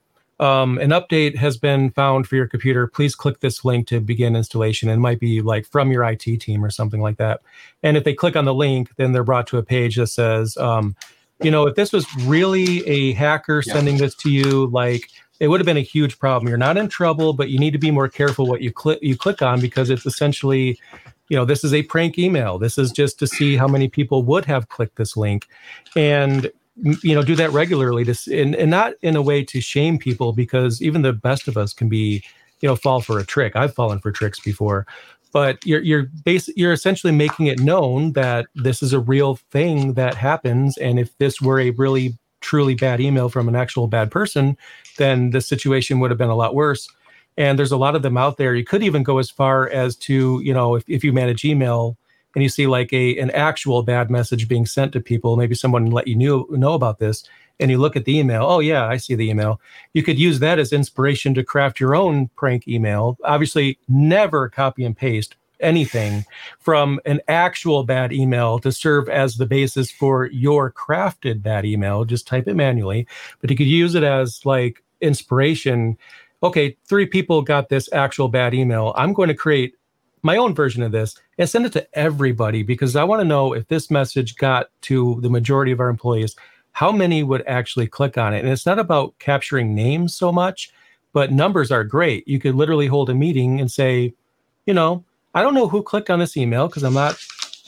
um, 0.42 0.80
an 0.80 0.90
update 0.90 1.36
has 1.36 1.56
been 1.56 1.92
found 1.92 2.28
for 2.28 2.36
your 2.36 2.48
computer. 2.48 2.88
Please 2.88 3.14
click 3.14 3.40
this 3.40 3.64
link 3.64 3.88
to 3.88 4.02
begin 4.02 4.36
installation. 4.36 4.90
It 4.90 4.98
might 4.98 5.20
be 5.20 5.42
like 5.42 5.68
from 5.68 5.92
your 5.92 6.04
IT 6.04 6.24
team 6.42 6.66
or 6.66 6.72
something 6.72 7.00
like 7.00 7.18
that. 7.18 7.42
And 7.84 7.96
if 7.96 8.04
they 8.04 8.16
click 8.16 8.36
on 8.36 8.46
the 8.46 8.54
link, 8.54 8.90
then 8.98 9.12
they're 9.12 9.24
brought 9.24 9.46
to 9.48 9.60
a 9.60 9.64
page 9.64 9.98
that 9.98 10.08
says, 10.08 10.58
um, 10.58 10.96
you 11.44 11.52
know, 11.52 11.68
if 11.68 11.76
this 11.76 11.94
was 11.94 12.08
really 12.24 12.86
a 12.88 13.14
hacker 13.14 13.62
sending 13.62 13.98
this 13.98 14.16
to 14.16 14.32
you, 14.32 14.66
like 14.68 15.10
it 15.40 15.48
would 15.48 15.60
have 15.60 15.66
been 15.66 15.78
a 15.78 15.82
huge 15.82 16.18
problem. 16.18 16.50
You're 16.50 16.58
not 16.58 16.78
in 16.78 16.90
trouble, 16.90 17.34
but 17.34 17.50
you 17.50 17.60
need 17.60 17.72
to 17.72 17.80
be 17.80 17.92
more 17.92 18.10
careful 18.10 18.48
what 18.48 18.62
you 18.62 18.72
click 18.72 18.98
you 19.02 19.16
click 19.16 19.44
on 19.44 19.62
because 19.62 19.92
it's 19.92 20.08
essentially, 20.08 20.80
you 21.30 21.38
know, 21.38 21.46
this 21.46 21.64
is 21.64 21.74
a 21.74 21.84
prank 21.84 22.18
email. 22.18 22.58
This 22.58 22.80
is 22.80 22.92
just 22.92 23.20
to 23.20 23.28
see 23.28 23.58
how 23.58 23.68
many 23.68 23.88
people 23.88 24.24
would 24.24 24.46
have 24.46 24.70
clicked 24.70 24.98
this 24.98 25.16
link. 25.16 25.48
And 25.96 26.52
you 27.04 27.16
know 27.16 27.24
do 27.24 27.36
that 27.36 27.52
regularly 27.52 28.04
to 28.04 28.16
and, 28.40 28.56
and 28.56 28.72
not 28.72 28.94
in 29.02 29.16
a 29.16 29.22
way 29.22 29.44
to 29.44 29.62
shame 29.62 29.98
people 29.98 30.34
because 30.34 30.82
even 30.82 31.02
the 31.02 31.14
best 31.14 31.48
of 31.48 31.58
us 31.58 31.74
can 31.74 31.90
be 31.90 32.24
you 32.62 32.70
know 32.70 32.76
fall 32.76 33.02
for 33.02 33.20
a 33.20 33.26
trick. 33.26 33.56
I've 33.56 33.74
fallen 33.74 34.00
for 34.00 34.12
tricks 34.12 34.40
before 34.40 34.86
but 35.34 35.66
you're 35.66 35.82
you're 35.82 36.08
bas- 36.26 36.50
you're 36.56 36.74
essentially 36.74 37.14
making 37.14 37.48
it 37.48 37.60
known 37.60 38.14
that 38.14 38.48
this 38.56 38.84
is 38.84 38.94
a 38.94 39.00
real 39.00 39.36
thing 39.52 39.94
that 39.94 40.16
happens 40.16 40.78
and 40.78 41.00
if 41.00 41.18
this 41.18 41.42
were 41.42 41.60
a 41.60 41.72
really 41.72 42.18
truly 42.42 42.76
bad 42.76 43.00
email 43.00 43.30
from 43.30 43.48
an 43.48 43.56
actual 43.56 43.88
bad 43.88 44.10
person 44.12 44.58
then 44.98 45.32
the 45.32 45.42
situation 45.42 46.00
would 46.00 46.12
have 46.12 46.18
been 46.18 46.30
a 46.30 46.36
lot 46.36 46.56
worse. 46.56 46.88
And 47.38 47.58
there's 47.58 47.72
a 47.72 47.78
lot 47.78 47.96
of 47.96 48.02
them 48.02 48.18
out 48.18 48.38
there. 48.38 48.56
You 48.56 48.66
could 48.66 48.84
even 48.84 49.04
go 49.04 49.18
as 49.18 49.30
far 49.30 49.70
as 49.70 49.96
to 49.98 50.42
you 50.44 50.54
know 50.54 50.76
if, 50.76 50.84
if 50.88 51.04
you 51.04 51.14
manage 51.14 51.46
email 51.46 51.98
and 52.36 52.44
you 52.44 52.50
see 52.50 52.68
like 52.68 52.92
a 52.94 53.18
an 53.18 53.32
actual 53.32 53.84
bad 53.84 54.10
message 54.10 54.48
being 54.48 54.66
sent 54.66 54.94
to 54.94 55.00
people, 55.00 55.38
maybe 55.38 55.56
someone 55.56 55.88
let 55.88 56.08
you 56.08 56.16
know 56.16 56.48
know 56.50 56.74
about 56.74 57.00
this, 57.00 57.24
and 57.60 57.70
you 57.70 57.78
look 57.78 57.96
at 57.96 58.06
the 58.06 58.18
email, 58.18 58.44
oh 58.44 58.60
yeah, 58.60 58.86
I 58.88 58.98
see 58.98 59.16
the 59.16 59.30
email. 59.30 59.62
You 59.94 60.04
could 60.04 60.20
use 60.20 60.40
that 60.40 60.60
as 60.60 60.74
inspiration 60.74 61.34
to 61.36 61.44
craft 61.44 61.80
your 61.80 61.96
own 61.96 62.30
prank 62.36 62.68
email. 62.68 63.18
Obviously, 63.24 63.78
never 63.88 64.50
copy 64.50 64.84
and 64.84 64.98
paste 64.98 65.36
anything 65.60 66.26
from 66.60 67.00
an 67.06 67.22
actual 67.28 67.84
bad 67.84 68.12
email 68.12 68.58
to 68.60 68.72
serve 68.72 69.08
as 69.10 69.38
the 69.38 69.46
basis 69.46 69.92
for 69.92 70.26
your 70.28 70.72
crafted 70.72 71.44
bad 71.44 71.66
email. 71.66 72.04
Just 72.04 72.28
type 72.28 72.48
it 72.48 72.56
manually, 72.56 73.08
but 73.40 73.50
you 73.52 73.56
could 73.56 73.68
use 73.68 73.94
it 73.94 74.04
as 74.04 74.44
like 74.44 74.84
inspiration. 75.00 75.98
Okay, 76.44 76.76
three 76.88 77.06
people 77.06 77.44
got 77.44 77.70
this 77.70 77.92
actual 77.94 78.28
bad 78.28 78.56
email. 78.56 78.94
I'm 78.98 79.14
going 79.14 79.30
to 79.30 79.36
create 79.36 79.76
my 80.24 80.38
own 80.38 80.54
version 80.54 80.84
of 80.84 80.92
this 80.92 81.16
and 81.38 81.50
send 81.50 81.66
it 81.66 81.74
to 81.74 81.88
everybody 81.98 82.64
because 82.64 82.96
I 82.96 83.04
want 83.04 83.22
to 83.22 83.28
know 83.28 83.54
if 83.54 83.68
this 83.68 83.90
message 83.90 84.36
got 84.36 84.68
to 84.82 85.20
the 85.22 85.30
majority 85.30 85.72
of 85.72 85.80
our 85.80 85.90
employees, 85.90 86.36
how 86.74 86.92
many 86.92 87.24
would 87.24 87.44
actually 87.48 87.88
click 87.88 88.18
on 88.18 88.34
it. 88.34 88.40
And 88.40 88.50
it's 88.50 88.66
not 88.66 88.80
about 88.80 89.18
capturing 89.20 89.76
names 89.76 90.16
so 90.16 90.32
much, 90.32 90.72
but 91.14 91.32
numbers 91.32 91.72
are 91.72 91.84
great. 91.84 92.28
You 92.28 92.40
could 92.40 92.56
literally 92.56 92.88
hold 92.88 93.10
a 93.10 93.16
meeting 93.16 93.60
and 93.60 93.70
say, 93.70 94.14
you 94.66 94.74
know, 94.74 95.04
I 95.34 95.42
don't 95.42 95.54
know 95.54 95.68
who 95.68 95.84
clicked 95.84 96.10
on 96.10 96.20
this 96.20 96.38
email 96.38 96.68
because 96.68 96.84
I'm 96.84 96.94
not 96.94 97.18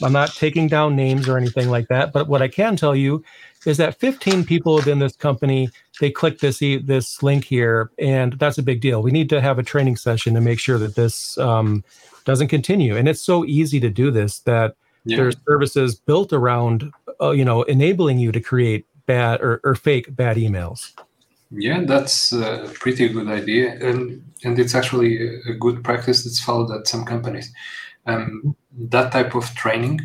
I'm 0.01 0.13
not 0.13 0.33
taking 0.33 0.67
down 0.67 0.95
names 0.95 1.29
or 1.29 1.37
anything 1.37 1.69
like 1.69 1.87
that. 1.87 2.11
But 2.13 2.27
what 2.27 2.41
I 2.41 2.47
can 2.47 2.75
tell 2.75 2.95
you 2.95 3.23
is 3.65 3.77
that 3.77 3.99
15 3.99 4.43
people 4.45 4.75
within 4.75 4.99
this 4.99 5.15
company 5.15 5.69
they 5.99 6.09
click 6.09 6.39
this 6.39 6.61
e- 6.61 6.77
this 6.77 7.21
link 7.21 7.45
here, 7.45 7.91
and 7.99 8.33
that's 8.33 8.57
a 8.57 8.63
big 8.63 8.81
deal. 8.81 9.01
We 9.01 9.11
need 9.11 9.29
to 9.29 9.41
have 9.41 9.59
a 9.59 9.63
training 9.63 9.97
session 9.97 10.33
to 10.33 10.41
make 10.41 10.59
sure 10.59 10.77
that 10.79 10.95
this 10.95 11.37
um, 11.37 11.83
doesn't 12.25 12.47
continue. 12.47 12.95
And 12.97 13.07
it's 13.07 13.21
so 13.21 13.45
easy 13.45 13.79
to 13.79 13.89
do 13.89 14.11
this 14.11 14.39
that 14.39 14.75
yeah. 15.05 15.17
there's 15.17 15.35
services 15.47 15.95
built 15.95 16.33
around, 16.33 16.91
uh, 17.21 17.31
you 17.31 17.45
know, 17.45 17.63
enabling 17.63 18.19
you 18.19 18.31
to 18.31 18.39
create 18.39 18.85
bad 19.05 19.41
or, 19.41 19.61
or 19.63 19.75
fake 19.75 20.15
bad 20.15 20.37
emails. 20.37 20.91
Yeah, 21.51 21.83
that's 21.85 22.31
a 22.31 22.71
pretty 22.73 23.07
good 23.09 23.27
idea, 23.27 23.77
and 23.79 24.23
and 24.43 24.57
it's 24.57 24.73
actually 24.73 25.39
a 25.47 25.53
good 25.53 25.83
practice 25.83 26.23
that's 26.23 26.39
followed 26.39 26.71
at 26.71 26.87
some 26.87 27.05
companies. 27.05 27.53
Um, 28.07 28.55
that 28.89 29.11
type 29.11 29.35
of 29.35 29.45
training, 29.53 30.01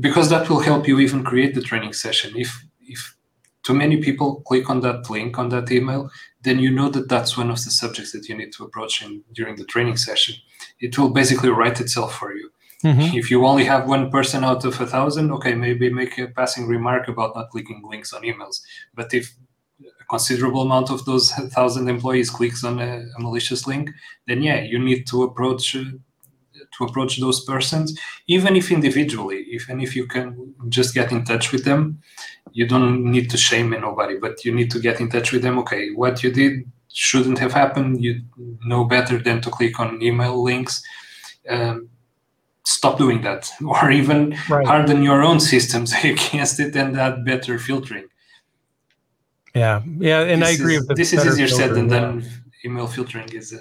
because 0.00 0.28
that 0.30 0.50
will 0.50 0.60
help 0.60 0.88
you 0.88 0.98
even 0.98 1.22
create 1.22 1.54
the 1.54 1.62
training 1.62 1.92
session. 1.92 2.34
If 2.36 2.65
if 2.88 3.16
too 3.62 3.74
many 3.74 3.96
people 3.96 4.42
click 4.42 4.70
on 4.70 4.80
that 4.80 5.10
link 5.10 5.38
on 5.38 5.48
that 5.48 5.72
email, 5.72 6.08
then 6.42 6.60
you 6.60 6.70
know 6.70 6.88
that 6.88 7.08
that's 7.08 7.36
one 7.36 7.50
of 7.50 7.56
the 7.64 7.70
subjects 7.70 8.12
that 8.12 8.28
you 8.28 8.36
need 8.36 8.52
to 8.52 8.64
approach 8.64 9.02
in, 9.02 9.24
during 9.32 9.56
the 9.56 9.64
training 9.64 9.96
session. 9.96 10.36
It 10.78 10.96
will 10.96 11.10
basically 11.10 11.50
write 11.50 11.80
itself 11.80 12.14
for 12.14 12.32
you. 12.32 12.50
Mm-hmm. 12.84 13.16
If 13.16 13.30
you 13.30 13.44
only 13.44 13.64
have 13.64 13.88
one 13.88 14.10
person 14.10 14.44
out 14.44 14.64
of 14.64 14.80
a 14.80 14.86
thousand, 14.86 15.32
okay, 15.32 15.54
maybe 15.54 15.92
make 15.92 16.16
a 16.18 16.28
passing 16.28 16.68
remark 16.68 17.08
about 17.08 17.34
not 17.34 17.50
clicking 17.50 17.82
links 17.84 18.12
on 18.12 18.22
emails. 18.22 18.60
But 18.94 19.12
if 19.12 19.34
a 19.80 20.04
considerable 20.04 20.62
amount 20.62 20.90
of 20.90 21.04
those 21.04 21.32
thousand 21.32 21.88
employees 21.88 22.30
clicks 22.30 22.62
on 22.62 22.78
a, 22.78 23.04
a 23.16 23.20
malicious 23.20 23.66
link, 23.66 23.90
then 24.28 24.42
yeah, 24.42 24.60
you 24.60 24.78
need 24.78 25.06
to 25.08 25.24
approach 25.24 25.74
uh, 25.74 25.84
to 26.76 26.84
approach 26.84 27.18
those 27.18 27.44
persons, 27.44 27.98
even 28.26 28.56
if 28.56 28.70
individually, 28.70 29.46
even 29.50 29.80
if 29.80 29.94
you 29.96 30.06
can 30.06 30.54
just 30.68 30.94
get 30.94 31.12
in 31.12 31.24
touch 31.24 31.52
with 31.52 31.64
them 31.64 32.00
you 32.56 32.66
don't 32.66 33.04
need 33.04 33.28
to 33.30 33.36
shame 33.36 33.70
nobody, 33.70 34.16
but 34.16 34.42
you 34.44 34.54
need 34.54 34.70
to 34.70 34.80
get 34.80 34.98
in 34.98 35.10
touch 35.10 35.30
with 35.30 35.42
them. 35.42 35.58
Okay, 35.58 35.90
what 35.90 36.22
you 36.22 36.32
did 36.32 36.64
shouldn't 36.90 37.38
have 37.38 37.52
happened. 37.52 38.02
You 38.02 38.22
know 38.64 38.84
better 38.84 39.18
than 39.18 39.42
to 39.42 39.50
click 39.50 39.78
on 39.78 40.02
email 40.02 40.42
links. 40.42 40.82
Um, 41.48 41.90
stop 42.64 42.96
doing 42.96 43.20
that, 43.22 43.50
or 43.66 43.90
even 43.90 44.38
right. 44.48 44.66
harden 44.66 45.02
your 45.02 45.22
own 45.22 45.38
systems 45.38 45.92
against 46.02 46.58
it 46.58 46.74
and 46.76 46.98
add 46.98 47.26
better 47.26 47.58
filtering. 47.58 48.08
Yeah, 49.54 49.82
yeah, 49.98 50.20
and 50.20 50.40
this 50.40 50.48
I 50.48 50.52
agree 50.52 50.76
is, 50.76 50.88
with 50.88 50.96
this. 50.96 51.12
is 51.12 51.26
easier 51.26 51.48
said 51.48 51.74
than 51.74 51.88
done. 51.88 52.24
Email 52.64 52.86
filtering 52.86 53.28
is 53.34 53.52
a 53.52 53.60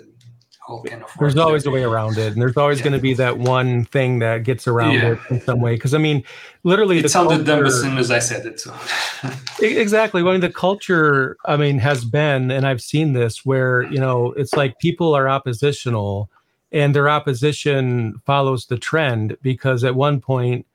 kind 0.68 1.04
of. 1.04 1.12
There's 1.20 1.38
always 1.38 1.66
a 1.66 1.72
way 1.72 1.84
around 1.84 2.18
it, 2.18 2.34
and 2.34 2.42
there's 2.42 2.58
always 2.58 2.80
yeah. 2.80 2.86
going 2.86 2.94
to 2.94 3.00
be 3.00 3.14
that 3.16 3.38
one 3.38 3.86
thing 3.86 4.20
that 4.20 4.44
gets 4.44 4.68
around 4.68 4.94
yeah. 4.94 5.14
it 5.14 5.20
in 5.30 5.42
some 5.42 5.62
way. 5.62 5.76
Because 5.76 5.94
I 5.94 5.98
mean, 5.98 6.24
literally, 6.64 7.00
it 7.00 7.10
sounded 7.10 7.46
culture, 7.46 7.62
dumb 7.62 7.66
as 7.66 7.82
soon 7.82 7.98
as 7.98 8.12
I 8.12 8.20
said 8.20 8.46
it. 8.46 8.60
So. 8.60 8.76
exactly. 9.62 10.22
I 10.22 10.26
mean, 10.26 10.42
the 10.42 10.52
culture. 10.52 11.38
I 11.46 11.58
mean, 11.58 11.80
has 11.80 12.06
been, 12.06 12.52
and 12.52 12.68
I've 12.68 12.82
seen 12.82 13.14
this 13.14 13.46
where 13.46 13.84
you 13.84 14.00
know 14.00 14.32
it's 14.34 14.54
like 14.54 14.80
people 14.80 15.14
are 15.14 15.30
oppositional, 15.30 16.30
and 16.72 16.96
their 16.96 17.10
opposition 17.10 18.22
follows 18.26 18.66
the 18.66 18.78
trend 18.78 19.38
because 19.42 19.84
at 19.84 19.96
one 19.96 20.20
point 20.20 20.66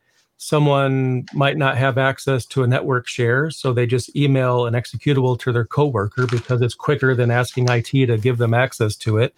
someone 0.42 1.26
might 1.34 1.58
not 1.58 1.76
have 1.76 1.98
access 1.98 2.46
to 2.46 2.62
a 2.62 2.66
network 2.66 3.06
share, 3.06 3.50
so 3.50 3.74
they 3.74 3.84
just 3.84 4.16
email 4.16 4.64
an 4.64 4.72
executable 4.72 5.38
to 5.38 5.52
their 5.52 5.66
coworker 5.66 6.26
because 6.26 6.62
it's 6.62 6.74
quicker 6.74 7.14
than 7.14 7.30
asking 7.30 7.68
IT 7.68 8.06
to 8.06 8.16
give 8.16 8.38
them 8.38 8.54
access 8.54 8.96
to 8.96 9.18
it, 9.18 9.34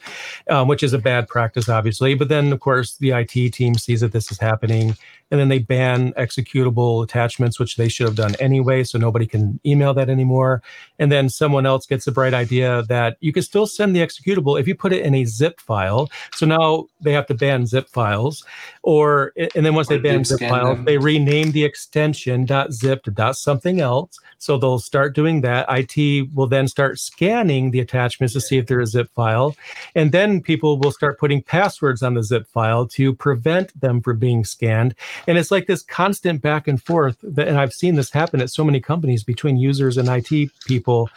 um, 0.48 0.68
which 0.68 0.84
is 0.84 0.92
a 0.92 0.98
bad 0.98 1.26
practice, 1.26 1.68
obviously. 1.68 2.14
But 2.14 2.28
then, 2.28 2.52
of 2.52 2.60
course, 2.60 2.98
the 2.98 3.10
IT 3.10 3.52
team 3.52 3.74
sees 3.74 4.00
that 4.00 4.12
this 4.12 4.30
is 4.30 4.38
happening 4.38 4.96
and 5.32 5.40
then 5.40 5.48
they 5.48 5.60
ban 5.60 6.12
executable 6.12 7.02
attachments, 7.02 7.58
which 7.58 7.76
they 7.76 7.88
should 7.88 8.06
have 8.06 8.14
done 8.14 8.34
anyway, 8.38 8.84
so 8.84 8.98
nobody 8.98 9.26
can 9.26 9.58
email 9.64 9.94
that 9.94 10.10
anymore. 10.10 10.62
And 10.98 11.10
then 11.10 11.30
someone 11.30 11.64
else 11.64 11.86
gets 11.86 12.04
the 12.04 12.12
bright 12.12 12.34
idea 12.34 12.82
that 12.90 13.16
you 13.20 13.32
can 13.32 13.42
still 13.42 13.66
send 13.66 13.96
the 13.96 14.00
executable 14.00 14.60
if 14.60 14.68
you 14.68 14.74
put 14.74 14.92
it 14.92 15.02
in 15.02 15.14
a 15.14 15.24
zip 15.24 15.58
file. 15.58 16.10
So 16.34 16.44
now 16.44 16.88
they 17.00 17.14
have 17.14 17.26
to 17.28 17.34
ban 17.34 17.64
zip 17.64 17.88
files, 17.88 18.44
or 18.82 19.32
and 19.54 19.64
then 19.64 19.74
once 19.74 19.90
or 19.90 19.96
they 19.96 20.02
ban 20.02 20.22
zip 20.22 20.38
files. 20.38 20.78
They 20.92 20.98
rename 20.98 21.52
the 21.52 21.64
extension 21.64 22.46
.zip 22.70 23.02
to 23.04 23.34
.something 23.34 23.80
else. 23.80 24.18
So 24.36 24.58
they'll 24.58 24.78
start 24.78 25.14
doing 25.14 25.40
that. 25.40 25.64
IT 25.70 26.28
will 26.34 26.46
then 26.46 26.68
start 26.68 26.98
scanning 26.98 27.70
the 27.70 27.80
attachments 27.80 28.34
to 28.34 28.42
see 28.42 28.58
if 28.58 28.66
they're 28.66 28.80
a 28.80 28.86
zip 28.86 29.08
file, 29.14 29.56
and 29.94 30.12
then 30.12 30.42
people 30.42 30.78
will 30.78 30.92
start 30.92 31.18
putting 31.18 31.42
passwords 31.42 32.02
on 32.02 32.12
the 32.12 32.22
zip 32.22 32.46
file 32.46 32.86
to 32.88 33.14
prevent 33.14 33.80
them 33.80 34.02
from 34.02 34.18
being 34.18 34.44
scanned 34.44 34.94
and 35.26 35.38
it's 35.38 35.50
like 35.50 35.66
this 35.66 35.82
constant 35.82 36.42
back 36.42 36.68
and 36.68 36.82
forth 36.82 37.16
that, 37.22 37.48
and 37.48 37.58
i've 37.58 37.72
seen 37.72 37.94
this 37.94 38.10
happen 38.10 38.40
at 38.40 38.50
so 38.50 38.64
many 38.64 38.80
companies 38.80 39.24
between 39.24 39.56
users 39.56 39.96
and 39.96 40.08
it 40.08 40.50
people 40.66 41.08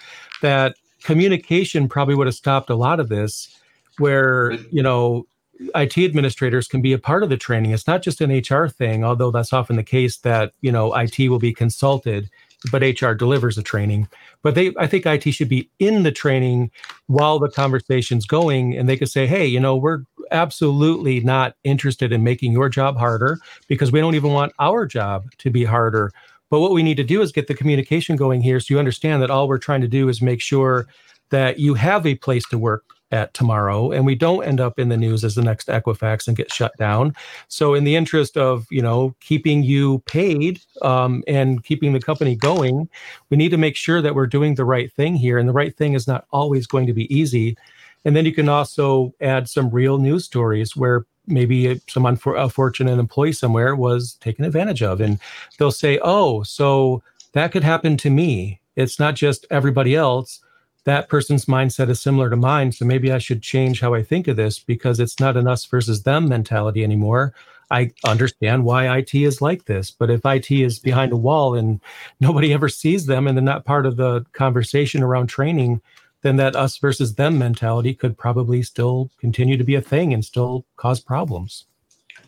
that 0.42 0.76
communication 1.04 1.88
probably 1.88 2.16
would 2.16 2.28
have 2.28 2.36
stopped 2.36 2.70
a 2.70 2.76
lot 2.76 3.00
of 3.00 3.10
this 3.10 3.58
where 3.98 4.54
you 4.72 4.84
know 4.84 5.26
IT 5.74 5.98
administrators 5.98 6.68
can 6.68 6.82
be 6.82 6.94
a 6.94 7.00
part 7.00 7.24
of 7.24 7.30
the 7.30 7.38
training. 7.38 7.72
It's 7.72 7.88
not 7.88 8.02
just 8.02 8.22
an 8.22 8.32
HR 8.32 8.68
thing, 8.68 9.04
although 9.04 9.32
that's 9.32 9.54
often 9.54 9.76
the 9.76 9.84
case 9.84 10.18
that, 10.18 10.54
you 10.62 10.72
know, 10.72 10.94
IT 10.94 11.30
will 11.30 11.40
be 11.40 11.54
consulted 11.54 12.30
but 12.72 12.82
HR 12.82 13.14
delivers 13.14 13.56
the 13.56 13.64
training. 13.64 14.08
But 14.42 14.56
they, 14.56 14.74
I 14.78 14.88
think 14.88 15.06
IT 15.06 15.30
should 15.32 15.50
be 15.50 15.70
in 15.80 16.04
the 16.04 16.12
training 16.12 16.72
while 17.08 17.40
the 17.40 17.50
conversation's 17.50 18.26
going, 18.26 18.76
and 18.76 18.88
they 18.88 18.98
could 18.98 19.10
say, 19.10 19.28
"Hey, 19.28 19.46
you 19.46 19.60
know, 19.60 19.76
we're 19.76 20.04
absolutely 20.32 21.20
not 21.20 21.56
interested 21.64 22.12
in 22.12 22.24
making 22.24 22.52
your 22.52 22.70
job 22.70 22.98
harder 22.98 23.40
because 23.68 23.92
we 23.92 24.00
don't 24.00 24.16
even 24.16 24.32
want 24.32 24.54
our 24.60 24.86
job 24.86 25.26
to 25.40 25.50
be 25.50 25.64
harder." 25.64 26.12
But 26.50 26.60
what 26.60 26.72
we 26.72 26.84
need 26.84 26.98
to 26.98 27.04
do 27.04 27.22
is 27.22 27.32
get 27.32 27.48
the 27.48 27.56
communication 27.56 28.16
going 28.16 28.42
here, 28.42 28.60
so 28.60 28.74
you 28.74 28.80
understand 28.80 29.22
that 29.22 29.32
all 29.32 29.48
we're 29.48 29.58
trying 29.58 29.82
to 29.82 29.88
do 29.88 30.10
is 30.10 30.22
make 30.22 30.42
sure 30.42 30.88
that 31.32 31.60
you 31.60 31.74
have 31.74 32.06
a 32.06 32.16
place 32.16 32.48
to 32.50 32.58
work 32.58 32.84
at 33.12 33.34
tomorrow 33.34 33.92
and 33.92 34.06
we 34.06 34.16
don't 34.16 34.44
end 34.44 34.60
up 34.60 34.80
in 34.80 34.90
the 34.90 34.98
news 34.98 35.24
as 35.24 35.36
the 35.36 35.42
next 35.42 35.68
equifax 35.68 36.28
and 36.28 36.36
get 36.36 36.52
shut 36.52 36.76
down. 36.78 37.16
So 37.48 37.74
in 37.74 37.84
the 37.84 37.96
interest 37.96 38.38
of 38.38 38.66
you 38.70 38.82
know 38.82 39.16
keeping 39.20 39.64
you 39.64 40.00
paid 40.00 40.62
um, 40.82 41.24
and 41.28 41.64
keeping 41.64 41.94
the 41.94 42.00
company 42.00 42.36
going 42.36 42.90
we 43.30 43.38
need 43.38 43.50
to 43.50 43.58
make 43.58 43.76
sure 43.76 44.02
that 44.02 44.16
we're 44.16 44.28
doing 44.28 44.56
the 44.56 44.66
right 44.66 44.92
thing 44.94 45.16
here 45.16 45.38
and 45.38 45.48
the 45.48 45.54
right 45.54 45.76
thing 45.76 45.94
is 45.94 46.08
not 46.08 46.26
always 46.32 46.68
going 46.68 46.88
to 46.88 46.94
be 46.94 47.14
easy. 47.16 47.58
And 48.04 48.16
then 48.16 48.26
you 48.26 48.34
can 48.34 48.50
also 48.50 49.14
add 49.20 49.50
some 49.50 49.70
real 49.70 49.98
news 49.98 50.26
stories 50.26 50.76
where 50.76 51.06
maybe 51.28 51.82
some 51.88 52.04
unfor- 52.04 52.42
unfortunate 52.42 53.00
employee 53.00 53.32
somewhere 53.32 53.76
was 53.76 54.14
taken 54.22 54.46
advantage 54.46 54.84
of 54.84 55.02
and 55.02 55.20
they'll 55.58 55.72
say 55.72 56.00
oh 56.04 56.44
so 56.44 57.02
that 57.34 57.52
could 57.52 57.64
happen 57.64 57.98
to 57.98 58.10
me. 58.10 58.62
It's 58.76 59.00
not 59.00 59.16
just 59.16 59.46
everybody 59.50 59.96
else 59.96 60.42
that 60.86 61.10
person's 61.10 61.46
mindset 61.46 61.90
is 61.90 62.02
similar 62.02 62.30
to 62.30 62.36
mine. 62.36 62.72
So 62.72 62.86
maybe 62.86 63.12
I 63.12 63.18
should 63.18 63.42
change 63.42 63.82
how 63.82 63.94
I 63.94 64.04
think 64.04 64.28
of 64.28 64.38
this 64.38 64.60
because 64.60 65.00
it's 65.00 65.20
not 65.20 65.36
an 65.36 65.48
us 65.48 65.66
versus 65.66 66.04
them 66.04 66.30
mentality 66.30 66.84
anymore. 66.84 67.34
I 67.72 67.92
understand 68.06 68.64
why 68.64 68.98
IT 68.98 69.14
is 69.16 69.42
like 69.42 69.66
this, 69.66 69.90
but 69.90 70.12
if 70.12 70.24
IT 70.24 70.52
is 70.52 70.78
behind 70.78 71.12
a 71.12 71.18
wall 71.18 71.56
and 71.56 71.82
nobody 72.20 72.54
ever 72.54 72.70
sees 72.70 73.08
them 73.08 73.28
and 73.28 73.36
they're 73.36 73.44
not 73.44 73.66
part 73.66 73.88
of 73.88 73.98
the 73.98 74.24
conversation 74.34 75.02
around 75.02 75.28
training, 75.28 75.82
then 76.22 76.38
that 76.38 76.56
us 76.56 76.78
versus 76.78 77.16
them 77.16 77.40
mentality 77.40 77.94
could 77.94 78.18
probably 78.18 78.62
still 78.62 79.10
continue 79.20 79.58
to 79.58 79.64
be 79.64 79.76
a 79.76 79.82
thing 79.82 80.14
and 80.14 80.24
still 80.24 80.66
cause 80.78 81.00
problems. 81.00 81.66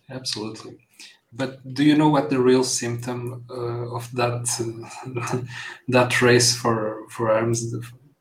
Absolutely. 0.09 0.77
But 1.33 1.73
do 1.73 1.83
you 1.83 1.95
know 1.95 2.09
what 2.09 2.29
the 2.29 2.39
real 2.39 2.63
symptom 2.63 3.43
uh, 3.49 3.93
of 3.93 4.09
that 4.13 4.47
uh, 4.59 5.41
that 5.87 6.21
race 6.21 6.55
for 6.55 7.03
for 7.09 7.31
arms 7.31 7.75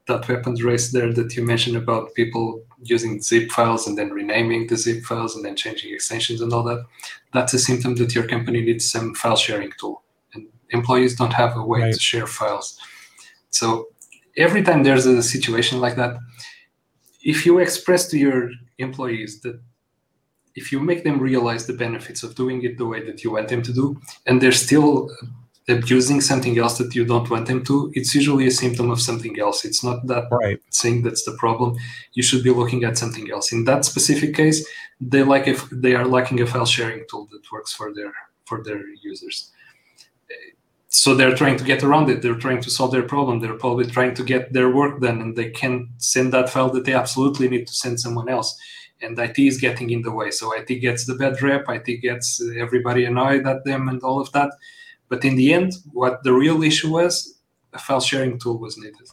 that 0.07 0.29
weapons 0.29 0.63
race 0.63 0.93
there 0.93 1.13
that 1.13 1.37
you 1.37 1.43
mentioned 1.45 1.77
about 1.77 2.15
people 2.15 2.63
using 2.83 3.21
zip 3.21 3.51
files 3.51 3.87
and 3.87 3.99
then 3.99 4.11
renaming 4.11 4.67
the 4.67 4.77
zip 4.77 5.03
files 5.05 5.35
and 5.35 5.45
then 5.45 5.57
changing 5.57 5.93
extensions 5.93 6.41
and 6.41 6.53
all 6.53 6.63
that, 6.63 6.85
that's 7.33 7.55
a 7.55 7.59
symptom 7.59 7.97
that 7.97 8.15
your 8.15 8.27
company 8.27 8.61
needs 8.61 8.89
some 8.91 9.15
file 9.15 9.37
sharing 9.37 9.73
tool. 9.79 10.03
And 10.35 10.47
employees 10.71 11.17
don't 11.17 11.33
have 11.33 11.57
a 11.57 11.63
way 11.65 11.81
right. 11.81 11.95
to 11.95 12.01
share 12.01 12.27
files. 12.27 12.79
So 13.51 13.89
every 14.37 14.63
time 14.63 14.85
there's 14.85 15.07
a 15.07 15.23
situation 15.23 15.81
like 15.81 15.97
that, 15.97 16.19
if 17.25 17.45
you 17.45 17.59
express 17.59 18.09
to 18.09 18.19
your 18.19 18.51
employees 18.79 19.41
that 19.41 19.61
if 20.55 20.73
you 20.73 20.81
make 20.81 21.05
them 21.05 21.19
realize 21.19 21.67
the 21.67 21.73
benefits 21.73 22.23
of 22.23 22.35
doing 22.35 22.63
it 22.63 22.79
the 22.79 22.87
way 22.87 23.05
that 23.05 23.25
you 23.25 23.33
want 23.33 23.49
them 23.49 23.63
to 23.63 23.73
do, 23.73 24.01
and 24.27 24.41
they're 24.41 24.53
still 24.53 25.11
abusing 25.69 26.21
something 26.21 26.59
else 26.59 26.79
that 26.79 26.95
you 26.95 27.05
don't 27.05 27.29
want 27.29 27.47
them 27.47 27.65
to, 27.65 27.91
it's 27.95 28.15
usually 28.15 28.47
a 28.47 28.51
symptom 28.51 28.91
of 28.91 29.01
something 29.01 29.39
else. 29.39 29.65
It's 29.65 29.83
not 29.83 30.07
that 30.07 30.29
right. 30.31 30.61
thing 30.73 31.03
that's 31.03 31.25
the 31.25 31.33
problem. 31.33 31.77
You 32.13 32.23
should 32.23 32.45
be 32.45 32.51
looking 32.51 32.85
at 32.85 32.97
something 32.97 33.31
else. 33.31 33.53
In 33.53 33.65
that 33.65 33.85
specific 33.85 34.35
case, 34.35 34.67
they 35.01 35.23
like 35.23 35.49
if 35.49 35.69
they 35.71 35.95
are 35.95 36.07
lacking 36.07 36.41
a 36.41 36.47
file 36.47 36.67
sharing 36.67 37.05
tool 37.11 37.29
that 37.33 37.51
works 37.51 37.73
for 37.73 37.93
their 37.93 38.13
for 38.45 38.63
their 38.63 38.83
users. 39.03 39.51
So 40.89 41.15
they're 41.15 41.35
trying 41.35 41.59
to 41.59 41.65
get 41.65 41.83
around 41.83 42.09
it. 42.09 42.23
They're 42.23 42.37
trying 42.37 42.63
to 42.63 42.71
solve 42.71 42.93
their 42.93 43.03
problem. 43.03 43.41
They're 43.41 43.59
probably 43.59 43.87
trying 43.87 44.15
to 44.15 44.23
get 44.23 44.53
their 44.53 44.71
work 44.71 45.01
done, 45.01 45.21
and 45.21 45.37
they 45.37 45.51
can 45.51 45.89
send 45.99 46.33
that 46.33 46.49
file 46.49 46.71
that 46.71 46.85
they 46.85 46.95
absolutely 46.95 47.49
need 47.49 47.67
to 47.67 47.75
send 47.75 48.01
someone 48.01 48.29
else. 48.29 48.57
And 49.03 49.19
IT 49.19 49.39
is 49.39 49.61
getting 49.61 49.91
in 49.91 50.03
the 50.03 50.13
way. 50.13 50.31
So 50.31 50.55
IT 50.55 50.69
gets 50.81 51.05
the 51.05 51.17
bad 51.17 51.43
rep. 51.43 51.67
IT 51.69 52.01
gets 52.01 52.41
everybody 52.57 53.05
annoyed 53.05 53.47
at 53.47 53.65
them, 53.65 53.89
and 53.89 54.01
all 54.03 54.21
of 54.21 54.33
that 54.33 54.53
but 55.09 55.25
in 55.25 55.37
the 55.37 55.53
end, 55.53 55.73
what 55.93 56.23
the 56.23 56.33
real 56.33 56.63
issue 56.63 56.91
was, 56.91 57.39
a 57.73 57.79
file 57.79 58.01
sharing 58.01 58.39
tool 58.39 58.59
was 58.59 58.77
needed. 58.77 59.09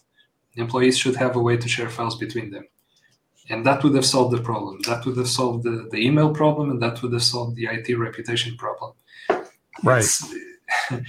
Employees 0.56 0.98
should 0.98 1.16
have 1.16 1.36
a 1.36 1.40
way 1.40 1.58
to 1.58 1.68
share 1.68 1.90
files 1.90 2.18
between 2.18 2.52
them. 2.52 2.66
And 3.50 3.66
that 3.66 3.84
would 3.84 3.96
have 3.96 4.06
solved 4.06 4.36
the 4.36 4.42
problem. 4.42 4.80
That 4.88 5.06
would 5.06 5.18
have 5.18 5.28
solved 5.28 5.64
the, 5.64 5.88
the 5.92 5.98
email 5.98 6.34
problem, 6.34 6.70
and 6.72 6.82
that 6.82 7.02
would 7.02 7.14
have 7.14 7.24
solved 7.24 7.56
the 7.58 7.66
IT 7.66 7.98
reputation 7.98 8.56
problem. 8.56 8.94
Right. 9.84 10.06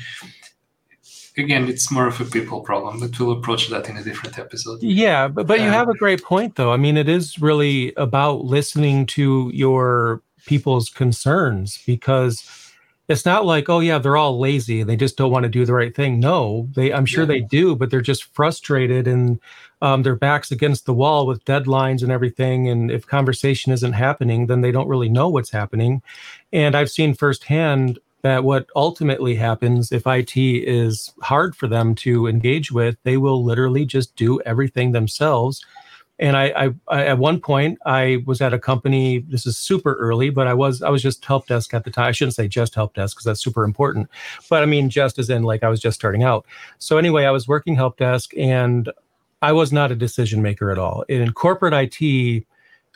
again, 1.36 1.68
it's 1.68 1.90
more 1.90 2.06
of 2.06 2.20
a 2.20 2.24
people 2.24 2.60
problem, 2.60 3.00
but 3.00 3.18
we'll 3.18 3.32
approach 3.32 3.68
that 3.68 3.88
in 3.88 3.96
a 3.96 4.02
different 4.02 4.38
episode. 4.38 4.82
Yeah, 4.82 5.28
but, 5.28 5.46
but 5.46 5.60
you 5.60 5.66
uh, 5.66 5.72
have 5.72 5.88
a 5.88 5.94
great 5.94 6.22
point, 6.22 6.56
though. 6.56 6.72
I 6.72 6.76
mean, 6.76 6.96
it 6.96 7.08
is 7.08 7.38
really 7.40 7.92
about 7.96 8.44
listening 8.44 9.06
to 9.06 9.50
your 9.52 10.22
people's 10.46 10.88
concerns 10.88 11.80
because 11.86 12.63
it's 13.08 13.24
not 13.24 13.44
like 13.44 13.68
oh 13.68 13.80
yeah 13.80 13.98
they're 13.98 14.16
all 14.16 14.38
lazy 14.38 14.82
they 14.82 14.96
just 14.96 15.16
don't 15.16 15.30
want 15.30 15.42
to 15.42 15.48
do 15.48 15.64
the 15.64 15.72
right 15.72 15.94
thing 15.94 16.18
no 16.18 16.68
they 16.74 16.92
i'm 16.92 17.06
sure 17.06 17.24
yeah. 17.24 17.28
they 17.28 17.40
do 17.40 17.76
but 17.76 17.90
they're 17.90 18.00
just 18.00 18.24
frustrated 18.34 19.06
and 19.06 19.40
um, 19.82 20.02
their 20.02 20.16
backs 20.16 20.50
against 20.50 20.86
the 20.86 20.94
wall 20.94 21.26
with 21.26 21.44
deadlines 21.44 22.02
and 22.02 22.10
everything 22.10 22.68
and 22.68 22.90
if 22.90 23.06
conversation 23.06 23.72
isn't 23.72 23.92
happening 23.92 24.46
then 24.46 24.62
they 24.62 24.72
don't 24.72 24.88
really 24.88 25.08
know 25.08 25.28
what's 25.28 25.50
happening 25.50 26.02
and 26.52 26.74
i've 26.74 26.90
seen 26.90 27.14
firsthand 27.14 27.98
that 28.24 28.42
what 28.42 28.66
ultimately 28.74 29.34
happens 29.34 29.92
if 29.92 30.06
IT 30.06 30.34
is 30.34 31.12
hard 31.20 31.54
for 31.54 31.68
them 31.68 31.94
to 31.94 32.26
engage 32.26 32.72
with, 32.72 32.96
they 33.02 33.18
will 33.18 33.44
literally 33.44 33.84
just 33.84 34.16
do 34.16 34.40
everything 34.46 34.92
themselves 34.92 35.62
and 36.18 36.36
I, 36.36 36.44
I, 36.56 36.74
I, 36.88 37.06
at 37.06 37.18
one 37.18 37.40
point 37.40 37.78
I 37.84 38.22
was 38.26 38.40
at 38.40 38.54
a 38.54 38.58
company. 38.58 39.18
This 39.20 39.46
is 39.46 39.58
super 39.58 39.94
early, 39.94 40.30
but 40.30 40.46
I 40.46 40.54
was 40.54 40.82
I 40.82 40.88
was 40.88 41.02
just 41.02 41.24
help 41.24 41.46
desk 41.46 41.74
at 41.74 41.84
the 41.84 41.90
time. 41.90 42.06
I 42.06 42.12
shouldn't 42.12 42.34
say 42.34 42.46
just 42.46 42.74
help 42.74 42.94
desk 42.94 43.16
because 43.16 43.24
that's 43.24 43.42
super 43.42 43.64
important, 43.64 44.08
but 44.48 44.62
I 44.62 44.66
mean 44.66 44.90
just 44.90 45.18
as 45.18 45.28
in 45.28 45.42
like 45.42 45.62
I 45.62 45.68
was 45.68 45.80
just 45.80 45.96
starting 45.96 46.22
out. 46.22 46.46
So 46.78 46.98
anyway, 46.98 47.24
I 47.24 47.30
was 47.30 47.48
working 47.48 47.74
help 47.74 47.96
desk, 47.96 48.32
and 48.36 48.90
I 49.42 49.52
was 49.52 49.72
not 49.72 49.90
a 49.90 49.96
decision 49.96 50.40
maker 50.40 50.70
at 50.70 50.78
all. 50.78 51.02
In 51.08 51.32
corporate 51.32 51.74
IT, 51.74 52.44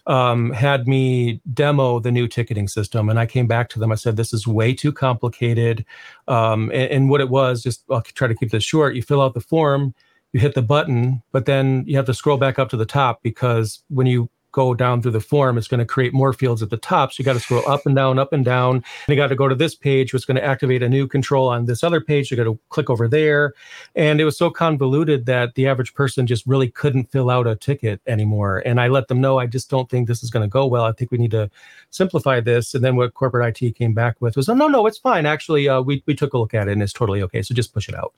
um, 0.06 0.52
had 0.52 0.86
me 0.86 1.40
demo 1.52 1.98
the 1.98 2.12
new 2.12 2.28
ticketing 2.28 2.68
system, 2.68 3.08
and 3.08 3.18
I 3.18 3.26
came 3.26 3.48
back 3.48 3.68
to 3.70 3.80
them. 3.80 3.90
I 3.90 3.96
said, 3.96 4.16
"This 4.16 4.32
is 4.32 4.46
way 4.46 4.74
too 4.74 4.92
complicated." 4.92 5.84
Um, 6.28 6.70
and, 6.70 6.90
and 6.90 7.10
what 7.10 7.20
it 7.20 7.30
was, 7.30 7.64
just 7.64 7.82
I'll 7.90 8.00
try 8.00 8.28
to 8.28 8.34
keep 8.34 8.52
this 8.52 8.64
short. 8.64 8.94
You 8.94 9.02
fill 9.02 9.20
out 9.20 9.34
the 9.34 9.40
form 9.40 9.94
you 10.32 10.40
hit 10.40 10.54
the 10.54 10.62
button, 10.62 11.22
but 11.32 11.46
then 11.46 11.84
you 11.86 11.96
have 11.96 12.06
to 12.06 12.14
scroll 12.14 12.36
back 12.36 12.58
up 12.58 12.68
to 12.70 12.76
the 12.76 12.86
top 12.86 13.22
because 13.22 13.82
when 13.88 14.06
you 14.06 14.30
go 14.52 14.74
down 14.74 15.02
through 15.02 15.12
the 15.12 15.20
form, 15.20 15.58
it's 15.58 15.68
going 15.68 15.78
to 15.78 15.86
create 15.86 16.12
more 16.12 16.32
fields 16.32 16.62
at 16.62 16.70
the 16.70 16.76
top. 16.76 17.12
So 17.12 17.20
you 17.20 17.24
got 17.24 17.34
to 17.34 17.40
scroll 17.40 17.68
up 17.68 17.86
and 17.86 17.94
down, 17.94 18.18
up 18.18 18.32
and 18.32 18.44
down. 18.44 18.76
And 18.76 18.84
you 19.08 19.16
got 19.16 19.28
to 19.28 19.36
go 19.36 19.48
to 19.48 19.54
this 19.54 19.74
page, 19.74 20.12
which 20.12 20.22
is 20.22 20.24
going 20.24 20.36
to 20.36 20.44
activate 20.44 20.82
a 20.82 20.88
new 20.88 21.06
control 21.06 21.48
on 21.48 21.66
this 21.66 21.84
other 21.84 22.00
page. 22.00 22.30
You 22.30 22.36
got 22.36 22.44
to 22.44 22.58
click 22.70 22.90
over 22.90 23.08
there. 23.08 23.52
And 23.94 24.20
it 24.20 24.24
was 24.24 24.38
so 24.38 24.50
convoluted 24.50 25.26
that 25.26 25.54
the 25.54 25.66
average 25.66 25.94
person 25.94 26.26
just 26.26 26.46
really 26.46 26.70
couldn't 26.70 27.10
fill 27.10 27.30
out 27.30 27.46
a 27.46 27.56
ticket 27.56 28.00
anymore. 28.06 28.62
And 28.64 28.80
I 28.80 28.88
let 28.88 29.08
them 29.08 29.20
know, 29.20 29.38
I 29.38 29.46
just 29.46 29.70
don't 29.70 29.88
think 29.90 30.08
this 30.08 30.22
is 30.22 30.30
going 30.30 30.42
to 30.44 30.50
go 30.50 30.66
well. 30.66 30.84
I 30.84 30.92
think 30.92 31.10
we 31.10 31.18
need 31.18 31.32
to 31.32 31.50
simplify 31.90 32.40
this. 32.40 32.74
And 32.74 32.82
then 32.82 32.96
what 32.96 33.14
corporate 33.14 33.62
IT 33.62 33.76
came 33.76 33.94
back 33.94 34.16
with 34.20 34.36
was, 34.36 34.48
oh, 34.48 34.54
no, 34.54 34.68
no, 34.68 34.86
it's 34.86 34.98
fine. 34.98 35.26
Actually, 35.26 35.68
uh, 35.68 35.80
we, 35.80 36.02
we 36.06 36.14
took 36.14 36.32
a 36.32 36.38
look 36.38 36.54
at 36.54 36.68
it 36.68 36.72
and 36.72 36.82
it's 36.82 36.92
totally 36.92 37.22
okay. 37.22 37.42
So 37.42 37.54
just 37.54 37.74
push 37.74 37.88
it 37.88 37.94
out. 37.94 38.14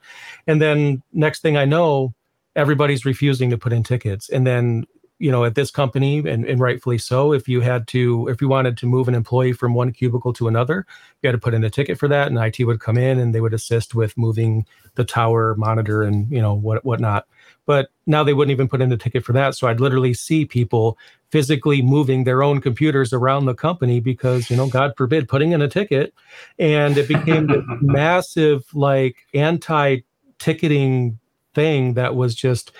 And 0.46 0.60
then 0.62 1.02
next 1.12 1.40
thing 1.40 1.56
I 1.56 1.64
know, 1.64 2.14
everybody's 2.56 3.04
refusing 3.04 3.50
to 3.50 3.58
put 3.58 3.72
in 3.72 3.82
tickets. 3.82 4.28
And 4.28 4.46
then 4.46 4.84
you 5.20 5.30
know 5.30 5.44
at 5.44 5.54
this 5.54 5.70
company 5.70 6.18
and, 6.18 6.44
and 6.44 6.60
rightfully 6.60 6.98
so 6.98 7.32
if 7.32 7.46
you 7.46 7.60
had 7.60 7.86
to 7.86 8.26
if 8.28 8.40
you 8.40 8.48
wanted 8.48 8.76
to 8.76 8.86
move 8.86 9.06
an 9.06 9.14
employee 9.14 9.52
from 9.52 9.74
one 9.74 9.92
cubicle 9.92 10.32
to 10.32 10.48
another 10.48 10.86
you 11.22 11.28
had 11.28 11.32
to 11.32 11.38
put 11.38 11.54
in 11.54 11.62
a 11.62 11.70
ticket 11.70 11.98
for 11.98 12.08
that 12.08 12.26
and 12.26 12.38
it 12.38 12.64
would 12.64 12.80
come 12.80 12.96
in 12.96 13.18
and 13.18 13.34
they 13.34 13.40
would 13.40 13.54
assist 13.54 13.94
with 13.94 14.16
moving 14.16 14.66
the 14.94 15.04
tower 15.04 15.54
monitor 15.56 16.02
and 16.02 16.30
you 16.32 16.40
know 16.40 16.54
what 16.54 16.84
whatnot. 16.84 17.26
But 17.66 17.90
now 18.06 18.24
they 18.24 18.32
wouldn't 18.32 18.50
even 18.50 18.68
put 18.68 18.80
in 18.80 18.90
a 18.90 18.96
ticket 18.96 19.24
for 19.24 19.32
that 19.34 19.54
so 19.54 19.68
i'd 19.68 19.78
literally 19.78 20.14
see 20.14 20.44
people 20.44 20.98
physically 21.30 21.80
moving 21.82 22.24
their 22.24 22.42
own 22.42 22.60
computers 22.60 23.12
around 23.12 23.44
the 23.44 23.54
company 23.54 24.00
because 24.00 24.50
you 24.50 24.56
know 24.56 24.68
god 24.68 24.94
forbid 24.96 25.28
putting 25.28 25.52
in 25.52 25.62
a 25.62 25.68
ticket. 25.68 26.14
And 26.58 26.96
it 26.96 27.08
became 27.08 27.46
this 27.46 27.64
massive 27.80 28.64
like 28.74 29.16
anti 29.34 29.98
ticketing 30.38 31.18
thing 31.54 31.94
that 31.94 32.16
was 32.16 32.34
just 32.34 32.72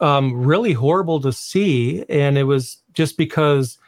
um, 0.00 0.44
really 0.44 0.72
horrible 0.72 1.20
to 1.20 1.32
see, 1.32 2.04
and 2.08 2.36
it 2.36 2.44
was 2.44 2.78
just 2.92 3.16
because 3.16 3.78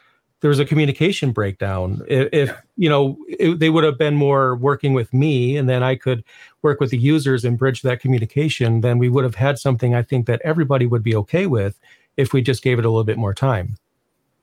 there 0.41 0.49
was 0.49 0.59
a 0.59 0.65
communication 0.65 1.31
breakdown. 1.31 2.01
If, 2.07 2.29
if 2.31 2.57
you 2.77 2.89
know, 2.89 3.17
it, 3.27 3.59
they 3.59 3.69
would 3.69 3.83
have 3.83 3.97
been 3.97 4.15
more 4.15 4.55
working 4.55 4.93
with 4.93 5.13
me, 5.13 5.57
and 5.57 5.67
then 5.67 5.83
I 5.83 5.95
could 5.95 6.23
work 6.61 6.79
with 6.79 6.91
the 6.91 6.97
users 6.97 7.45
and 7.45 7.57
bridge 7.57 7.81
that 7.81 7.99
communication, 7.99 8.81
then 8.81 8.97
we 8.97 9.09
would 9.09 9.23
have 9.23 9.35
had 9.35 9.59
something 9.59 9.93
I 9.93 10.01
think 10.01 10.25
that 10.27 10.41
everybody 10.43 10.85
would 10.85 11.03
be 11.03 11.15
okay 11.15 11.45
with 11.45 11.79
if 12.17 12.33
we 12.33 12.41
just 12.41 12.63
gave 12.63 12.79
it 12.79 12.85
a 12.85 12.89
little 12.89 13.03
bit 13.03 13.17
more 13.17 13.33
time. 13.33 13.77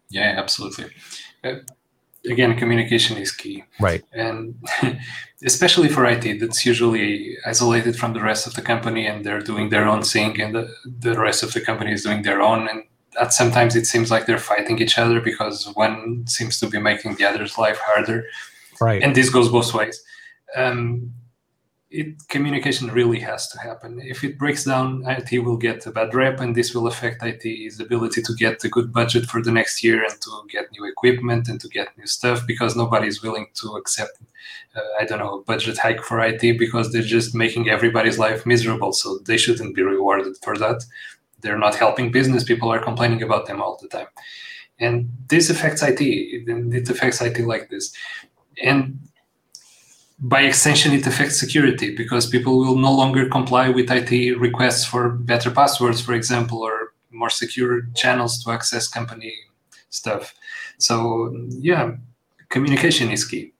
Yeah, 0.08 0.34
absolutely. 0.36 0.86
Uh, 1.42 1.56
again, 2.30 2.56
communication 2.56 3.16
is 3.16 3.30
key. 3.30 3.64
Right. 3.80 4.04
And 4.12 4.54
especially 5.44 5.88
for 5.88 6.04
IT, 6.04 6.40
that's 6.40 6.64
usually 6.64 7.36
isolated 7.46 7.96
from 7.96 8.12
the 8.12 8.22
rest 8.22 8.46
of 8.46 8.54
the 8.54 8.62
company 8.62 9.06
and 9.06 9.24
they're 9.24 9.40
doing 9.40 9.70
their 9.70 9.86
own 9.86 10.02
thing 10.02 10.40
and 10.40 10.54
the, 10.54 10.74
the 10.84 11.18
rest 11.18 11.42
of 11.42 11.52
the 11.52 11.60
company 11.60 11.92
is 11.92 12.04
doing 12.04 12.22
their 12.22 12.42
own. 12.42 12.68
And 12.68 12.84
that 13.18 13.32
sometimes 13.32 13.76
it 13.76 13.86
seems 13.86 14.10
like 14.10 14.26
they're 14.26 14.38
fighting 14.38 14.80
each 14.80 14.98
other 14.98 15.20
because 15.20 15.66
one 15.74 16.26
seems 16.26 16.58
to 16.60 16.68
be 16.68 16.78
making 16.78 17.16
the 17.16 17.24
other's 17.24 17.58
life 17.58 17.78
harder. 17.80 18.24
Right. 18.80 19.02
And 19.02 19.14
this 19.14 19.30
goes 19.30 19.48
both 19.48 19.72
ways. 19.72 20.02
Um, 20.54 21.12
it 21.90 22.28
communication 22.28 22.88
really 22.88 23.20
has 23.20 23.48
to 23.48 23.58
happen. 23.60 24.00
If 24.02 24.24
it 24.24 24.38
breaks 24.38 24.64
down, 24.64 25.04
IT 25.06 25.44
will 25.44 25.56
get 25.56 25.86
a 25.86 25.92
bad 25.92 26.14
rep, 26.14 26.40
and 26.40 26.54
this 26.54 26.74
will 26.74 26.88
affect 26.88 27.22
IT's 27.22 27.78
ability 27.78 28.22
to 28.22 28.34
get 28.34 28.64
a 28.64 28.68
good 28.68 28.92
budget 28.92 29.26
for 29.26 29.40
the 29.40 29.52
next 29.52 29.84
year 29.84 30.02
and 30.02 30.20
to 30.20 30.30
get 30.50 30.70
new 30.72 30.84
equipment 30.84 31.48
and 31.48 31.60
to 31.60 31.68
get 31.68 31.96
new 31.96 32.06
stuff 32.06 32.44
because 32.46 32.74
nobody 32.74 33.06
is 33.06 33.22
willing 33.22 33.46
to 33.54 33.76
accept, 33.76 34.18
uh, 34.74 34.80
I 35.00 35.04
don't 35.04 35.20
know, 35.20 35.38
a 35.38 35.44
budget 35.44 35.78
hike 35.78 36.02
for 36.02 36.20
IT 36.20 36.58
because 36.58 36.92
they're 36.92 37.02
just 37.02 37.36
making 37.36 37.68
everybody's 37.68 38.18
life 38.18 38.44
miserable. 38.44 38.92
So 38.92 39.18
they 39.18 39.36
shouldn't 39.36 39.76
be 39.76 39.82
rewarded 39.82 40.36
for 40.42 40.58
that. 40.58 40.84
They're 41.40 41.58
not 41.58 41.76
helping 41.76 42.10
business. 42.10 42.42
People 42.42 42.72
are 42.72 42.82
complaining 42.82 43.22
about 43.22 43.46
them 43.46 43.62
all 43.62 43.78
the 43.80 43.88
time, 43.88 44.08
and 44.80 45.08
this 45.28 45.50
affects 45.50 45.82
IT. 45.82 46.00
It 46.00 46.90
affects 46.90 47.22
IT 47.22 47.38
like 47.46 47.70
this, 47.70 47.94
and 48.60 48.98
by 50.18 50.42
extension, 50.42 50.92
it 50.92 51.06
affects 51.06 51.38
security 51.38 51.94
because 51.94 52.26
people 52.26 52.58
will 52.58 52.76
no 52.76 52.92
longer 52.92 53.28
comply 53.28 53.68
with 53.68 53.90
IT 53.90 54.38
requests 54.38 54.84
for 54.84 55.10
better 55.10 55.50
passwords, 55.50 56.00
for 56.00 56.14
example, 56.14 56.62
or 56.62 56.94
more 57.10 57.30
secure 57.30 57.82
channels 57.94 58.42
to 58.44 58.50
access 58.50 58.88
company 58.88 59.34
stuff. 59.90 60.34
So, 60.78 61.34
yeah, 61.48 61.92
communication 62.48 63.10
is 63.10 63.24
key. 63.24 63.52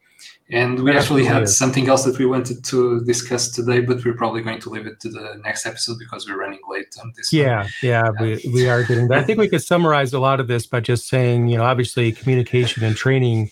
And 0.49 0.85
we 0.85 0.97
actually 0.97 1.25
had 1.25 1.49
something 1.49 1.89
else 1.89 2.05
that 2.05 2.19
we 2.19 2.25
wanted 2.25 2.65
to 2.67 3.05
discuss 3.05 3.51
today, 3.51 3.81
but 3.81 4.05
we're 4.05 4.15
probably 4.15 4.43
going 4.43 4.61
to 4.61 4.71
leave 4.71 4.87
it 4.87 5.01
to 5.01 5.09
the 5.09 5.41
next 5.45 5.67
episode 5.67 5.99
because 5.99 6.29
we're 6.29 6.39
running 6.39 6.61
late 6.69 6.95
on 7.03 7.13
this. 7.17 7.33
Yeah, 7.33 7.63
one. 7.63 7.71
yeah, 7.83 8.11
we, 8.21 8.41
we 8.55 8.69
are 8.69 8.85
getting 8.85 9.09
that. 9.09 9.19
I 9.19 9.25
think 9.25 9.41
we 9.41 9.49
could 9.49 9.63
summarize 9.63 10.13
a 10.13 10.21
lot 10.21 10.39
of 10.39 10.47
this 10.47 10.65
by 10.65 10.79
just 10.79 11.09
saying, 11.09 11.49
you 11.49 11.59
know, 11.59 11.65
obviously 11.65 12.13
communication 12.13 12.85
and 12.85 12.95
training 12.95 13.51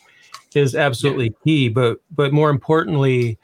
is 0.57 0.74
absolutely 0.74 1.26
yeah. 1.26 1.44
key. 1.44 1.68
But 1.68 1.98
but 2.11 2.32
more 2.32 2.50
importantly, 2.50 3.38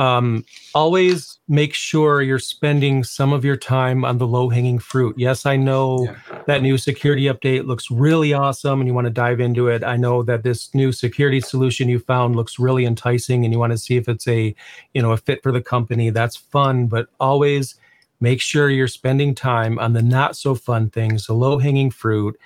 um, 0.00 0.46
always 0.74 1.40
make 1.46 1.74
sure 1.74 2.22
you're 2.22 2.38
spending 2.38 3.04
some 3.04 3.34
of 3.34 3.44
your 3.44 3.56
time 3.56 4.02
on 4.02 4.16
the 4.16 4.26
low 4.26 4.48
hanging 4.48 4.78
fruit. 4.78 5.14
Yes, 5.18 5.44
I 5.44 5.56
know 5.56 6.04
yeah. 6.04 6.42
that 6.46 6.62
new 6.62 6.78
security 6.78 7.24
update 7.24 7.66
looks 7.66 7.90
really 7.90 8.32
awesome 8.32 8.80
and 8.80 8.88
you 8.88 8.94
want 8.94 9.08
to 9.08 9.12
dive 9.12 9.40
into 9.40 9.68
it. 9.68 9.84
I 9.84 9.98
know 9.98 10.22
that 10.22 10.42
this 10.42 10.74
new 10.74 10.90
security 10.90 11.40
solution 11.40 11.90
you 11.90 11.98
found 11.98 12.34
looks 12.34 12.58
really 12.58 12.86
enticing 12.86 13.44
and 13.44 13.52
you 13.52 13.58
want 13.58 13.72
to 13.72 13.78
see 13.78 13.98
if 13.98 14.08
it's 14.08 14.26
a, 14.26 14.54
you 14.94 15.02
know, 15.02 15.12
a 15.12 15.18
fit 15.18 15.42
for 15.42 15.52
the 15.52 15.60
company. 15.60 16.08
That's 16.08 16.36
fun, 16.36 16.86
but 16.86 17.08
always 17.20 17.74
make 18.20 18.40
sure 18.40 18.70
you're 18.70 18.88
spending 18.88 19.34
time 19.34 19.78
on 19.78 19.92
the 19.92 20.02
not 20.02 20.34
so 20.34 20.54
fun 20.54 20.88
things, 20.88 21.26
the 21.26 21.34
low 21.34 21.58
hanging 21.58 21.90
fruit 21.90 22.40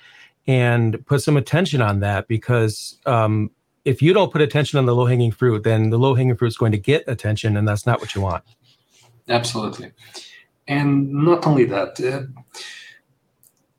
and 0.45 1.05
put 1.05 1.21
some 1.21 1.37
attention 1.37 1.81
on 1.81 2.01
that 2.01 2.27
because 2.27 2.97
um, 3.05 3.49
if 3.85 4.01
you 4.01 4.13
don't 4.13 4.31
put 4.31 4.41
attention 4.41 4.79
on 4.79 4.85
the 4.85 4.95
low 4.95 5.05
hanging 5.05 5.31
fruit, 5.31 5.63
then 5.63 5.91
the 5.91 5.99
low 5.99 6.15
hanging 6.15 6.35
fruit 6.35 6.47
is 6.47 6.57
going 6.57 6.71
to 6.71 6.77
get 6.77 7.03
attention, 7.07 7.55
and 7.55 7.67
that's 7.67 7.85
not 7.85 7.99
what 7.99 8.15
you 8.15 8.21
want. 8.21 8.43
Absolutely. 9.29 9.91
And 10.67 11.11
not 11.11 11.45
only 11.45 11.65
that, 11.65 11.99
uh, 12.01 12.23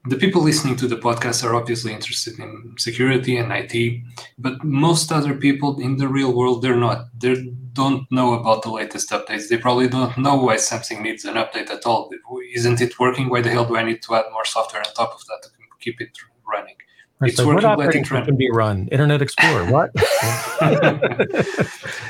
the 0.09 0.15
people 0.15 0.41
listening 0.41 0.77
to 0.77 0.87
the 0.87 0.95
podcast 0.95 1.43
are 1.43 1.53
obviously 1.53 1.93
interested 1.93 2.39
in 2.39 2.75
security 2.77 3.35
and 3.35 3.51
IT, 3.51 4.01
but 4.37 4.63
most 4.63 5.11
other 5.11 5.35
people 5.35 5.79
in 5.81 5.97
the 5.97 6.07
real 6.07 6.33
world, 6.33 6.61
they're 6.61 6.77
not. 6.77 7.07
They 7.19 7.51
don't 7.73 8.09
know 8.09 8.33
about 8.33 8.63
the 8.63 8.71
latest 8.71 9.09
updates. 9.09 9.49
They 9.49 9.57
probably 9.57 9.89
don't 9.89 10.17
know 10.17 10.35
why 10.35 10.57
something 10.57 11.03
needs 11.03 11.25
an 11.25 11.35
update 11.35 11.69
at 11.69 11.85
all. 11.85 12.09
Isn't 12.55 12.79
it 12.79 12.97
working? 12.99 13.29
Why 13.29 13.41
the 13.41 13.49
hell 13.49 13.65
do 13.65 13.75
I 13.75 13.83
need 13.83 14.01
to 14.03 14.15
add 14.15 14.25
more 14.31 14.45
software 14.45 14.81
on 14.81 14.93
top 14.93 15.13
of 15.13 15.25
that 15.25 15.43
to 15.43 15.49
keep 15.81 15.99
it 15.99 16.17
running? 16.49 16.77
It's 17.21 17.39
like, 17.39 17.47
working. 17.47 17.69
What 17.77 17.95
it 17.95 18.11
run. 18.11 18.25
can 18.25 18.37
be 18.37 18.49
run? 18.51 18.87
Internet 18.91 19.21
Explorer. 19.23 19.65
What? 19.71 19.89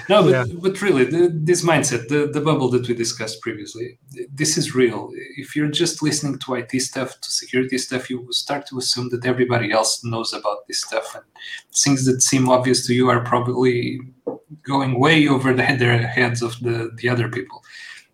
no, 0.09 0.23
but, 0.23 0.29
yeah. 0.29 0.45
but 0.53 0.81
really, 0.81 1.05
the, 1.05 1.31
this 1.33 1.63
mindset, 1.63 2.09
the, 2.09 2.27
the 2.27 2.41
bubble 2.41 2.69
that 2.71 2.87
we 2.87 2.93
discussed 2.93 3.41
previously, 3.41 3.97
this 4.33 4.57
is 4.57 4.75
real. 4.75 5.09
If 5.37 5.55
you're 5.55 5.69
just 5.69 6.03
listening 6.03 6.39
to 6.39 6.55
IT 6.55 6.71
stuff, 6.81 7.21
to 7.21 7.31
security 7.31 7.77
stuff, 7.77 8.09
you 8.09 8.19
will 8.19 8.33
start 8.33 8.67
to 8.67 8.77
assume 8.79 9.07
that 9.09 9.25
everybody 9.25 9.71
else 9.71 10.03
knows 10.03 10.33
about 10.33 10.67
this 10.67 10.81
stuff, 10.81 11.15
and 11.15 11.23
things 11.73 12.05
that 12.05 12.21
seem 12.21 12.49
obvious 12.49 12.85
to 12.87 12.93
you 12.93 13.09
are 13.09 13.21
probably 13.21 14.01
going 14.63 14.99
way 14.99 15.27
over 15.29 15.53
the, 15.53 15.63
their 15.79 16.05
heads 16.05 16.41
of 16.41 16.59
the, 16.59 16.91
the 16.97 17.07
other 17.07 17.29
people. 17.29 17.63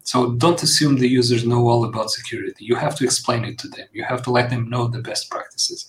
So 0.04 0.34
don't 0.34 0.62
assume 0.62 0.98
the 0.98 1.08
users 1.08 1.46
know 1.46 1.68
all 1.68 1.86
about 1.86 2.12
security. 2.12 2.66
You 2.66 2.76
have 2.76 2.96
to 2.98 3.06
explain 3.06 3.46
it 3.46 3.58
to 3.60 3.68
them. 3.70 3.88
You 3.94 4.04
have 4.04 4.22
to 4.24 4.32
let 4.32 4.50
them 4.50 4.70
know 4.70 4.88
the 4.88 5.02
best 5.02 5.32
practices 5.32 5.88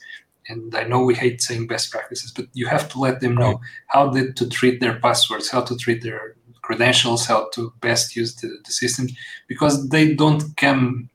and 0.48 0.74
I 0.74 0.84
know 0.84 1.02
we 1.02 1.14
hate 1.14 1.40
saying 1.40 1.66
best 1.66 1.90
practices, 1.90 2.32
but 2.32 2.46
you 2.52 2.66
have 2.66 2.88
to 2.90 2.98
let 2.98 3.20
them 3.20 3.34
know 3.34 3.60
how 3.88 4.10
they, 4.10 4.32
to 4.32 4.48
treat 4.48 4.80
their 4.80 4.98
passwords, 5.00 5.50
how 5.50 5.62
to 5.62 5.76
treat 5.76 6.02
their 6.02 6.36
credentials, 6.62 7.26
how 7.26 7.48
to 7.54 7.72
best 7.80 8.16
use 8.16 8.34
the, 8.36 8.58
the 8.64 8.72
system, 8.72 9.08
because 9.48 9.88
they 9.88 10.14
don't 10.14 10.56
come 10.56 11.08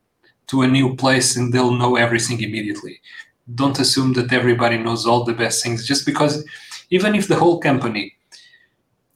to 0.47 0.61
a 0.63 0.67
new 0.67 0.95
place 0.95 1.35
and 1.35 1.53
they'll 1.53 1.75
know 1.75 1.95
everything 1.95 2.41
immediately. 2.41 2.99
Don't 3.53 3.79
assume 3.79 4.13
that 4.13 4.33
everybody 4.33 4.77
knows 4.77 5.05
all 5.05 5.23
the 5.23 5.33
best 5.33 5.63
things. 5.63 5.87
Just 5.87 6.05
because 6.05 6.43
even 6.89 7.13
if 7.15 7.27
the 7.27 7.35
whole 7.35 7.59
company 7.59 8.15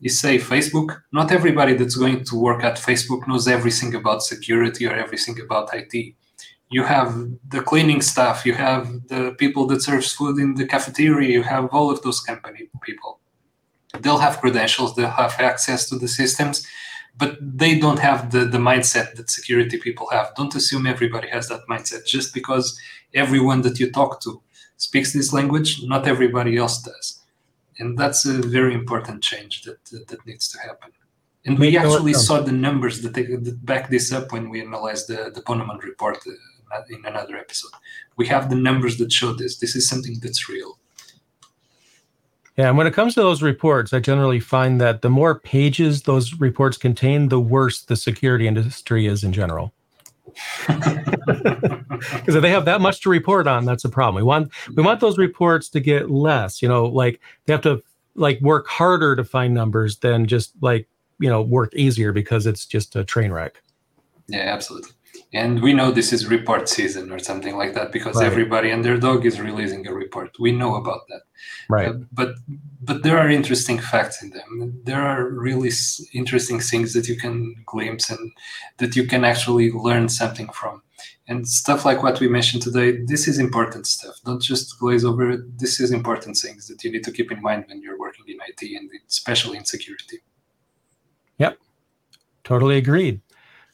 is 0.02 0.20
say 0.20 0.38
Facebook, 0.38 1.02
not 1.12 1.32
everybody 1.32 1.74
that's 1.74 1.96
going 1.96 2.24
to 2.26 2.36
work 2.36 2.64
at 2.64 2.76
Facebook 2.76 3.28
knows 3.28 3.48
everything 3.48 3.96
about 3.96 4.22
security 4.22 4.86
or 4.86 4.94
everything 4.94 5.40
about 5.42 5.74
IT 5.74 6.16
you 6.70 6.84
have 6.84 7.16
the 7.48 7.62
cleaning 7.62 8.02
staff, 8.02 8.46
you 8.46 8.54
have 8.54 9.08
the 9.08 9.36
people 9.38 9.68
that 9.68 9.82
serves 9.82 10.12
food 10.12 10.40
in 10.40 10.56
the 10.56 10.66
cafeteria, 10.66 11.30
you 11.30 11.44
have 11.44 11.66
all 11.72 11.92
of 11.92 12.02
those 12.02 12.20
company 12.20 12.70
people. 12.82 13.20
They'll 14.00 14.18
have 14.18 14.42
credentials, 14.42 14.96
they'll 14.96 15.10
have 15.10 15.36
access 15.40 15.88
to 15.90 15.98
the 15.98 16.08
systems, 16.08 16.66
but 17.18 17.38
they 17.40 17.78
don't 17.78 18.00
have 18.00 18.32
the, 18.32 18.46
the 18.46 18.58
mindset 18.58 19.16
that 19.16 19.30
security 19.30 19.78
people 19.78 20.10
have. 20.10 20.34
Don't 20.36 20.56
assume 20.56 20.88
everybody 20.88 21.28
has 21.30 21.48
that 21.50 21.62
mindset. 21.70 22.06
Just 22.06 22.34
because 22.34 22.80
everyone 23.14 23.62
that 23.62 23.80
you 23.80 23.92
talk 23.92 24.22
to 24.22 24.42
speaks 24.78 25.14
this 25.14 25.32
language, 25.32 25.84
not 25.84 26.08
everybody 26.08 26.58
else 26.58 26.82
does. 26.82 27.22
And 27.80 27.98
that's 27.98 28.26
a 28.26 28.34
very 28.34 28.74
important 28.74 29.24
change 29.24 29.64
that, 29.64 29.84
that, 30.08 30.26
needs 30.26 30.48
to 30.50 30.60
happen. 30.60 30.92
And 31.46 31.60
we 31.60 31.78
actually 31.78 32.14
saw 32.14 32.40
the 32.40 32.52
numbers 32.52 33.02
that, 33.02 33.14
they, 33.14 33.24
that 33.24 33.66
back 33.66 33.90
this 33.90 34.12
up 34.12 34.32
when 34.32 34.50
we 34.50 34.62
analyzed 34.62 35.08
the, 35.08 35.32
the 35.34 35.42
Ponemon 35.42 35.82
report 35.84 36.18
uh, 36.26 36.32
in 36.90 37.06
another 37.06 37.38
episode. 37.38 37.72
We 38.16 38.28
have 38.28 38.50
the 38.50 38.56
numbers 38.56 38.98
that 38.98 39.12
show 39.12 39.34
this. 39.34 39.58
This 39.58 39.76
is 39.76 39.88
something 39.88 40.20
that's 40.22 40.50
real. 40.50 40.78
Yeah, 42.58 42.70
and 42.70 42.78
when 42.78 42.86
it 42.86 42.94
comes 42.94 43.16
to 43.16 43.22
those 43.22 43.42
reports, 43.42 43.94
I 43.94 44.00
generally 44.00 44.40
find 44.40 44.80
that 44.80 45.02
the 45.02 45.10
more 45.10 45.40
pages 45.40 46.04
those 46.04 46.40
reports 46.40 46.78
contain, 46.78 47.30
the 47.30 47.40
worse 47.40 47.82
the 47.82 47.96
security 47.96 48.48
industry 48.48 49.08
is 49.08 49.24
in 49.24 49.34
general. 49.34 49.74
Because 52.12 52.36
if 52.36 52.42
they 52.42 52.50
have 52.50 52.66
that 52.66 52.82
much 52.82 53.02
to 53.02 53.10
report 53.10 53.48
on, 53.48 53.66
that's 53.66 53.86
a 53.86 53.90
problem. 53.90 54.16
We 54.16 54.24
want 54.24 54.52
we 54.76 54.84
want 54.84 55.00
those 55.00 55.18
reports 55.18 55.70
to 55.70 55.80
get 55.80 56.10
less. 56.10 56.62
You 56.62 56.68
know, 56.68 56.86
like 56.86 57.22
they 57.46 57.54
have 57.54 57.62
to 57.62 57.82
like 58.16 58.40
work 58.42 58.68
harder 58.68 59.16
to 59.16 59.24
find 59.24 59.54
numbers 59.54 59.98
than 59.98 60.28
just 60.28 60.54
like 60.62 60.88
you 61.20 61.30
know 61.30 61.42
work 61.42 61.74
easier 61.76 62.12
because 62.12 62.46
it's 62.46 62.66
just 62.66 62.96
a 62.96 63.04
train 63.04 63.32
wreck. 63.32 63.62
Yeah, 64.28 64.54
absolutely. 64.54 64.92
And 65.36 65.64
we 65.64 65.74
know 65.74 65.90
this 65.92 66.14
is 66.14 66.28
report 66.28 66.70
season 66.70 67.12
or 67.12 67.18
something 67.20 67.58
like 67.58 67.74
that 67.74 67.92
because 67.92 68.18
Right. 68.18 68.28
everybody 68.32 68.70
and 68.70 68.86
their 68.86 68.98
dog 69.00 69.26
is 69.26 69.40
releasing 69.42 69.88
a 69.88 69.94
report. 69.94 70.30
We 70.40 70.52
know 70.52 70.76
about 70.76 71.02
that. 71.10 71.22
Right. 71.70 71.88
Uh, 71.90 71.94
but 72.12 72.36
but 72.82 73.02
there 73.04 73.18
are 73.18 73.30
interesting 73.30 73.80
facts 73.80 74.22
in 74.24 74.30
them. 74.30 74.82
There 74.86 75.02
are 75.02 75.24
really 75.48 75.70
s- 75.70 76.02
interesting 76.14 76.60
things 76.60 76.94
that 76.94 77.08
you 77.08 77.18
can 77.18 77.56
glimpse 77.66 78.10
and 78.12 78.32
that 78.78 78.96
you 78.96 79.08
can 79.08 79.24
actually 79.24 79.72
learn 79.72 80.08
something 80.10 80.50
from. 80.60 80.84
And 81.28 81.48
stuff 81.48 81.86
like 81.86 82.04
what 82.04 82.20
we 82.20 82.28
mentioned 82.28 82.62
today, 82.64 82.90
this 83.12 83.28
is 83.28 83.40
important 83.40 83.88
stuff. 83.88 84.16
Don't 84.26 84.42
just 84.42 84.78
glaze 84.80 85.06
over 85.06 85.32
it. 85.32 85.42
This 85.58 85.80
is 85.80 85.90
important 85.92 86.36
things 86.38 86.68
that 86.68 86.84
you 86.84 86.92
need 86.92 87.06
to 87.06 87.12
keep 87.12 87.32
in 87.32 87.42
mind 87.42 87.66
when 87.70 87.82
you're 87.82 87.98
working 87.98 88.26
in 88.28 88.38
IT 88.50 88.62
and 88.78 88.90
especially 89.10 89.58
in 89.58 89.66
security. 89.66 90.18
Yep. 91.40 91.58
Totally 92.44 92.78
agreed. 92.78 93.22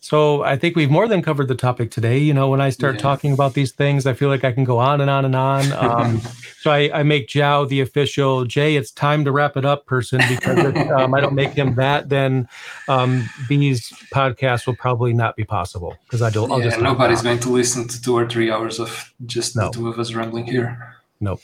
So 0.02 0.43
I 0.43 0.56
think 0.58 0.78
we've 0.78 0.89
more 0.89 1.08
than 1.10 1.22
covered 1.22 1.50
the 1.50 1.56
topic 1.56 1.91
today. 1.91 2.18
You 2.20 2.34
know, 2.34 2.47
when 2.50 2.62
I 2.62 2.70
start 2.70 2.95
Yeah. 2.95 3.02
talking 3.02 3.34
about 3.34 3.54
these 3.54 3.74
things, 3.74 4.06
I 4.06 4.14
feel 4.14 4.30
like 4.30 4.45
I 4.45 4.54
can 4.54 4.64
go 4.64 4.78
on 4.78 5.02
and 5.02 5.10
on 5.10 5.26
and 5.26 5.36
on. 5.36 5.74
Um, 5.89 6.22
so 6.62 6.72
I, 6.72 6.89
I 7.00 7.04
make 7.04 7.28
Joao 7.28 7.66
the 7.66 7.82
official 7.82 8.45
Jay. 8.45 8.76
It's 8.76 8.91
time 8.91 9.26
to 9.26 9.32
wrap 9.32 9.58
it 9.58 9.66
up, 9.66 9.86
person, 9.86 10.22
because 10.28 10.58
if 10.64 10.76
um, 10.91 11.14
I 11.14 11.20
don't 11.22 11.34
make 11.34 11.54
him 11.54 11.76
that, 11.76 12.10
then 12.10 12.47
um, 12.88 13.30
these 13.47 13.93
podcasts 14.14 14.66
will 14.68 14.76
probably 14.76 15.14
not 15.14 15.36
be 15.36 15.43
possible 15.43 15.97
because 16.08 16.22
I 16.22 16.30
don't. 16.30 16.52
I'll 16.52 16.62
yeah, 16.62 16.76
nobody's 16.78 17.22
going 17.22 17.39
to 17.39 17.50
listen 17.50 17.88
to 17.88 18.02
two 18.02 18.16
or 18.16 18.28
three 18.28 18.52
hours 18.52 18.80
of 18.80 19.14
just 19.26 19.56
No. 19.56 19.66
the 19.66 19.72
two 19.72 19.88
of 19.89 20.00
us 20.00 20.14
rambling 20.14 20.45
here. 20.45 20.95
Nope. 21.20 21.41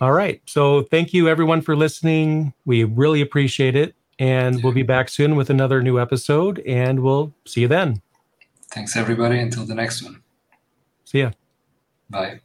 All 0.00 0.12
right. 0.12 0.42
So 0.46 0.82
thank 0.82 1.12
you 1.14 1.28
everyone 1.28 1.60
for 1.60 1.76
listening. 1.76 2.52
We 2.64 2.84
really 2.84 3.20
appreciate 3.20 3.76
it, 3.76 3.94
and 4.18 4.62
we'll 4.62 4.72
be 4.72 4.82
back 4.82 5.08
soon 5.08 5.36
with 5.36 5.50
another 5.50 5.82
new 5.82 5.98
episode. 5.98 6.60
And 6.60 7.00
we'll 7.00 7.32
see 7.46 7.62
you 7.62 7.68
then. 7.68 8.02
Thanks, 8.70 8.96
everybody. 8.96 9.38
Until 9.38 9.64
the 9.64 9.74
next 9.74 10.02
one. 10.02 10.22
See 11.04 11.20
ya. 11.20 11.32
Bye. 12.10 12.40